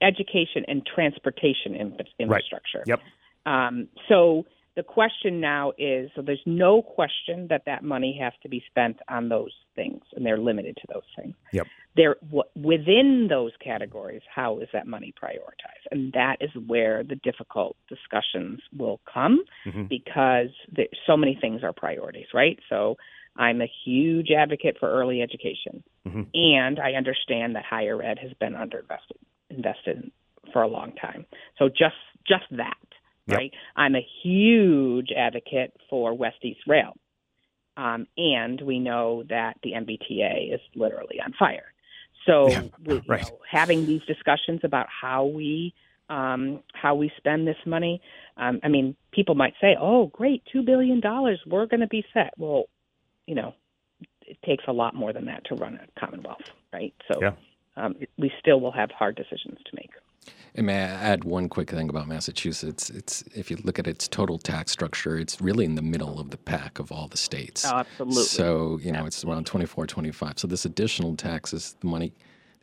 education 0.03 0.65
and 0.69 0.87
transportation 0.87 1.75
infra- 1.75 2.05
infrastructure. 2.19 2.83
Yep. 2.87 3.01
Um, 3.47 3.89
so 4.09 4.45
the 4.79 4.85
question 4.85 5.41
now 5.41 5.73
is: 5.77 6.09
so 6.15 6.23
there's 6.23 6.47
no 6.47 6.81
question 6.83 7.49
that 7.51 7.63
that 7.67 7.83
money 7.83 8.17
has 8.23 8.33
to 8.45 8.49
be 8.49 8.63
spent 8.71 8.97
on 9.09 9.29
those 9.29 9.51
things, 9.75 10.03
and 10.15 10.25
they're 10.25 10.39
limited 10.39 10.77
to 10.77 10.87
those 10.95 11.09
things. 11.17 11.35
Yep. 11.53 11.67
There, 11.97 12.17
w- 12.23 12.51
within 12.55 13.27
those 13.29 13.51
categories, 13.63 14.23
how 14.33 14.61
is 14.61 14.69
that 14.73 14.87
money 14.87 15.13
prioritized? 15.21 15.87
And 15.91 16.13
that 16.13 16.37
is 16.41 16.51
where 16.69 17.03
the 17.03 17.17
difficult 17.17 17.77
discussions 17.89 18.61
will 18.77 19.01
come 19.13 19.43
Mhm. 19.67 19.89
because 19.89 20.51
there, 20.71 20.87
so 21.09 21.17
many 21.17 21.35
things 21.35 21.65
are 21.65 21.73
priorities, 21.73 22.29
right? 22.33 22.57
So 22.69 22.97
I'm 23.37 23.61
a 23.61 23.73
huge 23.85 24.31
advocate 24.31 24.77
for 24.79 24.89
early 24.89 25.23
education, 25.23 25.83
Mhm. 26.07 26.29
and 26.35 26.79
I 26.79 26.93
understand 26.93 27.57
that 27.57 27.65
higher 27.65 28.01
ed 28.01 28.21
has 28.21 28.33
been 28.35 28.55
underinvested 28.55 29.19
invested 29.51 30.13
for 30.53 30.63
a 30.63 30.69
long 30.69 30.93
time. 30.93 31.27
So 31.59 31.69
just 31.69 31.97
just 32.29 32.45
that, 32.53 32.87
Yep. 33.29 33.37
right? 33.37 33.53
I'm 33.77 33.95
a 33.95 34.07
huge 34.23 35.09
advocate 35.17 35.75
for 35.91 36.15
West 36.15 36.39
East 36.43 36.61
Rail, 36.67 36.95
um, 37.77 38.07
and 38.17 38.61
we 38.61 38.79
know 38.79 39.23
that 39.29 39.57
the 39.63 39.73
MBTA 39.73 40.55
is 40.55 40.61
literally 40.75 41.21
on 41.25 41.33
fire. 41.39 41.73
So 42.27 42.71
we, 42.85 42.95
you 42.95 43.03
right. 43.09 43.23
know, 43.23 43.39
having 43.51 43.87
these 43.87 44.03
discussions 44.07 44.61
about 44.65 44.87
how 44.89 45.27
we 45.27 45.75
um, 46.11 46.63
how 46.73 46.95
we 46.95 47.13
spend 47.19 47.47
this 47.47 47.59
money. 47.67 48.01
Um, 48.39 48.61
I 48.63 48.69
mean, 48.69 48.97
people 49.13 49.35
might 49.35 49.55
say, 49.61 49.77
"Oh, 49.79 50.07
great, 50.07 50.43
two 50.51 50.63
billion 50.63 51.01
dollars, 51.01 51.41
we're 51.47 51.67
going 51.67 51.81
to 51.81 51.87
be 51.87 52.05
set." 52.15 52.33
Well, 52.39 52.65
you 53.27 53.35
know, 53.35 53.55
it 54.23 54.39
takes 54.45 54.65
a 54.69 54.73
lot 54.73 54.95
more 54.95 55.13
than 55.13 55.27
that 55.27 55.45
to 55.47 55.55
run 55.55 55.75
a 55.75 56.01
Commonwealth, 56.01 56.41
right? 56.73 56.95
So 57.13 57.21
Yeah. 57.21 57.33
um, 57.77 57.97
we 58.17 58.33
still 58.41 58.61
will 58.61 58.73
have 58.73 58.91
hard 58.91 59.17
decisions 59.17 59.59
to 59.67 59.77
make. 59.77 59.91
And 60.55 60.67
may 60.67 60.75
I 60.75 60.87
add 60.87 61.25
one 61.25 61.49
quick 61.49 61.71
thing 61.71 61.89
about 61.89 62.09
Massachusetts? 62.09 62.91
It's 62.91 63.23
if 63.35 63.51
you 63.51 63.59
look 63.63 63.79
at 63.79 63.87
its 63.87 64.09
total 64.09 64.39
tax 64.39 64.73
structure, 64.73 65.17
it's 65.17 65.41
really 65.41 65.65
in 65.65 65.77
the 65.77 65.83
middle 65.83 66.19
of 66.19 66.31
the 66.31 66.37
pack 66.37 66.79
of 66.79 66.91
all 66.91 67.07
the 67.07 67.17
states. 67.17 67.65
Oh, 67.65 67.77
absolutely. 67.77 68.25
So 68.25 68.79
you 68.83 68.91
know 68.91 69.07
it's 69.07 69.25
around 69.25 69.47
24, 69.47 69.87
25. 69.87 70.39
So 70.39 70.49
this 70.49 70.65
additional 70.65 71.15
tax 71.17 71.53
is 71.53 71.77
the 71.81 71.87
money 71.87 72.13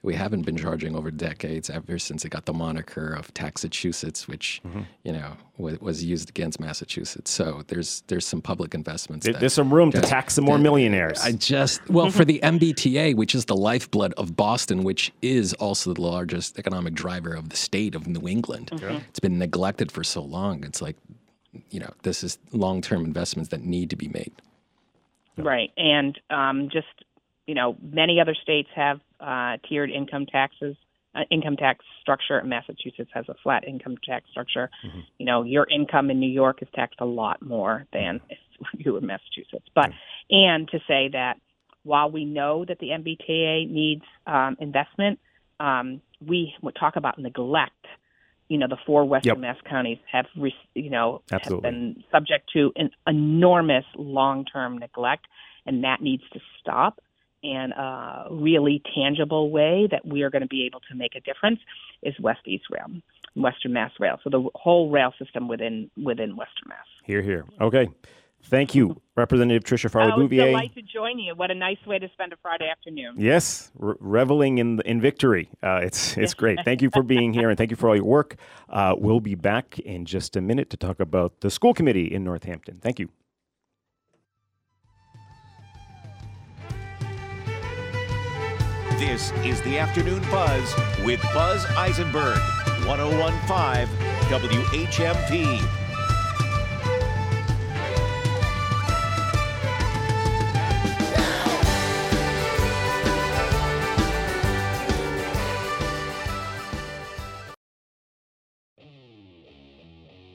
we 0.05 0.13
haven't 0.13 0.43
been 0.43 0.55
charging 0.57 0.95
over 0.95 1.09
decades, 1.11 1.69
ever 1.69 1.97
since 1.99 2.23
it 2.23 2.29
got 2.29 2.45
the 2.45 2.53
moniker 2.53 3.13
of 3.13 3.33
Taxachusetts, 3.33 4.27
which 4.27 4.61
Mm-hmm. 4.65 4.81
you 5.03 5.11
know 5.13 5.33
was, 5.57 5.79
was 5.81 6.03
used 6.03 6.29
against 6.29 6.59
Massachusetts. 6.59 7.31
So 7.31 7.63
there's 7.67 8.03
there's 8.07 8.25
some 8.25 8.41
public 8.41 8.73
investments. 8.75 9.25
There- 9.25 9.33
that- 9.33 9.39
there's 9.39 9.53
some 9.53 9.73
room 9.73 9.91
to 9.91 10.01
tax 10.01 10.35
some 10.35 10.45
more 10.45 10.57
that- 10.57 10.63
millionaires. 10.63 11.19
I 11.21 11.31
just 11.33 11.87
well 11.89 12.09
for 12.11 12.23
the 12.25 12.39
MBTA, 12.43 13.15
which 13.15 13.33
is 13.35 13.45
the 13.45 13.55
lifeblood 13.55 14.13
of 14.17 14.35
Boston, 14.35 14.83
which 14.83 15.11
is 15.21 15.53
also 15.55 15.93
the 15.93 16.01
largest 16.01 16.59
economic 16.59 16.93
driver 16.93 17.33
of 17.33 17.49
the 17.49 17.57
state 17.57 17.95
of 17.95 18.07
New 18.07 18.27
England. 18.27 18.69
Mhm. 18.71 19.01
It's 19.09 19.19
been 19.19 19.39
neglected 19.39 19.91
for 19.91 20.03
so 20.03 20.21
long. 20.21 20.63
It's 20.63 20.81
like, 20.81 20.97
you 21.71 21.79
know, 21.79 21.91
this 22.03 22.23
is 22.23 22.37
long-term 22.51 23.03
investments 23.05 23.49
that 23.49 23.61
need 23.61 23.89
to 23.89 23.95
be 23.95 24.07
made. 24.09 24.31
Right, 25.37 25.71
and 25.77 26.17
um, 26.29 26.69
just 26.69 26.87
you 27.47 27.53
know, 27.53 27.75
many 27.91 28.19
other 28.19 28.33
states 28.33 28.69
have 28.75 28.99
uh, 29.26 29.57
tiered 29.67 29.89
income 29.89 30.26
taxes, 30.26 30.76
uh, 31.15 31.21
income 31.32 31.57
tax 31.57 31.84
structure. 32.01 32.41
Massachusetts 32.43 33.09
has 33.13 33.26
a 33.30 33.36
flat 33.41 33.67
income 33.67 33.95
tax 34.07 34.30
structure. 34.30 34.69
You 35.17 35.26
know, 35.26 35.43
your 35.43 35.67
income 35.69 36.11
in 36.11 36.19
New 36.19 36.30
York 36.30 36.61
is 36.61 36.67
taxed 36.76 36.99
a 36.99 37.05
lot 37.05 37.41
more 37.41 37.86
than 37.91 38.21
if 38.30 38.38
you 38.86 38.97
in 38.97 39.05
Massachusetts. 39.05 39.65
But 39.73 39.91
and 40.30 40.67
to 40.69 40.80
say 40.88 41.09
that 41.13 41.36
while 41.84 42.09
we 42.09 42.26
know 42.26 42.65
that 42.65 42.80
the 42.80 42.88
MBTA 42.88 43.69
needs 43.69 44.03
um, 44.26 44.57
investment, 44.59 45.19
um, 45.59 46.01
we 46.26 46.53
would 46.61 46.76
talk 46.76 46.95
about 46.95 47.17
neglect. 47.19 47.73
You 48.47 48.59
know, 48.59 48.67
the 48.67 48.78
four 48.86 49.05
Western 49.05 49.36
Yep. 49.36 49.38
Mass 49.39 49.57
counties 49.67 49.97
have, 50.11 50.26
re- 50.38 50.53
you 50.76 50.91
know, 50.91 51.21
Absolutely. 51.32 51.67
have 51.67 51.73
been 51.73 52.03
subject 52.11 52.51
to 52.53 52.71
an 52.76 52.91
enormous 53.07 53.86
long-term 53.95 54.78
neglect, 54.78 55.26
and 55.65 55.84
that 55.84 56.01
needs 56.01 56.21
to 56.34 56.39
stop. 56.59 57.01
And 57.53 57.73
a 57.73 58.27
really 58.31 58.81
tangible 58.95 59.51
way 59.51 59.87
that 59.91 60.05
we 60.05 60.23
are 60.23 60.31
going 60.31 60.41
to 60.41 60.47
be 60.47 60.65
able 60.65 60.79
to 60.89 60.95
make 60.95 61.15
a 61.15 61.19
difference 61.19 61.59
is 62.01 62.13
West 62.19 62.41
East 62.45 62.65
Rail, 62.71 62.87
Western 63.35 63.73
Mass 63.73 63.91
Rail. 63.99 64.17
So 64.23 64.29
the 64.29 64.49
whole 64.55 64.89
rail 64.89 65.13
system 65.19 65.47
within 65.47 65.91
within 66.03 66.35
Western 66.35 66.69
Mass. 66.69 66.87
Here, 67.03 67.21
here. 67.21 67.45
Okay. 67.61 67.87
Thank 68.47 68.75
you, 68.75 69.01
Representative 69.15 69.63
Tricia 69.63 69.89
Farley 69.89 70.11
was 70.11 70.29
Bouvier. 70.29 70.45
delighted 70.45 70.75
to 70.75 70.81
join 70.83 71.17
you. 71.17 71.33
What 71.33 71.49
a 71.49 71.55
nice 71.55 71.83
way 71.87 71.97
to 71.97 72.07
spend 72.13 72.31
a 72.31 72.37
Friday 72.43 72.69
afternoon. 72.69 73.15
Yes, 73.17 73.71
re- 73.75 73.95
reveling 73.99 74.59
in 74.59 74.81
in 74.81 75.01
victory. 75.01 75.49
Uh, 75.63 75.79
it's 75.81 76.15
it's 76.15 76.35
great. 76.35 76.59
Thank 76.63 76.83
you 76.83 76.91
for 76.91 77.01
being 77.01 77.33
here 77.33 77.49
and 77.49 77.57
thank 77.57 77.71
you 77.71 77.75
for 77.77 77.89
all 77.89 77.95
your 77.95 78.05
work. 78.05 78.35
Uh, 78.69 78.93
we'll 78.97 79.19
be 79.19 79.35
back 79.35 79.79
in 79.79 80.05
just 80.05 80.35
a 80.35 80.41
minute 80.41 80.69
to 80.69 80.77
talk 80.77 80.99
about 80.99 81.41
the 81.41 81.49
school 81.49 81.73
committee 81.73 82.13
in 82.13 82.23
Northampton. 82.23 82.79
Thank 82.81 82.99
you. 82.99 83.09
This 88.99 89.33
is 89.43 89.61
the 89.63 89.77
Afternoon 89.77 90.21
Buzz 90.31 90.73
with 91.03 91.21
Buzz 91.33 91.65
Eisenberg, 91.75 92.37
1015 92.85 93.87
WHMP. 94.29 95.59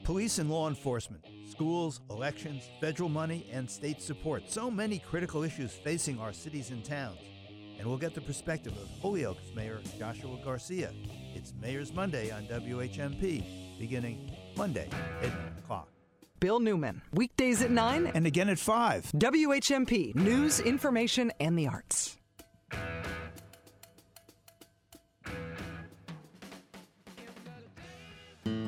Police 0.03 0.37
and 0.37 0.51
law 0.51 0.69
enforcement, 0.69 1.25
schools, 1.49 2.01
elections, 2.11 2.69
federal 2.79 3.09
money, 3.09 3.47
and 3.51 3.67
state 3.67 4.03
support. 4.03 4.43
So 4.51 4.69
many 4.69 4.99
critical 4.99 5.41
issues 5.41 5.71
facing 5.71 6.19
our 6.19 6.31
cities 6.31 6.69
and 6.69 6.85
towns. 6.85 7.17
And 7.81 7.89
we'll 7.89 7.97
get 7.97 8.13
the 8.13 8.21
perspective 8.21 8.73
of 8.73 8.87
Holyoke's 9.01 9.55
Mayor 9.55 9.79
Joshua 9.97 10.37
Garcia. 10.45 10.91
It's 11.33 11.51
Mayor's 11.59 11.91
Monday 11.91 12.29
on 12.29 12.43
WHMP, 12.43 13.79
beginning 13.79 14.37
Monday 14.55 14.87
at 15.23 15.29
9 15.29 15.37
o'clock. 15.57 15.87
Bill 16.39 16.59
Newman, 16.59 17.01
weekdays 17.11 17.63
at 17.63 17.71
9 17.71 18.11
And 18.13 18.27
again 18.27 18.49
at 18.49 18.59
5. 18.59 19.13
WHMP, 19.15 20.13
news, 20.13 20.59
information, 20.59 21.31
and 21.39 21.57
the 21.57 21.69
arts. 21.69 22.19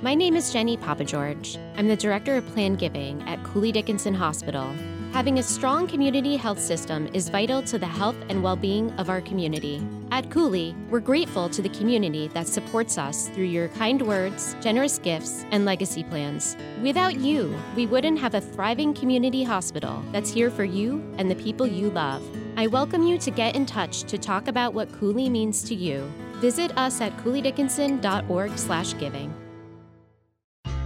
My 0.01 0.15
name 0.15 0.35
is 0.35 0.51
Jenny 0.51 0.75
Papa 0.75 1.03
George. 1.03 1.59
I'm 1.77 1.87
the 1.87 1.95
Director 1.95 2.35
of 2.35 2.47
Plan 2.47 2.73
Giving 2.73 3.21
at 3.29 3.43
Cooley 3.43 3.71
Dickinson 3.71 4.15
Hospital, 4.15 4.73
Having 5.13 5.37
a 5.37 5.43
strong 5.43 5.87
community 5.87 6.35
health 6.35 6.59
system 6.59 7.07
is 7.13 7.29
vital 7.29 7.61
to 7.61 7.77
the 7.77 7.85
health 7.85 8.15
and 8.29 8.41
well 8.41 8.55
being 8.55 8.89
of 8.93 9.11
our 9.11 9.21
community. 9.21 9.79
At 10.09 10.31
Cooley, 10.31 10.75
we're 10.89 11.01
grateful 11.01 11.47
to 11.49 11.61
the 11.61 11.69
community 11.69 12.29
that 12.29 12.47
supports 12.47 12.97
us 12.97 13.29
through 13.29 13.43
your 13.43 13.67
kind 13.67 14.01
words, 14.01 14.55
generous 14.59 14.97
gifts, 14.97 15.45
and 15.51 15.65
legacy 15.65 16.03
plans. 16.03 16.57
Without 16.81 17.17
you, 17.17 17.55
we 17.75 17.85
wouldn't 17.85 18.17
have 18.17 18.33
a 18.33 18.41
thriving 18.41 18.91
community 18.91 19.43
hospital 19.43 20.03
that's 20.11 20.31
here 20.31 20.49
for 20.49 20.63
you 20.63 21.03
and 21.19 21.29
the 21.29 21.35
people 21.35 21.67
you 21.67 21.91
love. 21.91 22.23
I 22.57 22.65
welcome 22.65 23.03
you 23.03 23.19
to 23.19 23.29
get 23.29 23.55
in 23.55 23.67
touch 23.67 24.05
to 24.05 24.17
talk 24.17 24.47
about 24.47 24.73
what 24.73 24.91
Cooley 24.93 25.29
means 25.29 25.61
to 25.65 25.75
you. 25.75 26.11
Visit 26.37 26.75
us 26.75 27.01
at 27.01 27.15
cooleydickinson.org/giving. 27.17 29.42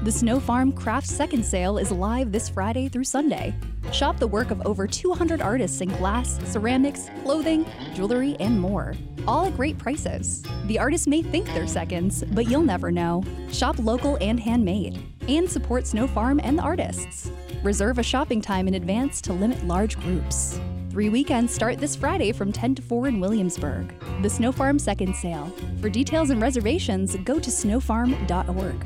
The 0.07 0.13
Snow 0.13 0.39
Farm 0.39 0.71
Craft 0.71 1.05
Second 1.05 1.43
Sale 1.43 1.77
is 1.79 1.91
live 1.91 2.31
this 2.31 2.47
Friday 2.47 2.87
through 2.87 3.03
Sunday. 3.03 3.53
Shop 3.91 4.17
the 4.17 4.25
work 4.25 4.51
of 4.51 4.65
over 4.65 4.87
200 4.87 5.41
artists 5.41 5.81
in 5.81 5.89
glass, 5.97 6.39
ceramics, 6.49 7.09
clothing, 7.23 7.65
jewelry, 7.93 8.37
and 8.39 8.57
more, 8.57 8.95
all 9.27 9.43
at 9.47 9.57
great 9.57 9.77
prices. 9.77 10.45
The 10.67 10.79
artists 10.79 11.07
may 11.07 11.21
think 11.21 11.47
they're 11.47 11.67
seconds, 11.67 12.23
but 12.31 12.49
you'll 12.49 12.61
never 12.61 12.89
know. 12.89 13.21
Shop 13.51 13.79
local 13.79 14.17
and 14.21 14.39
handmade, 14.39 14.97
and 15.27 15.49
support 15.49 15.85
Snow 15.85 16.07
Farm 16.07 16.39
and 16.41 16.57
the 16.57 16.63
artists. 16.63 17.29
Reserve 17.61 17.99
a 17.99 18.03
shopping 18.03 18.39
time 18.39 18.69
in 18.69 18.75
advance 18.75 19.19
to 19.19 19.33
limit 19.33 19.61
large 19.65 19.99
groups. 19.99 20.57
Three 20.89 21.09
weekends 21.09 21.53
start 21.53 21.79
this 21.79 21.97
Friday 21.97 22.31
from 22.31 22.53
10 22.53 22.75
to 22.75 22.81
4 22.81 23.09
in 23.09 23.19
Williamsburg. 23.19 23.93
The 24.21 24.29
Snow 24.29 24.53
Farm 24.53 24.79
Second 24.79 25.17
Sale. 25.17 25.51
For 25.81 25.89
details 25.89 26.29
and 26.29 26.41
reservations, 26.41 27.17
go 27.25 27.39
to 27.39 27.49
snowfarm.org. 27.49 28.85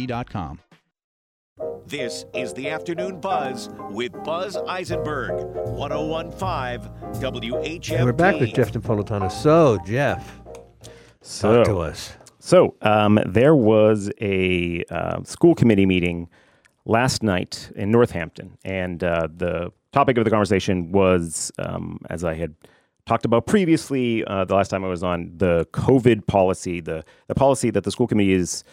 WHMP.com. 0.07 0.59
This 1.85 2.25
is 2.33 2.53
the 2.53 2.69
Afternoon 2.69 3.19
Buzz 3.19 3.69
with 3.89 4.11
Buzz 4.23 4.55
Eisenberg, 4.55 5.31
1015 5.67 7.21
WHMP. 7.21 7.95
And 7.95 8.05
we're 8.05 8.13
back 8.13 8.39
with 8.39 8.53
Jeff 8.53 8.71
Napolitano. 8.71 9.31
So, 9.31 9.77
Jeff, 9.85 10.41
So, 11.21 11.57
talk 11.57 11.65
to 11.67 11.79
us. 11.79 12.13
So, 12.39 12.75
um, 12.81 13.19
there 13.25 13.55
was 13.55 14.11
a 14.21 14.83
uh, 14.89 15.23
school 15.23 15.53
committee 15.53 15.85
meeting 15.85 16.29
last 16.85 17.21
night 17.21 17.71
in 17.75 17.91
Northampton, 17.91 18.57
and 18.63 19.03
uh, 19.03 19.27
the 19.35 19.71
topic 19.91 20.17
of 20.17 20.23
the 20.23 20.31
conversation 20.31 20.91
was, 20.91 21.51
um, 21.59 21.99
as 22.09 22.23
I 22.23 22.33
had 22.33 22.55
talked 23.05 23.25
about 23.25 23.45
previously, 23.45 24.23
uh, 24.25 24.45
the 24.45 24.55
last 24.55 24.69
time 24.69 24.83
I 24.83 24.87
was 24.87 25.03
on, 25.03 25.31
the 25.37 25.67
COVID 25.73 26.25
policy, 26.25 26.79
the 26.79 27.03
the 27.27 27.35
policy 27.35 27.69
that 27.71 27.83
the 27.83 27.91
school 27.91 28.07
committee 28.07 28.33
is 28.33 28.63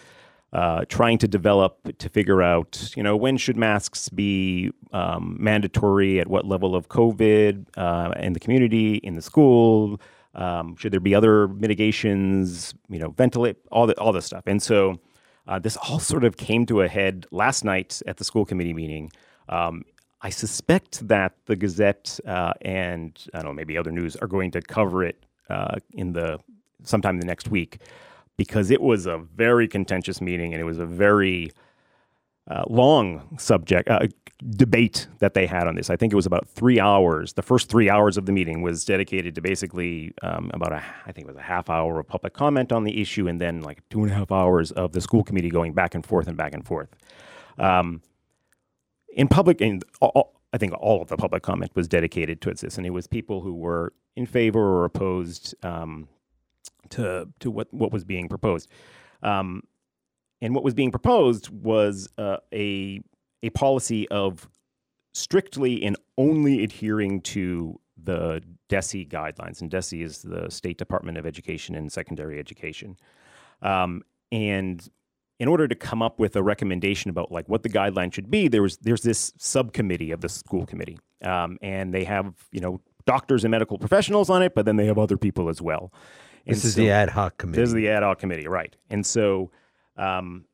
uh, 0.52 0.84
trying 0.88 1.18
to 1.18 1.28
develop 1.28 1.98
to 1.98 2.08
figure 2.08 2.42
out, 2.42 2.92
you 2.96 3.02
know, 3.02 3.16
when 3.16 3.36
should 3.36 3.56
masks 3.56 4.08
be 4.08 4.70
um, 4.92 5.36
mandatory 5.38 6.20
at 6.20 6.28
what 6.28 6.46
level 6.46 6.74
of 6.74 6.88
COVID 6.88 7.66
uh, 7.76 8.12
in 8.18 8.32
the 8.32 8.40
community, 8.40 8.94
in 8.96 9.14
the 9.14 9.22
school. 9.22 10.00
Um, 10.34 10.76
should 10.76 10.92
there 10.92 11.00
be 11.00 11.14
other 11.14 11.48
mitigations? 11.48 12.74
You 12.88 12.98
know, 12.98 13.10
ventilate 13.10 13.56
all 13.70 13.86
the 13.86 13.98
all 13.98 14.12
this 14.12 14.24
stuff. 14.24 14.44
And 14.46 14.62
so 14.62 15.00
uh, 15.46 15.58
this 15.58 15.76
all 15.76 15.98
sort 15.98 16.24
of 16.24 16.36
came 16.36 16.64
to 16.66 16.82
a 16.82 16.88
head 16.88 17.26
last 17.30 17.64
night 17.64 18.00
at 18.06 18.16
the 18.16 18.24
school 18.24 18.44
committee 18.44 18.74
meeting. 18.74 19.10
Um, 19.48 19.84
I 20.20 20.30
suspect 20.30 21.06
that 21.08 21.34
the 21.46 21.56
Gazette 21.56 22.18
uh, 22.26 22.52
and 22.62 23.18
I 23.34 23.38
don't 23.38 23.46
know 23.46 23.52
maybe 23.52 23.76
other 23.76 23.92
news 23.92 24.16
are 24.16 24.26
going 24.26 24.50
to 24.52 24.62
cover 24.62 25.04
it 25.04 25.24
uh, 25.50 25.76
in 25.92 26.12
the 26.12 26.38
sometime 26.84 27.16
in 27.16 27.20
the 27.20 27.26
next 27.26 27.48
week 27.48 27.80
because 28.38 28.70
it 28.70 28.80
was 28.80 29.04
a 29.04 29.18
very 29.18 29.68
contentious 29.68 30.22
meeting 30.22 30.54
and 30.54 30.60
it 30.60 30.64
was 30.64 30.78
a 30.78 30.86
very 30.86 31.50
uh, 32.50 32.64
long 32.70 33.36
subject 33.38 33.90
uh, 33.90 34.06
debate 34.50 35.08
that 35.18 35.34
they 35.34 35.44
had 35.44 35.66
on 35.66 35.74
this. 35.74 35.90
I 35.90 35.96
think 35.96 36.12
it 36.12 36.16
was 36.16 36.24
about 36.24 36.48
three 36.48 36.80
hours. 36.80 37.34
The 37.34 37.42
first 37.42 37.68
three 37.68 37.90
hours 37.90 38.16
of 38.16 38.24
the 38.24 38.32
meeting 38.32 38.62
was 38.62 38.84
dedicated 38.84 39.34
to 39.34 39.40
basically 39.42 40.14
um, 40.22 40.50
about 40.54 40.72
a 40.72 40.82
I 41.06 41.12
think 41.12 41.26
it 41.26 41.30
was 41.30 41.36
a 41.36 41.42
half 41.42 41.68
hour 41.68 41.98
of 41.98 42.06
public 42.06 42.32
comment 42.32 42.72
on 42.72 42.84
the 42.84 43.00
issue, 43.02 43.28
and 43.28 43.40
then 43.40 43.60
like 43.60 43.86
two 43.90 44.02
and 44.02 44.10
a 44.10 44.14
half 44.14 44.32
hours 44.32 44.70
of 44.70 44.92
the 44.92 45.00
school 45.00 45.24
committee 45.24 45.50
going 45.50 45.72
back 45.74 45.94
and 45.94 46.06
forth 46.06 46.28
and 46.28 46.36
back 46.36 46.54
and 46.54 46.64
forth. 46.64 46.88
Um, 47.58 48.00
in 49.12 49.26
public, 49.26 49.60
in 49.60 49.82
all, 50.00 50.40
I 50.52 50.58
think 50.58 50.72
all 50.78 51.02
of 51.02 51.08
the 51.08 51.16
public 51.16 51.42
comment 51.42 51.72
was 51.74 51.88
dedicated 51.88 52.40
towards 52.40 52.60
this, 52.60 52.78
and 52.78 52.86
it 52.86 52.90
was 52.90 53.08
people 53.08 53.40
who 53.40 53.54
were 53.54 53.92
in 54.14 54.26
favor 54.26 54.60
or 54.60 54.84
opposed 54.84 55.54
um, 55.64 56.08
to 56.90 57.28
to 57.40 57.50
what 57.50 57.72
what 57.72 57.92
was 57.92 58.04
being 58.04 58.28
proposed. 58.28 58.68
Um, 59.22 59.62
and 60.40 60.54
what 60.54 60.62
was 60.62 60.74
being 60.74 60.90
proposed 60.90 61.48
was 61.50 62.08
uh, 62.18 62.38
a 62.52 63.00
a 63.42 63.50
policy 63.50 64.08
of 64.08 64.48
strictly 65.12 65.82
and 65.82 65.96
only 66.16 66.62
adhering 66.62 67.20
to 67.20 67.80
the 68.02 68.42
DESE 68.68 69.06
guidelines, 69.08 69.60
and 69.60 69.70
DESE 69.70 69.94
is 69.94 70.22
the 70.22 70.50
State 70.50 70.78
Department 70.78 71.18
of 71.18 71.26
Education 71.26 71.74
and 71.74 71.90
Secondary 71.90 72.38
Education. 72.38 72.96
Um, 73.62 74.02
and 74.30 74.88
in 75.40 75.48
order 75.48 75.68
to 75.68 75.74
come 75.74 76.02
up 76.02 76.18
with 76.18 76.36
a 76.36 76.42
recommendation 76.42 77.10
about 77.10 77.30
like 77.30 77.48
what 77.48 77.62
the 77.62 77.68
guideline 77.68 78.12
should 78.12 78.30
be, 78.30 78.48
there 78.48 78.62
was 78.62 78.76
there's 78.78 79.02
this 79.02 79.32
subcommittee 79.38 80.10
of 80.12 80.20
the 80.20 80.28
school 80.28 80.66
committee, 80.66 80.98
um, 81.24 81.58
and 81.62 81.92
they 81.94 82.04
have 82.04 82.34
you 82.52 82.60
know 82.60 82.80
doctors 83.06 83.44
and 83.44 83.50
medical 83.50 83.78
professionals 83.78 84.28
on 84.28 84.42
it, 84.42 84.54
but 84.54 84.66
then 84.66 84.76
they 84.76 84.86
have 84.86 84.98
other 84.98 85.16
people 85.16 85.48
as 85.48 85.62
well. 85.62 85.92
This 86.46 86.64
is 86.64 86.74
the 86.74 86.90
ad 86.90 87.10
hoc 87.10 87.36
committee. 87.38 87.60
This 87.60 87.68
is 87.68 87.74
the 87.74 87.88
ad 87.88 88.02
hoc 88.02 88.18
committee, 88.18 88.48
right? 88.48 88.74
And 88.90 89.04
so, 89.04 89.50
um, 89.96 90.44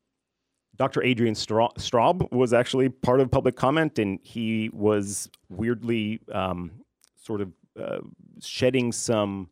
Dr. 0.76 1.02
Adrian 1.02 1.34
Stra- 1.34 1.68
Straub 1.78 2.30
was 2.32 2.52
actually 2.52 2.88
part 2.88 3.20
of 3.20 3.30
public 3.30 3.54
comment, 3.54 3.98
and 3.98 4.18
he 4.22 4.70
was 4.72 5.30
weirdly 5.48 6.20
um, 6.32 6.72
sort 7.16 7.40
of 7.40 7.52
uh, 7.80 7.98
shedding 8.40 8.90
some 8.90 9.48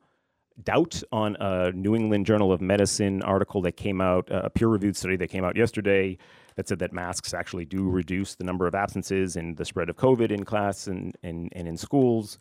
doubt 0.64 1.02
on 1.12 1.36
a 1.40 1.72
New 1.72 1.94
England 1.94 2.26
Journal 2.26 2.52
of 2.52 2.60
Medicine 2.60 3.22
article 3.22 3.62
that 3.62 3.72
came 3.72 4.00
out, 4.00 4.28
a 4.30 4.50
peer-reviewed 4.50 4.96
study 4.96 5.16
that 5.16 5.28
came 5.28 5.44
out 5.44 5.56
yesterday 5.56 6.18
that 6.56 6.68
said 6.68 6.78
that 6.80 6.92
masks 6.92 7.32
actually 7.32 7.64
do 7.64 7.88
reduce 7.88 8.34
the 8.34 8.44
number 8.44 8.66
of 8.66 8.74
absences 8.74 9.36
and 9.36 9.56
the 9.56 9.64
spread 9.64 9.88
of 9.88 9.96
COVID 9.96 10.30
in 10.30 10.44
class 10.44 10.86
and 10.86 11.16
and, 11.22 11.50
and 11.52 11.66
in 11.66 11.76
schools. 11.76 12.38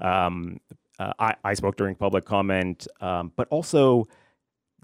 Um, 0.00 0.60
uh, 0.98 1.12
I, 1.18 1.34
I 1.44 1.54
spoke 1.54 1.76
during 1.76 1.94
public 1.94 2.24
comment, 2.24 2.86
um, 3.00 3.32
but 3.36 3.48
also 3.48 4.06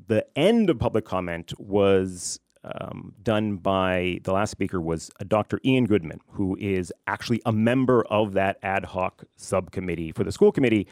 the 0.09 0.27
end 0.37 0.71
of 0.71 0.79
public 0.79 1.05
comment 1.05 1.53
was 1.59 2.41
um, 2.65 3.15
done 3.23 3.57
by 3.57 4.19
the 4.25 4.33
last 4.33 4.51
speaker 4.51 4.81
was 4.81 5.11
a 5.21 5.25
Dr. 5.25 5.61
Ian 5.65 5.87
Goodman, 5.87 6.21
who 6.33 6.57
is 6.61 6.93
actually 7.07 7.41
a 7.47 7.53
member 7.53 8.05
of 8.05 8.33
that 8.35 8.59
ad 8.63 8.85
hoc 8.85 9.25
subcommittee 9.37 10.13
for 10.13 10.25
the 10.25 10.33
school 10.33 10.53
committee, 10.53 10.87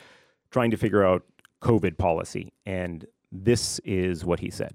trying 0.51 0.71
to 0.71 0.77
figure 0.77 1.05
out 1.05 1.25
COVID 1.62 1.99
policy. 1.99 2.53
And 2.64 3.07
this 3.31 3.81
is 3.81 4.25
what 4.25 4.41
he 4.41 4.51
said. 4.51 4.73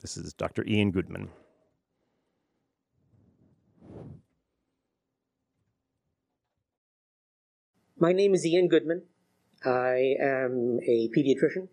This 0.00 0.16
is 0.16 0.32
Dr. 0.34 0.64
Ian 0.66 0.90
Goodman. 0.90 1.30
My 7.98 8.12
name 8.12 8.34
is 8.34 8.44
Ian 8.44 8.68
Goodman. 8.68 9.04
I 9.64 10.16
am 10.20 10.80
a 10.86 11.08
pediatrician. 11.16 11.68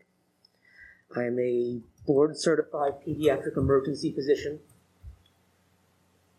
I 1.13 1.24
am 1.24 1.38
a 1.38 1.82
board 2.07 2.38
certified 2.38 2.93
pediatric 3.05 3.57
emergency 3.57 4.13
physician. 4.13 4.59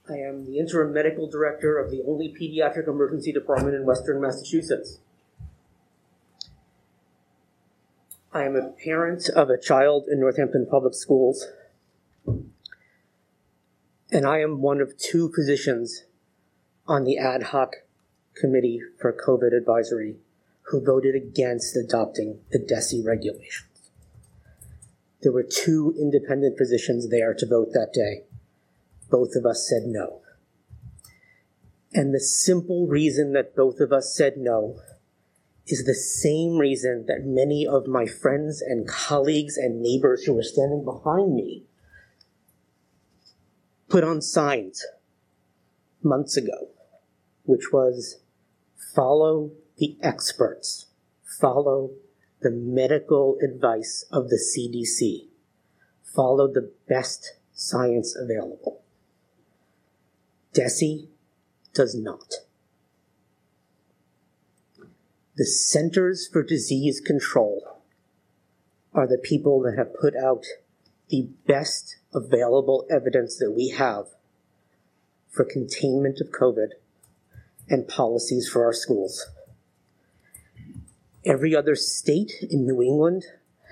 I 0.09 0.15
am 0.15 0.47
the 0.47 0.59
interim 0.59 0.95
medical 0.95 1.29
director 1.29 1.77
of 1.79 1.91
the 1.91 2.03
only 2.09 2.35
pediatric 2.35 2.89
emergency 2.89 3.31
department 3.31 3.77
in 3.77 3.85
Western 3.85 4.23
Massachusetts. 4.23 5.01
I 8.33 8.45
am 8.45 8.57
a 8.57 8.71
parent 8.83 9.29
of 9.29 9.51
a 9.51 9.61
child 9.61 10.07
in 10.11 10.19
Northampton 10.19 10.67
Public 10.71 10.95
Schools. 10.95 11.49
And 14.11 14.27
I 14.27 14.41
am 14.41 14.63
one 14.63 14.81
of 14.81 14.97
two 14.97 15.31
physicians 15.31 16.05
on 16.89 17.05
the 17.05 17.19
ad 17.19 17.43
hoc 17.43 17.84
committee 18.41 18.81
for 19.01 19.13
COVID 19.13 19.57
advisory 19.57 20.17
who 20.69 20.85
voted 20.85 21.15
against 21.15 21.77
adopting 21.77 22.41
the 22.51 22.59
DESE 22.59 23.05
regulations. 23.05 23.91
There 25.23 25.33
were 25.33 25.43
two 25.43 25.95
independent 25.99 26.59
physicians 26.59 27.09
there 27.11 27.35
to 27.35 27.47
vote 27.47 27.73
that 27.73 27.93
day. 27.93 28.25
Both 29.11 29.37
of 29.37 29.47
us 29.47 29.69
said 29.69 29.85
no. 29.87 30.21
And 31.93 32.13
the 32.13 32.21
simple 32.21 32.87
reason 32.87 33.33
that 33.33 33.55
both 33.55 33.79
of 33.81 33.93
us 33.93 34.15
said 34.15 34.37
no 34.37 34.81
is 35.67 35.85
the 35.85 35.95
same 35.95 36.59
reason 36.59 37.07
that 37.07 37.25
many 37.25 37.67
of 37.67 37.87
my 37.87 38.05
friends 38.05 38.61
and 38.61 38.87
colleagues 38.87 39.57
and 39.57 39.81
neighbors 39.81 40.25
who 40.25 40.35
were 40.35 40.43
standing 40.43 40.85
behind 40.85 41.35
me 41.35 41.65
put 43.89 44.05
on 44.05 44.21
signs 44.21 44.85
months 46.03 46.37
ago, 46.37 46.69
which 47.45 47.73
was 47.73 48.21
follow 48.95 49.51
the 49.79 49.97
experts, 50.03 50.87
follow 51.41 51.91
the 52.41 52.51
medical 52.51 53.39
advice 53.43 54.05
of 54.13 54.29
the 54.29 54.37
CDC, 54.39 55.29
follow 56.03 56.47
the 56.47 56.73
best 56.89 57.35
science 57.53 58.17
available. 58.17 58.83
DESE 60.53 61.09
does 61.73 61.95
not. 61.95 62.35
The 65.37 65.47
Centers 65.47 66.29
for 66.29 66.45
Disease 66.45 67.01
Control 67.01 67.81
are 68.93 69.09
the 69.09 69.19
people 69.19 69.61
that 69.63 69.77
have 69.77 69.99
put 70.01 70.15
out 70.15 70.45
the 71.09 71.29
best 71.49 71.97
available 72.15 72.87
evidence 72.89 73.37
that 73.39 73.51
we 73.51 73.71
have 73.71 74.07
for 75.29 75.45
containment 75.45 76.21
of 76.21 76.31
COVID 76.31 76.69
and 77.69 77.89
policies 77.89 78.49
for 78.49 78.65
our 78.65 78.73
schools. 78.73 79.27
Every 81.25 81.57
other 81.57 81.75
state 81.75 82.33
in 82.51 82.67
New 82.67 82.83
England 82.83 83.25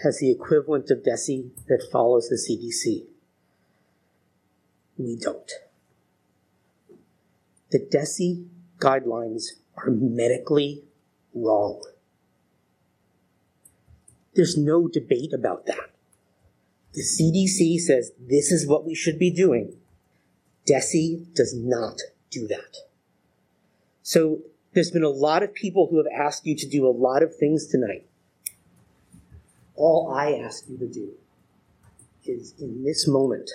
has 0.02 0.18
the 0.18 0.30
equivalent 0.30 0.90
of 0.90 1.04
DESE 1.04 1.50
that 1.68 1.88
follows 1.92 2.28
the 2.28 2.36
CDC. 2.36 3.06
We 4.96 5.16
don't. 5.16 5.50
The 7.70 7.78
DESE 7.78 8.44
guidelines 8.78 9.44
are 9.76 9.90
medically 9.90 10.84
wrong. 11.34 11.82
There's 14.34 14.56
no 14.56 14.88
debate 14.88 15.32
about 15.34 15.66
that. 15.66 15.90
The 16.94 17.02
CDC 17.02 17.78
says 17.80 18.12
this 18.18 18.50
is 18.50 18.66
what 18.66 18.84
we 18.84 18.94
should 18.94 19.18
be 19.18 19.30
doing. 19.30 19.76
DESE 20.66 21.26
does 21.34 21.54
not 21.54 21.98
do 22.30 22.46
that. 22.48 22.76
So 24.02 24.40
there's 24.72 24.90
been 24.90 25.04
a 25.04 25.08
lot 25.08 25.42
of 25.42 25.54
people 25.54 25.88
who 25.90 25.98
have 25.98 26.06
asked 26.14 26.46
you 26.46 26.56
to 26.56 26.68
do 26.68 26.86
a 26.86 26.90
lot 26.90 27.22
of 27.22 27.36
things 27.36 27.66
tonight. 27.66 28.06
All 29.74 30.12
I 30.12 30.32
ask 30.32 30.64
you 30.68 30.78
to 30.78 30.86
do 30.86 31.12
is 32.24 32.54
in 32.58 32.84
this 32.84 33.08
moment, 33.08 33.50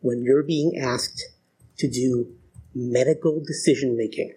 when 0.00 0.22
you're 0.22 0.42
being 0.42 0.78
asked 0.78 1.22
to 1.78 1.88
do 1.88 2.34
medical 2.74 3.40
decision 3.40 3.96
making, 3.96 4.34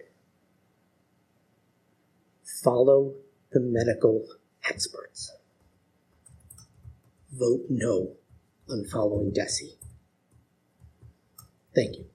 follow 2.62 3.14
the 3.52 3.60
medical 3.60 4.26
experts. 4.68 5.32
Vote 7.32 7.64
no 7.68 8.12
on 8.68 8.84
following 8.84 9.32
DESE. 9.32 9.76
Thank 11.74 11.96
you. 11.96 12.06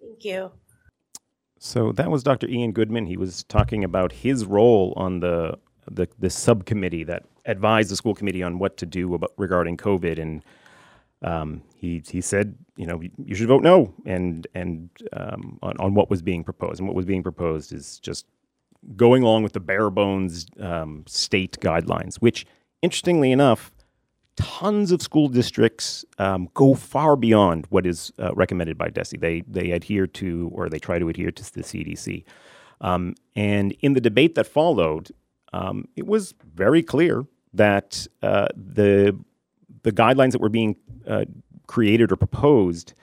Thank 0.00 0.24
you. 0.24 0.50
So 1.62 1.92
that 1.92 2.10
was 2.10 2.22
Dr. 2.22 2.48
Ian 2.48 2.72
Goodman. 2.72 3.04
He 3.04 3.18
was 3.18 3.44
talking 3.44 3.84
about 3.84 4.12
his 4.12 4.46
role 4.46 4.94
on 4.96 5.20
the 5.20 5.58
the, 5.90 6.08
the 6.18 6.30
subcommittee 6.30 7.04
that 7.04 7.24
advised 7.44 7.90
the 7.90 7.96
school 7.96 8.14
committee 8.14 8.42
on 8.42 8.58
what 8.58 8.76
to 8.78 8.86
do 8.86 9.12
about, 9.14 9.32
regarding 9.36 9.76
COVID, 9.76 10.18
and 10.18 10.42
um, 11.22 11.62
he 11.76 12.02
he 12.08 12.22
said, 12.22 12.56
you 12.76 12.86
know, 12.86 13.02
you 13.22 13.34
should 13.34 13.48
vote 13.48 13.62
no, 13.62 13.92
and 14.06 14.46
and 14.54 14.88
um, 15.12 15.58
on, 15.62 15.76
on 15.78 15.94
what 15.94 16.08
was 16.08 16.22
being 16.22 16.44
proposed, 16.44 16.80
and 16.80 16.88
what 16.88 16.96
was 16.96 17.04
being 17.04 17.22
proposed 17.22 17.74
is 17.74 17.98
just 17.98 18.24
going 18.96 19.22
along 19.22 19.42
with 19.42 19.52
the 19.52 19.60
bare 19.60 19.90
bones 19.90 20.46
um, 20.60 21.04
state 21.06 21.58
guidelines, 21.60 22.16
which, 22.16 22.46
interestingly 22.80 23.32
enough, 23.32 23.70
tons 24.40 24.90
of 24.90 25.02
school 25.02 25.28
districts 25.28 26.04
um, 26.18 26.48
go 26.54 26.74
far 26.74 27.16
beyond 27.16 27.66
what 27.68 27.86
is 27.86 28.12
uh, 28.18 28.32
recommended 28.34 28.78
by 28.78 28.88
DESE. 28.88 29.14
They 29.18 29.42
they 29.46 29.70
adhere 29.70 30.06
to 30.06 30.50
or 30.54 30.68
they 30.68 30.78
try 30.78 30.98
to 30.98 31.08
adhere 31.08 31.30
to 31.30 31.54
the 31.54 31.62
CDC. 31.62 32.24
Um, 32.80 33.14
and 33.36 33.72
in 33.80 33.92
the 33.92 34.00
debate 34.00 34.34
that 34.36 34.46
followed, 34.46 35.10
um, 35.52 35.86
it 35.96 36.06
was 36.06 36.34
very 36.54 36.82
clear 36.82 37.24
that 37.52 38.06
uh, 38.22 38.48
the 38.56 39.16
the 39.82 39.92
guidelines 39.92 40.32
that 40.32 40.40
were 40.40 40.48
being 40.48 40.76
uh, 41.06 41.24
created 41.66 42.10
or 42.10 42.16
proposed 42.16 42.94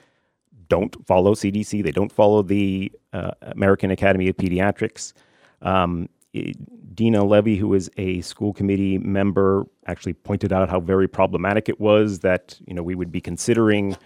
don't 0.68 0.94
follow 1.06 1.34
CDC. 1.34 1.82
They 1.82 1.92
don't 1.92 2.12
follow 2.12 2.42
the 2.42 2.92
uh, 3.12 3.30
American 3.42 3.90
Academy 3.90 4.28
of 4.28 4.36
Pediatrics. 4.36 5.12
Um, 5.62 6.08
Dina 6.94 7.24
Levy, 7.24 7.56
who 7.56 7.72
is 7.74 7.90
a 7.96 8.20
school 8.22 8.52
committee 8.52 8.98
member, 8.98 9.64
actually 9.86 10.14
pointed 10.14 10.52
out 10.52 10.68
how 10.68 10.80
very 10.80 11.06
problematic 11.08 11.68
it 11.68 11.78
was 11.80 12.20
that 12.20 12.58
you 12.66 12.74
know 12.74 12.82
we 12.82 12.94
would 12.94 13.12
be 13.12 13.20
considering 13.20 13.96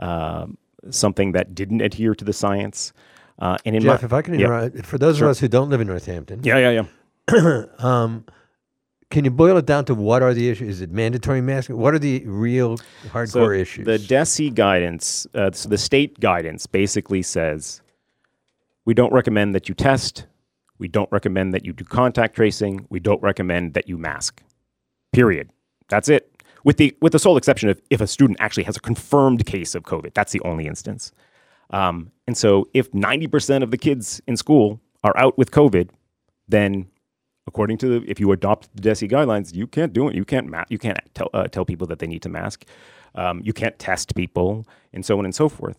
um 0.00 0.56
something 0.90 1.32
that 1.32 1.54
didn't 1.54 1.80
adhere 1.80 2.14
to 2.14 2.24
the 2.24 2.32
science. 2.32 2.92
Uh, 3.38 3.56
and 3.64 3.74
in 3.74 3.82
Jeff, 3.82 4.02
my, 4.02 4.06
if 4.06 4.12
I 4.12 4.20
can 4.22 4.34
Yeah. 4.34 4.46
interrupt, 4.46 4.84
for 4.86 4.98
those 4.98 5.16
Sure. 5.16 5.26
of 5.28 5.30
us 5.32 5.38
who 5.40 5.48
don't 5.48 5.70
live 5.70 5.80
in 5.80 5.86
Northampton, 5.88 6.40
Yeah, 6.44 6.58
yeah, 6.58 6.84
yeah. 7.32 7.64
um, 7.78 8.24
can 9.10 9.24
you 9.24 9.30
boil 9.30 9.56
it 9.56 9.64
down 9.66 9.84
to 9.86 9.94
what 9.94 10.22
are 10.22 10.34
the 10.34 10.48
issues? 10.50 10.68
Is 10.76 10.80
it 10.82 10.90
mandatory 10.92 11.40
masking? 11.40 11.78
What 11.78 11.94
are 11.94 11.98
the 11.98 12.22
real 12.26 12.76
hardcore 13.12 13.28
So 13.28 13.50
issues? 13.50 13.86
The 13.86 13.98
DESE 13.98 14.50
guidance, 14.54 15.26
uh, 15.34 15.50
so 15.52 15.68
the 15.68 15.78
state 15.78 16.20
guidance 16.20 16.66
basically 16.66 17.22
says 17.22 17.80
we 18.84 18.92
don't 18.94 19.12
recommend 19.12 19.54
that 19.54 19.68
you 19.68 19.74
test, 19.74 20.26
we 20.78 20.88
don't 20.88 21.10
recommend 21.12 21.54
that 21.54 21.64
you 21.64 21.72
do 21.72 21.84
contact 21.84 22.36
tracing, 22.36 22.86
we 22.90 23.00
don't 23.00 23.22
recommend 23.22 23.74
that 23.74 23.88
you 23.88 23.96
mask. 23.96 24.42
Period. 25.12 25.50
That's 25.88 26.08
it. 26.08 26.30
With 26.64 26.78
the 26.78 26.96
with 27.00 27.12
the 27.12 27.18
sole 27.18 27.36
exception 27.36 27.68
of 27.68 27.80
if 27.90 28.00
a 28.00 28.06
student 28.06 28.40
actually 28.40 28.64
has 28.64 28.76
a 28.76 28.80
confirmed 28.80 29.44
case 29.46 29.74
of 29.74 29.82
COVID, 29.82 30.14
that's 30.14 30.32
the 30.32 30.40
only 30.40 30.66
instance. 30.66 31.12
Um, 31.70 32.10
and 32.26 32.36
so, 32.36 32.68
if 32.72 32.92
ninety 32.94 33.26
percent 33.26 33.62
of 33.62 33.70
the 33.70 33.76
kids 33.76 34.22
in 34.26 34.36
school 34.36 34.80
are 35.02 35.16
out 35.16 35.36
with 35.36 35.50
COVID, 35.50 35.90
then 36.48 36.86
according 37.46 37.78
to 37.78 37.86
the, 38.00 38.10
if 38.10 38.18
you 38.18 38.32
adopt 38.32 38.74
the 38.74 38.80
DESE 38.80 39.02
guidelines, 39.02 39.54
you 39.54 39.66
can't 39.66 39.92
do 39.92 40.08
it. 40.08 40.14
You 40.14 40.24
can't 40.24 40.48
ma- 40.48 40.64
you 40.70 40.78
can't 40.78 40.98
tell 41.14 41.28
uh, 41.34 41.48
tell 41.48 41.64
people 41.64 41.86
that 41.88 41.98
they 41.98 42.06
need 42.06 42.22
to 42.22 42.28
mask. 42.28 42.64
Um, 43.14 43.42
you 43.44 43.52
can't 43.52 43.78
test 43.78 44.14
people, 44.14 44.66
and 44.92 45.04
so 45.04 45.18
on 45.18 45.24
and 45.24 45.34
so 45.34 45.48
forth. 45.48 45.76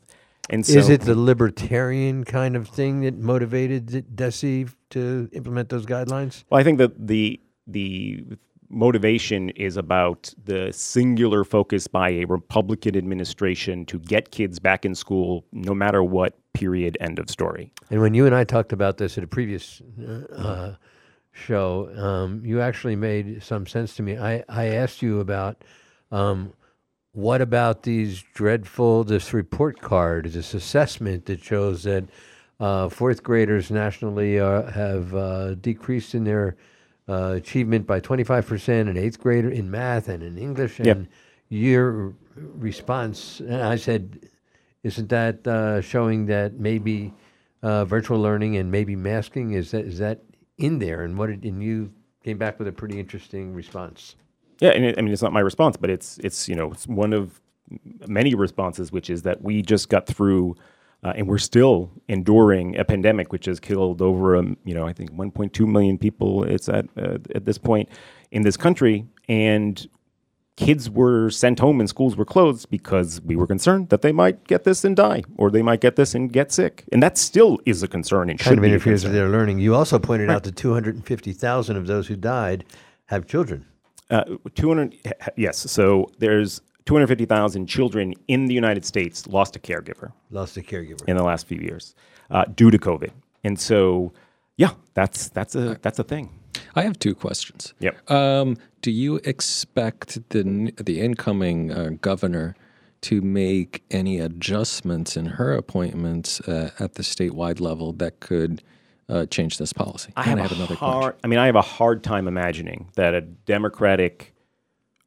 And 0.49 0.65
so, 0.65 0.77
is 0.77 0.89
it 0.89 1.01
the 1.01 1.15
libertarian 1.15 2.23
kind 2.23 2.55
of 2.55 2.67
thing 2.67 3.01
that 3.01 3.17
motivated 3.17 3.87
D- 3.87 4.03
DESE 4.13 4.75
to 4.91 5.29
implement 5.33 5.69
those 5.69 5.85
guidelines? 5.85 6.43
Well, 6.49 6.59
I 6.59 6.63
think 6.63 6.77
that 6.77 7.07
the 7.07 7.39
the 7.67 8.23
motivation 8.69 9.49
is 9.51 9.77
about 9.77 10.33
the 10.43 10.71
singular 10.71 11.43
focus 11.43 11.87
by 11.87 12.09
a 12.09 12.25
Republican 12.25 12.95
administration 12.95 13.85
to 13.85 13.99
get 13.99 14.31
kids 14.31 14.59
back 14.59 14.85
in 14.85 14.95
school, 14.95 15.45
no 15.51 15.73
matter 15.73 16.03
what. 16.03 16.35
Period. 16.53 16.97
End 17.01 17.19
of 17.19 17.29
story. 17.29 17.73
And 17.89 17.99
when 17.99 18.13
you 18.13 18.25
and 18.25 18.33
I 18.33 18.45
talked 18.45 18.71
about 18.71 18.97
this 18.97 19.17
at 19.17 19.25
a 19.25 19.27
previous 19.27 19.81
uh, 20.33 20.75
show, 21.33 21.89
um, 21.97 22.41
you 22.45 22.61
actually 22.61 22.95
made 22.95 23.43
some 23.43 23.67
sense 23.67 23.93
to 23.97 24.03
me. 24.03 24.17
I, 24.17 24.41
I 24.47 24.67
asked 24.67 25.01
you 25.01 25.19
about 25.19 25.65
um, 26.13 26.53
what 27.15 27.41
about 27.41 27.83
these 27.83 28.23
dreadful, 28.33 29.05
this 29.05 29.33
report 29.33 29.79
card, 29.79 30.25
this 30.25 30.53
assessment 30.53 31.25
that 31.25 31.41
shows 31.41 31.83
that 31.83 32.03
uh, 32.59 32.89
fourth 32.89 33.23
graders 33.23 33.71
nationally 33.71 34.37
are, 34.37 34.69
have 34.69 35.15
uh, 35.15 35.55
decreased 35.55 36.13
in 36.13 36.25
their 36.25 36.57
uh, 37.07 37.33
achievement 37.37 37.87
by 37.87 38.01
25%, 38.01 38.67
and 38.67 38.97
eighth 38.97 39.19
grader 39.19 39.49
in 39.49 39.71
math 39.71 40.09
and 40.09 40.23
in 40.23 40.37
English. 40.37 40.79
And 40.79 40.87
Yep. 40.87 41.07
your 41.49 42.13
response, 42.35 43.39
and 43.39 43.61
I 43.61 43.77
said, 43.77 44.29
isn't 44.83 45.09
that 45.09 45.47
uh, 45.47 45.81
showing 45.81 46.25
that 46.25 46.59
maybe 46.59 47.13
uh, 47.63 47.85
virtual 47.85 48.19
learning 48.19 48.57
and 48.57 48.69
maybe 48.69 48.95
masking 48.95 49.53
is 49.53 49.71
that 49.71 49.85
is 49.85 49.99
that 49.99 50.21
in 50.57 50.79
there? 50.79 51.03
And 51.03 51.17
what 51.17 51.27
did, 51.27 51.43
and 51.45 51.63
you 51.63 51.91
came 52.23 52.37
back 52.37 52.59
with 52.59 52.67
a 52.67 52.71
pretty 52.71 52.99
interesting 52.99 53.53
response. 53.53 54.15
Yeah, 54.59 54.69
and 54.69 54.85
it, 54.85 54.97
I 54.97 55.01
mean 55.01 55.11
it's 55.13 55.21
not 55.21 55.33
my 55.33 55.41
response, 55.41 55.77
but 55.77 55.89
it's 55.89 56.17
it's 56.19 56.47
you 56.49 56.55
know 56.55 56.71
it's 56.71 56.87
one 56.87 57.13
of 57.13 57.41
many 58.07 58.35
responses, 58.35 58.91
which 58.91 59.09
is 59.09 59.23
that 59.23 59.41
we 59.41 59.61
just 59.61 59.89
got 59.89 60.05
through, 60.07 60.55
uh, 61.03 61.13
and 61.15 61.27
we're 61.27 61.37
still 61.39 61.89
enduring 62.07 62.77
a 62.77 62.85
pandemic, 62.85 63.31
which 63.31 63.45
has 63.45 63.59
killed 63.59 64.01
over 64.01 64.35
um, 64.35 64.55
you 64.65 64.73
know 64.73 64.87
I 64.87 64.93
think 64.93 65.11
1.2 65.11 65.67
million 65.67 65.97
people. 65.97 66.43
It's 66.43 66.69
at 66.69 66.85
uh, 66.97 67.17
at 67.33 67.45
this 67.45 67.57
point 67.57 67.89
in 68.31 68.43
this 68.43 68.55
country, 68.57 69.05
and 69.27 69.87
kids 70.57 70.89
were 70.89 71.29
sent 71.29 71.59
home 71.59 71.81
and 71.81 71.89
schools 71.89 72.15
were 72.15 72.23
closed 72.23 72.69
because 72.69 73.19
we 73.23 73.35
were 73.35 73.45
concerned 73.45 73.89
that 73.89 74.01
they 74.01 74.13
might 74.13 74.47
get 74.47 74.63
this 74.63 74.85
and 74.85 74.95
die, 74.95 75.21
or 75.37 75.51
they 75.51 75.61
might 75.61 75.81
get 75.81 75.97
this 75.97 76.15
and 76.15 76.31
get 76.31 76.49
sick, 76.49 76.85
and 76.93 77.03
that 77.03 77.17
still 77.17 77.59
is 77.65 77.83
a 77.83 77.89
concern 77.89 78.29
and 78.29 78.39
Kind 78.39 78.51
should 78.53 78.57
of 78.59 78.63
interferes 78.63 79.03
with 79.03 79.11
their 79.11 79.27
learning. 79.27 79.59
You 79.59 79.75
also 79.75 79.99
pointed 79.99 80.29
Right. 80.29 80.35
out 80.35 80.43
that 80.43 80.55
250,000 80.55 81.75
of 81.75 81.87
those 81.87 82.07
who 82.07 82.15
died 82.15 82.63
have 83.07 83.27
children. 83.27 83.65
Uh, 84.09 84.23
200, 84.53 84.95
yes. 85.35 85.57
So 85.71 86.11
there's 86.19 86.61
250,000 86.85 87.67
children 87.67 88.13
in 88.27 88.45
the 88.45 88.53
United 88.53 88.85
States 88.85 89.27
lost 89.27 89.55
a 89.55 89.59
caregiver. 89.59 90.11
Lost 90.29 90.57
a 90.57 90.61
caregiver. 90.61 91.03
In 91.07 91.17
the 91.17 91.23
last 91.23 91.47
few 91.47 91.59
years 91.59 91.95
uh, 92.29 92.45
due 92.45 92.71
to 92.71 92.77
COVID. 92.77 93.11
And 93.43 93.59
so, 93.59 94.13
yeah, 94.57 94.71
that's, 94.93 95.29
that's, 95.29 95.55
a, 95.55 95.77
that's 95.81 95.99
a 95.99 96.03
thing. 96.03 96.29
I 96.75 96.83
have 96.83 96.99
two 96.99 97.15
questions. 97.15 97.73
Yep. 97.79 98.11
Um, 98.11 98.57
do 98.81 98.91
you 98.91 99.15
expect 99.23 100.29
the 100.29 100.73
the 100.77 101.01
incoming 101.01 101.71
uh, 101.71 101.91
governor 102.01 102.55
to 103.01 103.21
make 103.21 103.83
any 103.91 104.19
adjustments 104.19 105.15
in 105.15 105.25
her 105.25 105.53
appointments 105.53 106.41
uh, 106.41 106.71
at 106.79 106.95
the 106.95 107.03
statewide 107.03 107.59
level 107.59 107.93
that 107.93 108.19
could 108.19 108.63
uh, 109.09 109.25
change 109.27 109.57
this 109.57 109.73
policy? 109.73 110.11
I 110.15 110.29
And 110.29 110.39
have, 110.39 110.51
another 110.51 110.75
hard, 110.75 111.15
I 111.23 111.27
mean, 111.27 111.39
I 111.39 111.45
have 111.45 111.55
a 111.55 111.61
hard 111.61 112.03
time 112.03 112.27
imagining 112.27 112.89
that 112.95 113.13
a 113.13 113.21
Democratic 113.21 114.33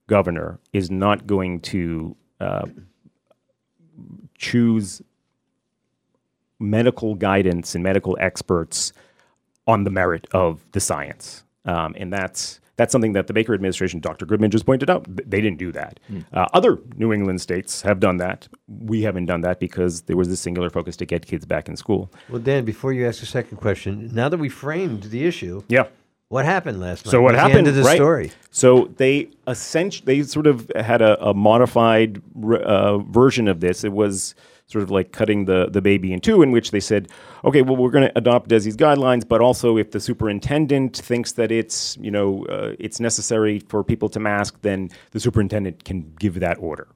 governor 0.06 0.58
is 0.72 0.90
not 0.90 1.26
going 1.26 1.60
to 1.60 2.16
uh, 2.40 2.66
choose 4.36 5.02
medical 6.60 7.14
guidance 7.14 7.74
and 7.74 7.84
medical 7.84 8.16
experts 8.20 8.92
on 9.66 9.84
the 9.84 9.90
merit 9.90 10.26
of 10.32 10.64
the 10.72 10.80
science, 10.80 11.44
um, 11.64 11.94
and 11.98 12.12
that's 12.12 12.60
that's 12.78 12.92
something 12.92 13.12
that 13.12 13.26
the 13.26 13.32
Baker 13.34 13.52
administration, 13.52 14.00
Dr. 14.00 14.24
Goodman, 14.24 14.50
just 14.50 14.64
pointed 14.64 14.88
out. 14.88 15.04
They 15.08 15.40
didn't 15.42 15.58
do 15.58 15.70
that. 15.72 16.00
Hmm. 16.08 16.20
Uh, 16.32 16.46
other 16.54 16.78
New 16.96 17.12
England 17.12 17.40
states 17.42 17.82
have 17.82 18.00
done 18.00 18.16
that. 18.18 18.48
We 18.68 19.02
haven't 19.02 19.26
done 19.26 19.42
that 19.42 19.60
because 19.60 20.02
there 20.02 20.16
was 20.16 20.28
this 20.28 20.40
singular 20.40 20.70
focus 20.70 20.96
to 20.98 21.04
get 21.04 21.26
kids 21.26 21.44
back 21.44 21.68
in 21.68 21.76
school. 21.76 22.10
Well, 22.30 22.40
Dan, 22.40 22.64
before 22.64 22.92
you 22.92 23.06
ask 23.06 23.22
a 23.22 23.26
second 23.26 23.58
question, 23.58 24.08
now 24.14 24.28
that 24.30 24.38
we 24.38 24.48
framed 24.48 25.02
the 25.04 25.26
issue, 25.26 25.62
Yeah. 25.68 25.88
what 26.28 26.44
happened 26.44 26.80
last 26.80 27.04
night? 27.04 27.10
So 27.10 27.20
what 27.20 27.34
What's 27.34 27.46
happened? 27.46 27.66
The 27.66 27.72
the 27.72 27.82
right? 27.82 27.96
story. 27.96 28.30
So 28.52 28.90
they 28.96 29.28
essentially 29.48 30.06
they 30.06 30.22
sort 30.22 30.46
of 30.46 30.70
had 30.76 31.02
a, 31.02 31.20
a 31.22 31.34
modified 31.34 32.22
uh, 32.44 32.98
version 32.98 33.48
of 33.48 33.58
this. 33.60 33.82
It 33.84 33.92
was 33.92 34.34
sort 34.68 34.82
of 34.82 34.90
like 34.90 35.12
cutting 35.12 35.46
the 35.46 35.68
the 35.70 35.82
baby 35.82 36.12
in 36.12 36.20
two, 36.20 36.42
in 36.42 36.52
which 36.52 36.70
they 36.70 36.80
said, 36.80 37.08
okay, 37.44 37.62
well 37.62 37.76
we're 37.76 37.90
going 37.90 38.06
to 38.08 38.18
adopt 38.18 38.48
DESE's 38.48 38.76
guidelines, 38.76 39.26
but 39.26 39.40
also 39.40 39.76
if 39.76 39.90
the 39.90 40.00
superintendent 40.00 40.96
thinks 40.96 41.32
that 41.32 41.50
it's 41.50 41.96
you 42.00 42.10
know 42.10 42.44
uh, 42.46 42.74
it's 42.78 43.00
necessary 43.00 43.58
for 43.58 43.82
people 43.82 44.08
to 44.10 44.20
mask, 44.20 44.58
then 44.62 44.90
the 45.10 45.20
superintendent 45.20 45.84
can 45.84 46.12
give 46.20 46.38
that 46.40 46.58
order. 46.60 46.88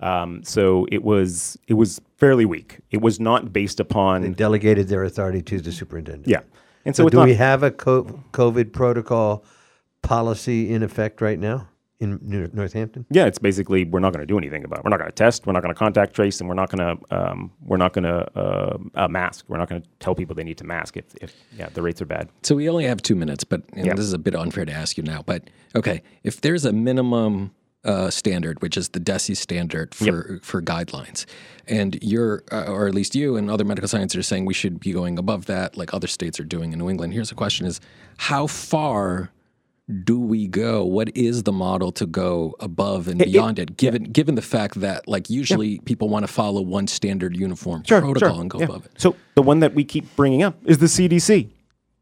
Um, 0.00 0.42
so 0.44 0.86
it 0.90 1.02
was 1.04 1.56
it 1.68 1.74
was 1.74 2.00
fairly 2.18 2.44
weak. 2.44 2.78
It 2.90 3.00
was 3.00 3.20
not 3.20 3.52
based 3.52 3.80
upon 3.80 4.22
They 4.22 4.30
delegated 4.30 4.88
their 4.88 5.04
authority 5.04 5.42
to 5.42 5.60
the 5.60 5.72
superintendent. 5.72 6.28
Yeah. 6.28 6.40
And 6.84 6.96
so, 6.96 7.04
so 7.04 7.08
do 7.10 7.16
not- 7.18 7.26
we 7.26 7.34
have 7.34 7.62
a 7.62 7.70
COVID 7.70 8.72
protocol 8.72 9.44
policy 10.02 10.72
in 10.72 10.82
effect 10.82 11.20
right 11.20 11.38
now 11.38 11.68
in 12.00 12.18
New- 12.22 12.50
Northampton? 12.52 13.06
Yeah, 13.10 13.26
it's 13.26 13.38
basically 13.38 13.84
we're 13.84 14.00
not 14.00 14.12
going 14.12 14.22
to 14.22 14.26
do 14.26 14.38
anything 14.38 14.64
about 14.64 14.78
it. 14.80 14.84
We're 14.84 14.90
not 14.90 14.98
going 14.98 15.10
to 15.10 15.14
test. 15.14 15.46
We're 15.46 15.52
not 15.52 15.62
going 15.62 15.74
to 15.74 15.78
contact 15.78 16.14
trace, 16.14 16.40
and 16.40 16.48
we're 16.48 16.54
not 16.56 16.70
going 16.70 16.98
to 16.98 17.16
um, 17.16 17.52
we're 17.64 17.76
not 17.76 17.92
going 17.92 18.04
to 18.04 18.38
uh, 18.38 18.78
uh, 18.94 19.08
mask. 19.08 19.44
We're 19.48 19.58
not 19.58 19.68
going 19.68 19.82
to 19.82 19.88
tell 20.00 20.14
people 20.14 20.34
they 20.34 20.44
need 20.44 20.58
to 20.58 20.64
mask 20.64 20.96
if, 20.96 21.04
if 21.20 21.34
yeah 21.56 21.68
the 21.72 21.82
rates 21.82 22.00
are 22.02 22.06
bad. 22.06 22.28
So 22.42 22.54
we 22.56 22.68
only 22.68 22.86
have 22.86 23.02
two 23.02 23.14
minutes, 23.14 23.44
but 23.44 23.62
you 23.76 23.82
know, 23.82 23.88
Yeah. 23.88 23.94
this 23.94 24.04
is 24.06 24.12
a 24.12 24.18
bit 24.18 24.34
unfair 24.34 24.64
to 24.64 24.72
ask 24.72 24.96
you 24.96 25.02
now. 25.04 25.22
But 25.22 25.44
okay, 25.76 26.02
if 26.24 26.40
there's 26.40 26.64
a 26.64 26.72
minimum 26.72 27.52
uh, 27.84 28.10
standard, 28.10 28.60
which 28.60 28.76
is 28.76 28.90
the 28.90 29.00
DESE 29.00 29.38
standard 29.38 29.94
for 29.94 30.38
for 30.42 30.60
guidelines, 30.60 31.24
and 31.66 31.98
you're, 32.02 32.42
uh, 32.52 32.64
or 32.64 32.86
at 32.88 32.94
least 32.94 33.14
you 33.14 33.36
and 33.36 33.50
other 33.50 33.64
medical 33.64 33.88
scientists 33.88 34.16
are 34.18 34.22
saying 34.22 34.44
we 34.44 34.52
should 34.52 34.80
be 34.80 34.92
going 34.92 35.18
above 35.18 35.46
that, 35.46 35.76
like 35.78 35.94
other 35.94 36.06
states 36.06 36.38
are 36.38 36.44
doing 36.44 36.72
in 36.74 36.78
New 36.78 36.90
England. 36.90 37.12
Here's 37.14 37.30
the 37.30 37.34
question: 37.34 37.66
Is 37.66 37.80
how 38.18 38.46
far 38.46 39.30
do 39.90 40.18
we 40.18 40.46
go? 40.46 40.84
What 40.84 41.14
is 41.16 41.42
the 41.42 41.52
model 41.52 41.92
to 41.92 42.06
go 42.06 42.54
above 42.60 43.08
and 43.08 43.20
It- 43.20 43.28
it- 43.28 43.32
beyond 43.32 43.58
it? 43.58 43.76
Given 43.76 44.04
given 44.04 44.34
the 44.36 44.42
fact 44.42 44.80
that 44.80 45.06
like 45.08 45.28
usually 45.28 45.78
people 45.80 46.08
want 46.08 46.22
to 46.26 46.32
follow 46.32 46.62
one 46.62 46.86
standard 46.86 47.36
uniform 47.36 47.82
Sure, 47.86 48.00
protocol 48.00 48.34
sure, 48.34 48.40
and 48.40 48.50
go 48.50 48.58
yeah. 48.58 48.64
above 48.66 48.86
it. 48.86 48.92
So 48.98 49.14
the 49.34 49.42
one 49.42 49.60
that 49.60 49.74
we 49.74 49.84
keep 49.84 50.14
bringing 50.16 50.42
up 50.42 50.56
is 50.64 50.78
the 50.78 50.86
CDC, 50.88 51.48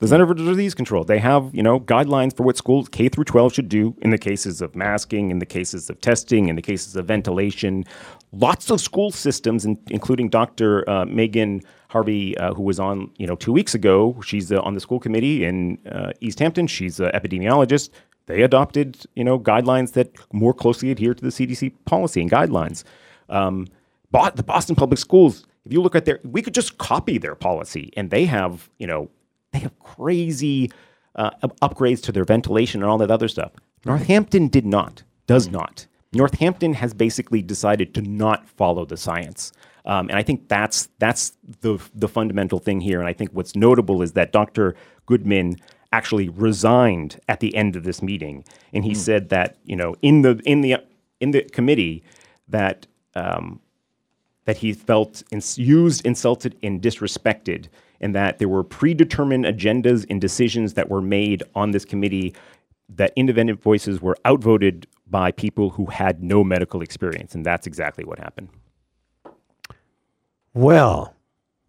the 0.01 0.09
Center 0.09 0.27
for 0.27 0.35
Disease 0.35 0.75
Control. 0.75 1.03
They 1.05 1.19
have 1.19 1.51
you 1.53 1.63
know 1.63 1.81
guidelines 1.81 2.37
for 2.37 2.43
what 2.45 2.57
schools 2.57 2.89
K 2.89 3.09
through 3.09 3.25
12 3.25 3.53
should 3.55 3.69
do 3.69 3.95
in 4.03 4.11
the 4.11 4.19
cases 4.19 4.61
of 4.61 4.77
masking, 4.77 5.31
in 5.31 5.39
the 5.39 5.47
cases 5.47 5.91
of 5.91 6.01
testing, 6.01 6.49
in 6.49 6.57
the 6.57 6.63
cases 6.63 6.95
of 6.97 7.07
ventilation. 7.07 7.85
Lots 8.33 8.71
of 8.71 8.81
school 8.81 9.11
systems, 9.11 9.65
in, 9.65 9.79
including 9.91 10.29
Dr. 10.29 10.89
Uh, 10.89 11.07
Megan 11.07 11.63
Harvey, 11.89 12.37
uh, 12.39 12.55
who 12.55 12.63
was 12.63 12.79
on 12.79 13.11
you 13.19 13.27
know 13.27 13.37
two 13.37 13.53
weeks 13.53 13.75
ago. 13.75 14.21
She's 14.25 14.53
uh, 14.53 14.61
on 14.61 14.75
the 14.75 14.81
school 14.81 15.01
committee 15.01 15.45
in 15.45 15.79
uh, 15.91 16.13
Easthampton. 16.21 16.69
She's 16.69 17.01
an 17.01 17.11
epidemiologist. 17.13 17.91
They 18.27 18.43
adopted 18.43 19.07
you 19.15 19.25
know 19.25 19.39
guidelines 19.39 19.93
that 19.93 20.13
more 20.33 20.55
closely 20.55 20.91
adhere 20.91 21.15
to 21.15 21.23
the 21.23 21.31
CDC 21.31 21.73
policy 21.85 22.21
and 22.21 22.31
guidelines. 22.31 22.85
Um, 23.29 23.67
Bo- 24.11 24.31
the 24.35 24.43
Boston 24.43 24.75
Public 24.75 24.99
Schools, 24.99 25.47
if 25.65 25.73
you 25.73 25.83
look 25.83 25.95
at 25.95 26.05
their, 26.05 26.21
we 26.25 26.41
could 26.43 26.55
just 26.55 26.79
copy 26.79 27.19
their 27.19 27.35
policy, 27.35 27.93
and 27.97 28.11
they 28.11 28.25
have, 28.25 28.71
you 28.79 28.87
know, 28.87 29.11
they 29.53 29.59
have 29.59 29.79
crazy 29.81 30.71
uh, 31.15 31.31
upgrades 31.63 32.03
to 32.05 32.13
their 32.13 32.25
ventilation 32.25 32.83
and 32.83 32.91
all 32.91 32.99
that 32.99 33.11
other 33.11 33.29
stuff. 33.29 33.53
Northampton 33.85 34.49
did 34.49 34.65
not, 34.65 35.03
does 35.27 35.49
not. 35.49 35.87
Northampton 36.13 36.73
has 36.75 36.95
basically 36.95 37.43
decided 37.43 37.95
to 37.95 38.03
not 38.03 38.49
follow 38.49 38.87
the 38.87 38.97
science, 38.97 39.53
um, 39.89 40.11
and 40.11 40.19
I 40.19 40.23
think 40.23 40.49
that's 40.49 40.89
that's 40.99 41.33
the 41.63 41.81
the 41.95 42.09
fundamental 42.09 42.59
thing 42.59 42.81
here. 42.81 43.01
And 43.01 43.09
I 43.09 43.15
think 43.15 43.31
what's 43.33 43.57
notable 43.57 44.03
is 44.03 44.13
that 44.13 44.33
Dr. 44.33 44.77
Goodman 45.07 45.57
actually 45.93 46.29
resigned 46.29 47.19
at 47.29 47.41
the 47.41 47.55
end 47.57 47.75
of 47.75 47.85
this 47.85 48.03
meeting, 48.03 48.45
and 48.75 48.85
he 48.85 48.95
said 48.95 49.31
that 49.31 49.57
you 49.65 49.75
know 49.75 49.97
in 50.03 50.23
the 50.23 50.41
in 50.45 50.61
the 50.61 50.77
in 51.21 51.31
the 51.31 51.43
committee 51.45 52.05
that 52.49 52.87
um, 53.15 53.61
that 54.45 54.59
he 54.59 54.75
felt 54.75 55.23
ins- 55.31 55.59
used, 55.59 56.05
insulted, 56.05 56.55
and 56.63 56.83
disrespected, 56.83 57.69
and 58.01 58.15
that 58.15 58.39
there 58.39 58.49
were 58.49 58.65
predetermined 58.65 59.47
agendas 59.47 60.05
and 60.11 60.21
decisions 60.21 60.75
that 60.75 60.91
were 60.91 61.03
made 61.03 61.43
on 61.55 61.71
this 61.71 61.87
committee 61.87 62.35
that 62.91 63.13
independent 63.17 63.63
voices 63.63 64.03
were 64.03 64.17
outvoted 64.27 64.87
by 65.07 65.33
people 65.33 65.71
who 65.71 65.87
had 65.87 66.23
no 66.23 66.45
medical 66.45 66.83
experience, 66.83 67.35
and 67.35 67.45
that's 67.47 67.67
exactly 67.67 68.05
what 68.05 68.19
happened. 68.19 68.51
Well, 70.59 71.15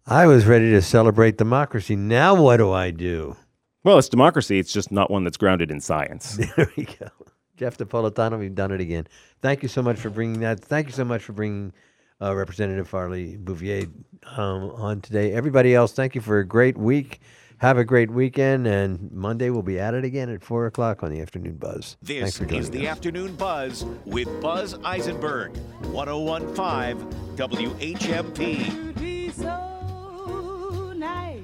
I 0.04 0.26
was 0.26 0.46
ready 0.46 0.72
to 0.72 0.82
celebrate 0.82 1.38
democracy. 1.38 1.94
Now 1.94 2.34
what 2.34 2.56
do 2.56 2.72
I 2.72 2.90
do? 2.90 3.36
Well, 3.84 4.00
it's 4.00 4.08
democracy. 4.08 4.58
It's 4.58 4.72
just 4.72 4.90
not 4.90 5.12
one 5.12 5.22
that's 5.22 5.36
grounded 5.36 5.70
in 5.70 5.80
science. 5.80 6.40
There 6.56 6.68
we 6.76 6.86
go. 6.86 7.08
Jeff 7.56 7.78
Napolitano, 7.78 8.36
we've 8.36 8.52
done 8.52 8.72
it 8.72 8.80
again. 8.80 9.06
Thank 9.42 9.62
you 9.62 9.68
so 9.68 9.80
much 9.80 9.96
for 9.96 10.10
bringing 10.10 10.40
that. 10.40 10.58
Thank 10.58 10.88
you 10.88 10.92
so 10.92 11.04
much 11.04 11.22
for 11.22 11.32
bringing 11.32 11.72
uh, 12.20 12.34
Representative 12.34 12.88
Farley 12.88 13.36
Bouvier 13.36 13.88
um, 14.36 14.70
on 14.70 15.00
today. 15.02 15.34
Everybody 15.34 15.72
else, 15.72 15.92
thank 15.92 16.16
you 16.16 16.20
for 16.20 16.40
a 16.40 16.44
great 16.44 16.76
week. 16.76 17.20
Have 17.60 17.76
a 17.76 17.84
great 17.84 18.10
weekend, 18.10 18.66
and 18.66 19.12
Monday 19.12 19.50
we'll 19.50 19.60
be 19.60 19.78
at 19.78 19.92
it 19.92 20.02
again 20.02 20.30
at 20.30 20.42
4 20.42 20.64
o'clock 20.64 21.02
on 21.02 21.10
the 21.10 21.20
Afternoon 21.20 21.56
Buzz. 21.56 21.98
This 22.00 22.40
is 22.40 22.70
the 22.70 22.86
us. 22.86 22.92
Afternoon 22.92 23.36
Buzz 23.36 23.84
with 24.06 24.28
Buzz 24.40 24.78
Eisenberg, 24.82 25.54
1015 25.92 26.96
WHMP. 27.36 28.94
be 28.98 29.30
so 29.30 30.94
nice 30.96 31.42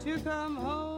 to 0.00 0.18
come 0.18 0.56
home 0.56 0.84
to. 0.86 0.89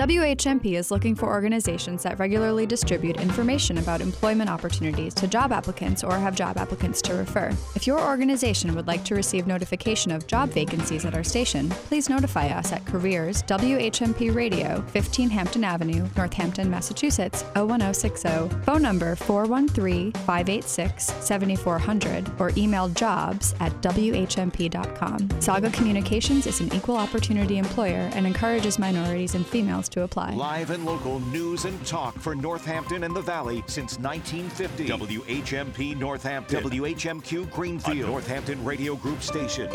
WHMP 0.00 0.78
is 0.78 0.90
looking 0.90 1.14
for 1.14 1.26
organizations 1.26 2.04
that 2.04 2.18
regularly 2.18 2.64
distribute 2.64 3.20
information 3.20 3.76
about 3.76 4.00
employment 4.00 4.48
opportunities 4.48 5.12
to 5.12 5.28
job 5.28 5.52
applicants 5.52 6.02
or 6.02 6.16
have 6.16 6.34
job 6.34 6.56
applicants 6.56 7.02
to 7.02 7.12
refer. 7.12 7.54
If 7.74 7.86
your 7.86 8.00
organization 8.00 8.74
would 8.74 8.86
like 8.86 9.04
to 9.04 9.14
receive 9.14 9.46
notification 9.46 10.10
of 10.10 10.26
job 10.26 10.48
vacancies 10.48 11.04
at 11.04 11.14
our 11.14 11.22
station, 11.22 11.68
please 11.68 12.08
notify 12.08 12.46
us 12.46 12.72
at 12.72 12.86
Careers 12.86 13.42
WHMP 13.42 14.34
Radio, 14.34 14.80
15 14.88 15.28
Hampton 15.28 15.64
Avenue, 15.64 16.08
Northampton, 16.16 16.70
Massachusetts, 16.70 17.42
01060, 17.54 18.48
phone 18.64 18.80
number 18.80 19.14
413 19.16 20.12
586 20.12 21.12
7400, 21.20 22.40
or 22.40 22.52
email 22.56 22.88
jobs 22.88 23.54
at 23.60 23.72
WHMP.com. 23.82 25.42
Saga 25.42 25.68
Communications 25.72 26.46
is 26.46 26.60
an 26.60 26.72
equal 26.72 26.96
opportunity 26.96 27.58
employer 27.58 28.08
and 28.14 28.26
encourages 28.26 28.78
minorities 28.78 29.34
and 29.34 29.46
females 29.46 29.89
to 29.90 30.02
apply. 30.02 30.34
Live 30.34 30.70
and 30.70 30.84
local 30.84 31.20
news 31.20 31.64
and 31.64 31.84
talk 31.86 32.18
for 32.18 32.34
Northampton 32.34 33.04
and 33.04 33.14
the 33.14 33.20
Valley 33.20 33.62
since 33.66 33.98
1950. 33.98 34.88
WHMP 34.88 35.98
Northampton. 35.98 36.62
WHMQ 36.62 37.50
Greenfield. 37.50 37.98
A 37.98 38.06
Northampton 38.06 38.64
Radio 38.64 38.94
Group 38.94 39.22
station. 39.22 39.68